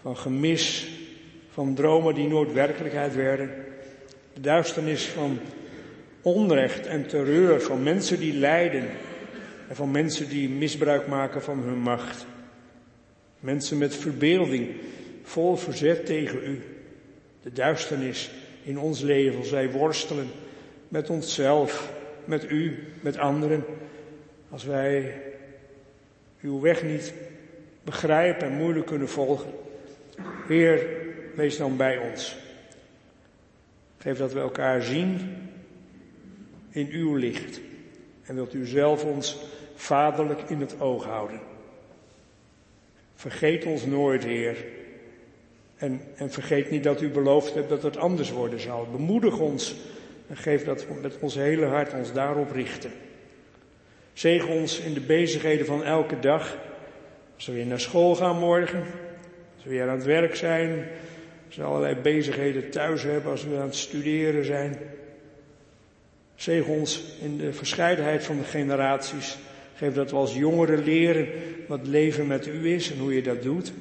van 0.00 0.16
gemis, 0.16 0.88
van 1.50 1.74
dromen 1.74 2.14
die 2.14 2.28
nooit 2.28 2.52
werkelijkheid 2.52 3.14
werden. 3.14 3.50
De 4.32 4.40
duisternis 4.40 5.06
van 5.06 5.38
onrecht 6.22 6.86
en 6.86 7.06
terreur, 7.06 7.60
van 7.60 7.82
mensen 7.82 8.18
die 8.18 8.34
lijden 8.34 8.88
en 9.68 9.76
van 9.76 9.90
mensen 9.90 10.28
die 10.28 10.48
misbruik 10.48 11.06
maken 11.06 11.42
van 11.42 11.58
hun 11.58 11.78
macht. 11.78 12.26
Mensen 13.38 13.78
met 13.78 13.96
verbeelding, 13.96 14.68
vol 15.22 15.56
verzet 15.56 16.06
tegen 16.06 16.38
u. 16.44 16.62
De 17.42 17.52
duisternis 17.52 18.30
in 18.62 18.78
ons 18.78 19.00
leven, 19.00 19.44
zij 19.44 19.70
worstelen 19.70 20.28
met 20.88 21.10
onszelf, 21.10 21.92
met 22.24 22.50
u, 22.50 22.84
met 23.00 23.18
anderen. 23.18 23.64
Als 24.50 24.64
wij 24.64 25.14
uw 26.42 26.60
weg 26.60 26.82
niet 26.82 27.12
begrijpen 27.82 28.46
en 28.46 28.56
moeilijk 28.56 28.86
kunnen 28.86 29.08
volgen. 29.08 29.50
Heer, 30.46 30.86
wees 31.34 31.56
dan 31.56 31.76
bij 31.76 31.98
ons. 31.98 32.36
Geef 33.98 34.18
dat 34.18 34.32
we 34.32 34.40
elkaar 34.40 34.82
zien 34.82 35.36
in 36.70 36.88
uw 36.90 37.14
licht. 37.14 37.60
En 38.22 38.34
wilt 38.34 38.54
u 38.54 38.66
zelf 38.66 39.04
ons 39.04 39.38
vaderlijk 39.74 40.40
in 40.40 40.60
het 40.60 40.80
oog 40.80 41.04
houden. 41.04 41.40
Vergeet 43.14 43.64
ons 43.64 43.86
nooit, 43.86 44.24
Heer. 44.24 44.64
En, 45.76 46.00
en 46.16 46.30
vergeet 46.30 46.70
niet 46.70 46.84
dat 46.84 47.00
u 47.00 47.08
beloofd 47.08 47.54
hebt 47.54 47.68
dat 47.68 47.82
het 47.82 47.96
anders 47.96 48.30
worden 48.30 48.60
zal. 48.60 48.86
Bemoedig 48.92 49.38
ons 49.38 49.76
en 50.28 50.36
geef 50.36 50.64
dat 50.64 50.86
we 50.86 50.94
met 50.94 51.18
ons 51.18 51.34
hele 51.34 51.66
hart 51.66 51.94
ons 51.94 52.12
daarop 52.12 52.50
richten. 52.50 52.90
Zegen 54.20 54.48
ons 54.48 54.78
in 54.78 54.94
de 54.94 55.00
bezigheden 55.00 55.66
van 55.66 55.84
elke 55.84 56.18
dag. 56.18 56.58
Als 57.34 57.46
we 57.46 57.52
weer 57.52 57.66
naar 57.66 57.80
school 57.80 58.14
gaan 58.14 58.38
morgen. 58.38 58.78
Als 59.54 59.64
we 59.64 59.70
weer 59.70 59.88
aan 59.88 59.96
het 59.96 60.04
werk 60.04 60.36
zijn. 60.36 60.88
Als 61.46 61.56
we 61.56 61.62
allerlei 61.62 61.94
bezigheden 61.94 62.70
thuis 62.70 63.02
hebben. 63.02 63.30
Als 63.30 63.44
we 63.44 63.56
aan 63.56 63.62
het 63.62 63.76
studeren 63.76 64.44
zijn. 64.44 64.78
Zegen 66.34 66.72
ons 66.72 67.04
in 67.20 67.36
de 67.36 67.52
verscheidenheid 67.52 68.24
van 68.24 68.38
de 68.38 68.44
generaties. 68.44 69.38
Geef 69.74 69.94
dat 69.94 70.10
we 70.10 70.16
als 70.16 70.34
jongeren 70.34 70.84
leren 70.84 71.28
wat 71.68 71.86
leven 71.86 72.26
met 72.26 72.46
u 72.46 72.72
is 72.72 72.92
en 72.92 72.98
hoe 72.98 73.14
je 73.14 73.22
dat 73.22 73.42
doet. 73.42 73.72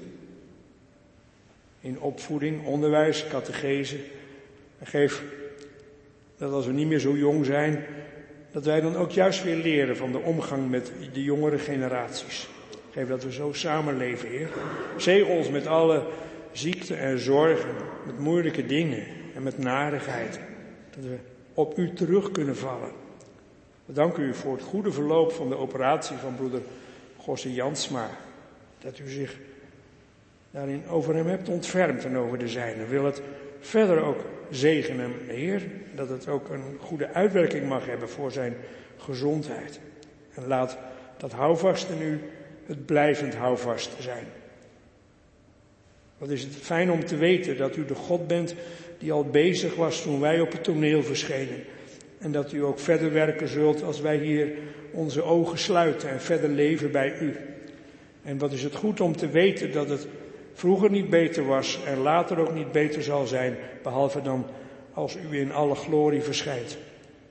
In 1.82 2.00
opvoeding, 2.00 2.66
onderwijs, 2.66 3.28
catechese. 3.28 3.98
Geef 4.84 5.24
dat 6.38 6.52
als 6.52 6.66
we 6.66 6.72
niet 6.72 6.88
meer 6.88 7.00
zo 7.00 7.18
jong 7.18 7.46
zijn, 7.46 7.86
dat 8.52 8.66
wij 8.66 8.82
dan 8.82 8.96
ook 8.96 9.12
juist 9.12 9.44
weer 9.44 9.56
leren 9.56 9.98
van 9.98 10.12
de 10.12 10.20
omgang 10.20 10.70
met 10.70 10.92
de 11.14 11.24
jongere 11.24 11.58
generaties. 11.58 12.48
Geef 12.92 13.08
dat 13.08 13.24
we 13.24 13.32
zo 13.32 13.54
samenleven, 13.54 14.30
Heer. 14.30 14.50
Zegen 14.98 15.34
ons 15.34 15.50
met 15.50 15.68
alle 15.68 16.04
ziekte 16.52 16.96
en 16.96 17.20
zorgen, 17.20 17.70
met 18.06 18.20
moeilijke 18.20 18.66
dingen 18.66 19.04
en 19.36 19.44
met 19.44 19.58
narigheid. 19.58 20.40
Dat 20.96 21.04
we 21.04 21.18
op 21.54 21.78
u 21.78 21.94
terug 21.94 22.32
kunnen 22.32 22.58
vallen. 22.58 22.92
We 23.86 23.94
danken 23.94 24.24
u 24.24 24.34
voor 24.34 24.54
het 24.54 24.64
goede 24.64 24.92
verloop 24.92 25.32
van 25.32 25.50
de 25.50 25.58
operatie 25.58 26.18
van 26.18 26.36
broeder 26.36 26.62
Gosse 27.18 27.54
Jansma. 27.54 28.10
Dat 28.82 29.00
u 29.00 29.10
zich 29.10 29.38
daarin 30.52 30.88
over 30.88 31.16
hem 31.16 31.28
hebt 31.28 31.50
ontfermd 31.50 32.06
en 32.06 32.18
over 32.18 32.38
de 32.38 32.48
zijne. 32.48 32.86
Wil 32.86 33.06
het 33.06 33.22
verder 33.60 34.02
ook 34.02 34.20
zegenen, 34.50 35.12
Heer, 35.28 35.62
dat 35.96 36.10
het 36.10 36.28
ook 36.28 36.50
een 36.50 36.78
goede 36.80 37.14
uitwerking 37.14 37.68
mag 37.68 37.86
hebben 37.86 38.10
voor 38.10 38.32
zijn 38.32 38.56
gezondheid. 38.98 39.80
En 40.34 40.48
laat 40.48 40.78
dat 41.18 41.32
houvast 41.32 41.90
in 41.90 42.02
u 42.02 42.20
het 42.66 42.86
blijvend 42.86 43.36
houvast 43.36 43.96
zijn. 44.00 44.26
Wat 46.18 46.30
is 46.30 46.44
het 46.44 46.56
fijn 46.56 46.92
om 46.92 47.06
te 47.06 47.18
weten 47.18 47.58
dat 47.58 47.76
u 47.76 47.86
de 47.86 47.96
God 47.96 48.28
bent 48.28 48.56
die 48.98 49.12
al 49.12 49.26
bezig 49.26 49.76
was 49.76 50.02
toen 50.02 50.20
wij 50.20 50.40
op 50.40 50.52
het 50.52 50.64
toneel 50.64 51.04
verschenen. 51.04 51.64
En 52.18 52.32
dat 52.32 52.52
u 52.52 52.64
ook 52.64 52.80
verder 52.80 53.14
werken 53.14 53.48
zult 53.48 53.84
als 53.84 54.02
wij 54.02 54.18
hier 54.18 54.52
onze 54.92 55.22
ogen 55.24 55.58
sluiten 55.58 56.10
en 56.10 56.22
verder 56.22 56.50
leven 56.50 56.92
bij 56.92 57.20
u. 57.20 57.36
En 58.24 58.38
wat 58.38 58.52
is 58.52 58.64
het 58.64 58.76
goed 58.76 59.02
om 59.02 59.16
te 59.16 59.30
weten 59.30 59.72
dat 59.72 59.90
het 59.90 60.08
vroeger 60.60 60.90
niet 60.90 61.10
beter 61.10 61.46
was 61.46 61.84
en 61.86 61.98
later 61.98 62.40
ook 62.40 62.54
niet 62.54 62.72
beter 62.72 63.04
zal 63.04 63.28
zijn, 63.28 63.56
behalve 63.84 64.22
dan 64.22 64.46
als 64.94 65.16
u 65.16 65.38
in 65.40 65.52
alle 65.52 65.76
glorie 65.76 66.22
verschijnt. 66.22 66.78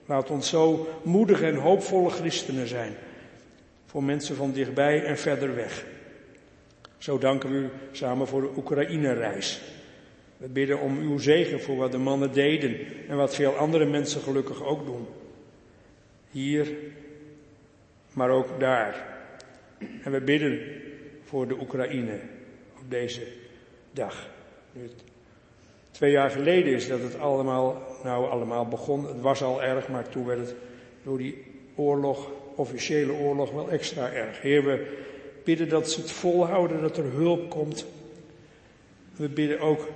Laat 0.06 0.30
ons 0.30 0.48
zo 0.48 0.88
moedige 1.02 1.46
en 1.46 1.54
hoopvolle 1.54 2.10
christenen 2.10 2.68
zijn, 2.68 2.92
voor 3.86 4.02
mensen 4.02 4.36
van 4.36 4.52
dichtbij 4.52 5.04
en 5.04 5.18
verder 5.18 5.54
weg. 5.54 5.84
Zo 6.98 7.18
danken 7.18 7.50
we 7.50 7.56
u 7.56 7.68
samen 7.92 8.26
voor 8.26 8.40
de 8.40 8.50
Oekraïne-reis. 8.56 9.60
We 10.36 10.48
bidden 10.48 10.80
om 10.80 10.98
uw 10.98 11.18
zegen 11.18 11.60
voor 11.60 11.76
wat 11.76 11.92
de 11.92 11.98
mannen 11.98 12.32
deden 12.32 12.76
en 13.08 13.16
wat 13.16 13.34
veel 13.34 13.56
andere 13.56 13.84
mensen 13.84 14.20
gelukkig 14.20 14.62
ook 14.64 14.84
doen. 14.86 15.06
Hier, 16.30 16.68
maar 18.12 18.30
ook 18.30 18.60
daar. 18.60 19.06
En 20.02 20.12
we 20.12 20.20
bidden 20.20 20.60
voor 21.24 21.48
de 21.48 21.60
Oekraïne 21.60 22.18
deze 22.88 23.26
dag. 23.92 24.28
Nu 24.72 24.90
twee 25.90 26.10
jaar 26.10 26.30
geleden 26.30 26.72
is 26.72 26.88
dat 26.88 27.00
het 27.00 27.18
allemaal, 27.18 27.82
nou 28.04 28.30
allemaal 28.30 28.68
begon. 28.68 29.06
Het 29.06 29.20
was 29.20 29.42
al 29.42 29.62
erg, 29.62 29.88
maar 29.88 30.08
toen 30.08 30.26
werd 30.26 30.38
het 30.38 30.54
door 31.02 31.18
die 31.18 31.44
oorlog, 31.74 32.30
officiële 32.54 33.12
oorlog, 33.12 33.50
wel 33.50 33.70
extra 33.70 34.12
erg. 34.12 34.40
Heer, 34.40 34.64
we 34.64 34.96
bidden 35.44 35.68
dat 35.68 35.90
ze 35.90 36.00
het 36.00 36.10
volhouden, 36.10 36.80
dat 36.80 36.96
er 36.96 37.04
hulp 37.04 37.50
komt. 37.50 37.86
We 39.16 39.28
bidden 39.28 39.60
ook 39.60 39.88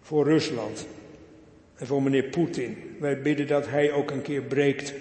voor 0.00 0.24
Rusland 0.24 0.86
en 1.74 1.86
voor 1.86 2.02
meneer 2.02 2.24
Poetin. 2.24 2.96
Wij 3.00 3.22
bidden 3.22 3.46
dat 3.46 3.68
hij 3.68 3.92
ook 3.92 4.10
een 4.10 4.22
keer 4.22 4.42
breekt. 4.42 4.94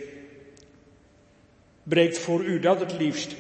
Breekt 1.84 2.18
voor 2.18 2.44
u, 2.44 2.60
dat 2.60 2.80
het 2.80 2.98
liefst. 2.98 3.36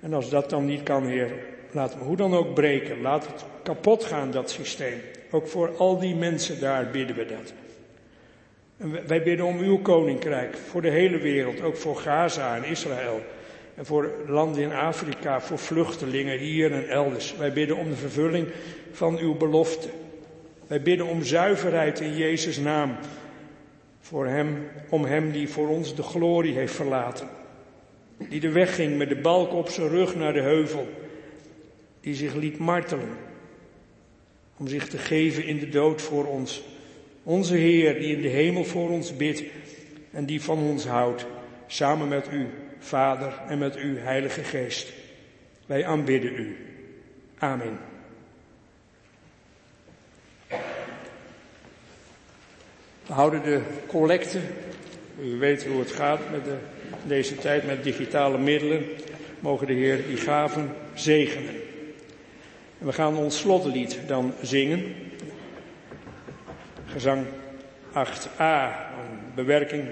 En 0.00 0.14
als 0.14 0.30
dat 0.30 0.50
dan 0.50 0.64
niet 0.64 0.82
kan, 0.82 1.06
Heer, 1.06 1.32
laat 1.70 1.94
hem 1.94 2.02
hoe 2.02 2.16
dan 2.16 2.34
ook 2.34 2.54
breken. 2.54 3.00
Laat 3.00 3.26
het 3.26 3.44
kapot 3.62 4.04
gaan, 4.04 4.30
dat 4.30 4.50
systeem. 4.50 5.00
Ook 5.30 5.46
voor 5.46 5.76
al 5.76 5.98
die 5.98 6.14
mensen 6.14 6.60
daar 6.60 6.90
bidden 6.90 7.16
we 7.16 7.24
dat. 7.24 7.52
En 8.76 9.06
wij 9.06 9.22
bidden 9.22 9.46
om 9.46 9.58
uw 9.58 9.78
koninkrijk, 9.78 10.56
voor 10.56 10.82
de 10.82 10.90
hele 10.90 11.18
wereld, 11.18 11.60
ook 11.60 11.76
voor 11.76 11.96
Gaza 11.96 12.56
en 12.56 12.64
Israël. 12.64 13.20
En 13.74 13.86
voor 13.86 14.12
landen 14.26 14.62
in 14.62 14.72
Afrika, 14.72 15.40
voor 15.40 15.58
vluchtelingen 15.58 16.38
hier 16.38 16.72
en 16.72 16.88
elders. 16.88 17.36
Wij 17.36 17.52
bidden 17.52 17.76
om 17.76 17.88
de 17.88 17.96
vervulling 17.96 18.46
van 18.92 19.18
uw 19.18 19.36
belofte. 19.36 19.88
Wij 20.66 20.82
bidden 20.82 21.06
om 21.06 21.22
zuiverheid 21.22 22.00
in 22.00 22.16
Jezus' 22.16 22.58
naam. 22.58 22.96
Voor 24.00 24.26
hem, 24.26 24.68
om 24.88 25.04
hem 25.04 25.32
die 25.32 25.48
voor 25.48 25.68
ons 25.68 25.94
de 25.94 26.02
glorie 26.02 26.54
heeft 26.54 26.74
verlaten. 26.74 27.28
Die 28.28 28.40
de 28.40 28.50
weg 28.50 28.74
ging 28.74 28.96
met 28.96 29.08
de 29.08 29.20
balk 29.20 29.52
op 29.52 29.68
zijn 29.68 29.88
rug 29.88 30.16
naar 30.16 30.32
de 30.32 30.40
heuvel. 30.40 30.86
Die 32.00 32.14
zich 32.14 32.34
liet 32.34 32.58
martelen. 32.58 33.08
Om 34.56 34.68
zich 34.68 34.88
te 34.88 34.98
geven 34.98 35.44
in 35.44 35.58
de 35.58 35.68
dood 35.68 36.02
voor 36.02 36.26
ons. 36.26 36.62
Onze 37.22 37.54
Heer 37.54 37.98
die 37.98 38.16
in 38.16 38.22
de 38.22 38.28
hemel 38.28 38.64
voor 38.64 38.90
ons 38.90 39.16
bidt 39.16 39.42
en 40.10 40.26
die 40.26 40.42
van 40.42 40.58
ons 40.58 40.86
houdt. 40.86 41.26
Samen 41.66 42.08
met 42.08 42.28
u, 42.32 42.46
Vader, 42.78 43.40
en 43.48 43.58
met 43.58 43.76
u, 43.76 43.98
Heilige 43.98 44.44
Geest. 44.44 44.92
Wij 45.66 45.86
aanbidden 45.86 46.32
u. 46.32 46.56
Amen. 47.38 47.78
We 53.06 53.14
houden 53.14 53.42
de 53.42 53.62
collecte. 53.86 54.38
U 55.20 55.38
weet 55.38 55.66
hoe 55.66 55.80
het 55.80 55.92
gaat 55.92 56.30
met 56.30 56.44
de, 56.44 56.56
deze 57.06 57.36
tijd 57.36 57.66
met 57.66 57.84
digitale 57.84 58.38
middelen. 58.38 58.84
Mogen 59.40 59.66
de 59.66 59.72
Heer 59.72 60.06
die 60.06 60.16
gaven 60.16 60.74
zegenen. 60.94 61.54
We 62.78 62.92
gaan 62.92 63.16
ons 63.16 63.38
slotlied 63.38 63.98
dan 64.06 64.34
zingen. 64.42 64.94
Gezang 66.86 67.26
8a, 67.92 68.38
een 68.38 69.18
bewerking 69.34 69.84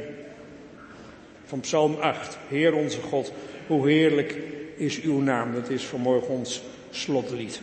van 1.45 1.61
Psalm 1.61 1.95
8. 1.95 2.39
Heer 2.49 2.75
onze 2.75 3.01
God, 3.01 3.33
hoe 3.67 3.89
heerlijk 3.89 4.37
is 4.77 5.01
uw 5.01 5.21
naam. 5.21 5.53
Dat 5.55 5.69
is 5.69 5.85
vanmorgen 5.85 6.29
ons 6.29 6.63
slotlied. 6.91 7.61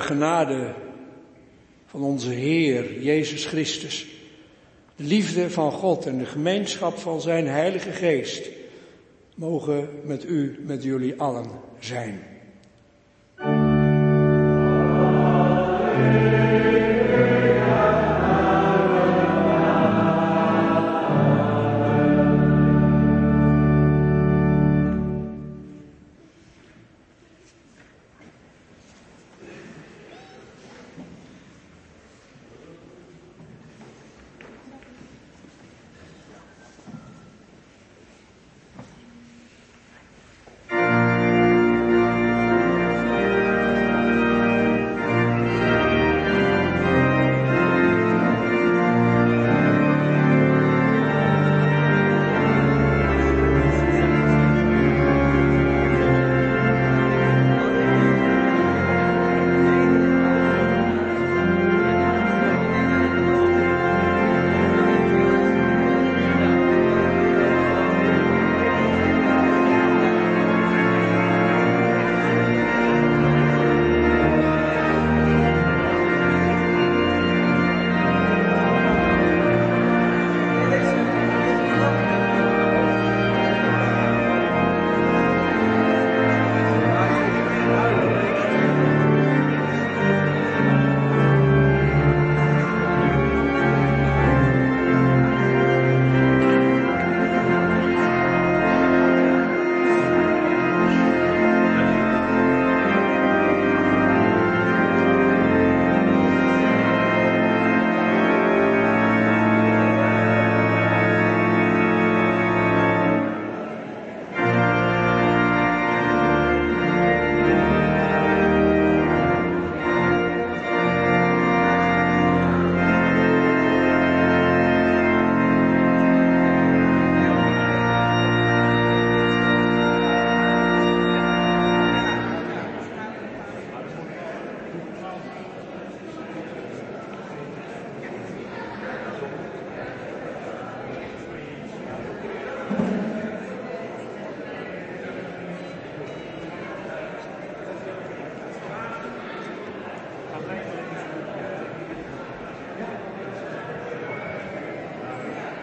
De 0.00 0.06
genade 0.06 0.74
van 1.86 2.02
onze 2.02 2.30
Heer 2.30 3.02
Jezus 3.02 3.44
Christus 3.44 4.06
De 4.96 5.04
liefde 5.04 5.50
van 5.50 5.72
God 5.72 6.06
en 6.06 6.18
de 6.18 6.24
gemeenschap 6.24 6.98
van 6.98 7.20
zijn 7.20 7.46
Heilige 7.46 7.90
Geest 7.90 8.48
mogen 9.34 9.88
met 10.04 10.24
u, 10.24 10.58
met 10.66 10.82
jullie 10.82 11.20
allen 11.20 11.50
zijn. 11.78 12.29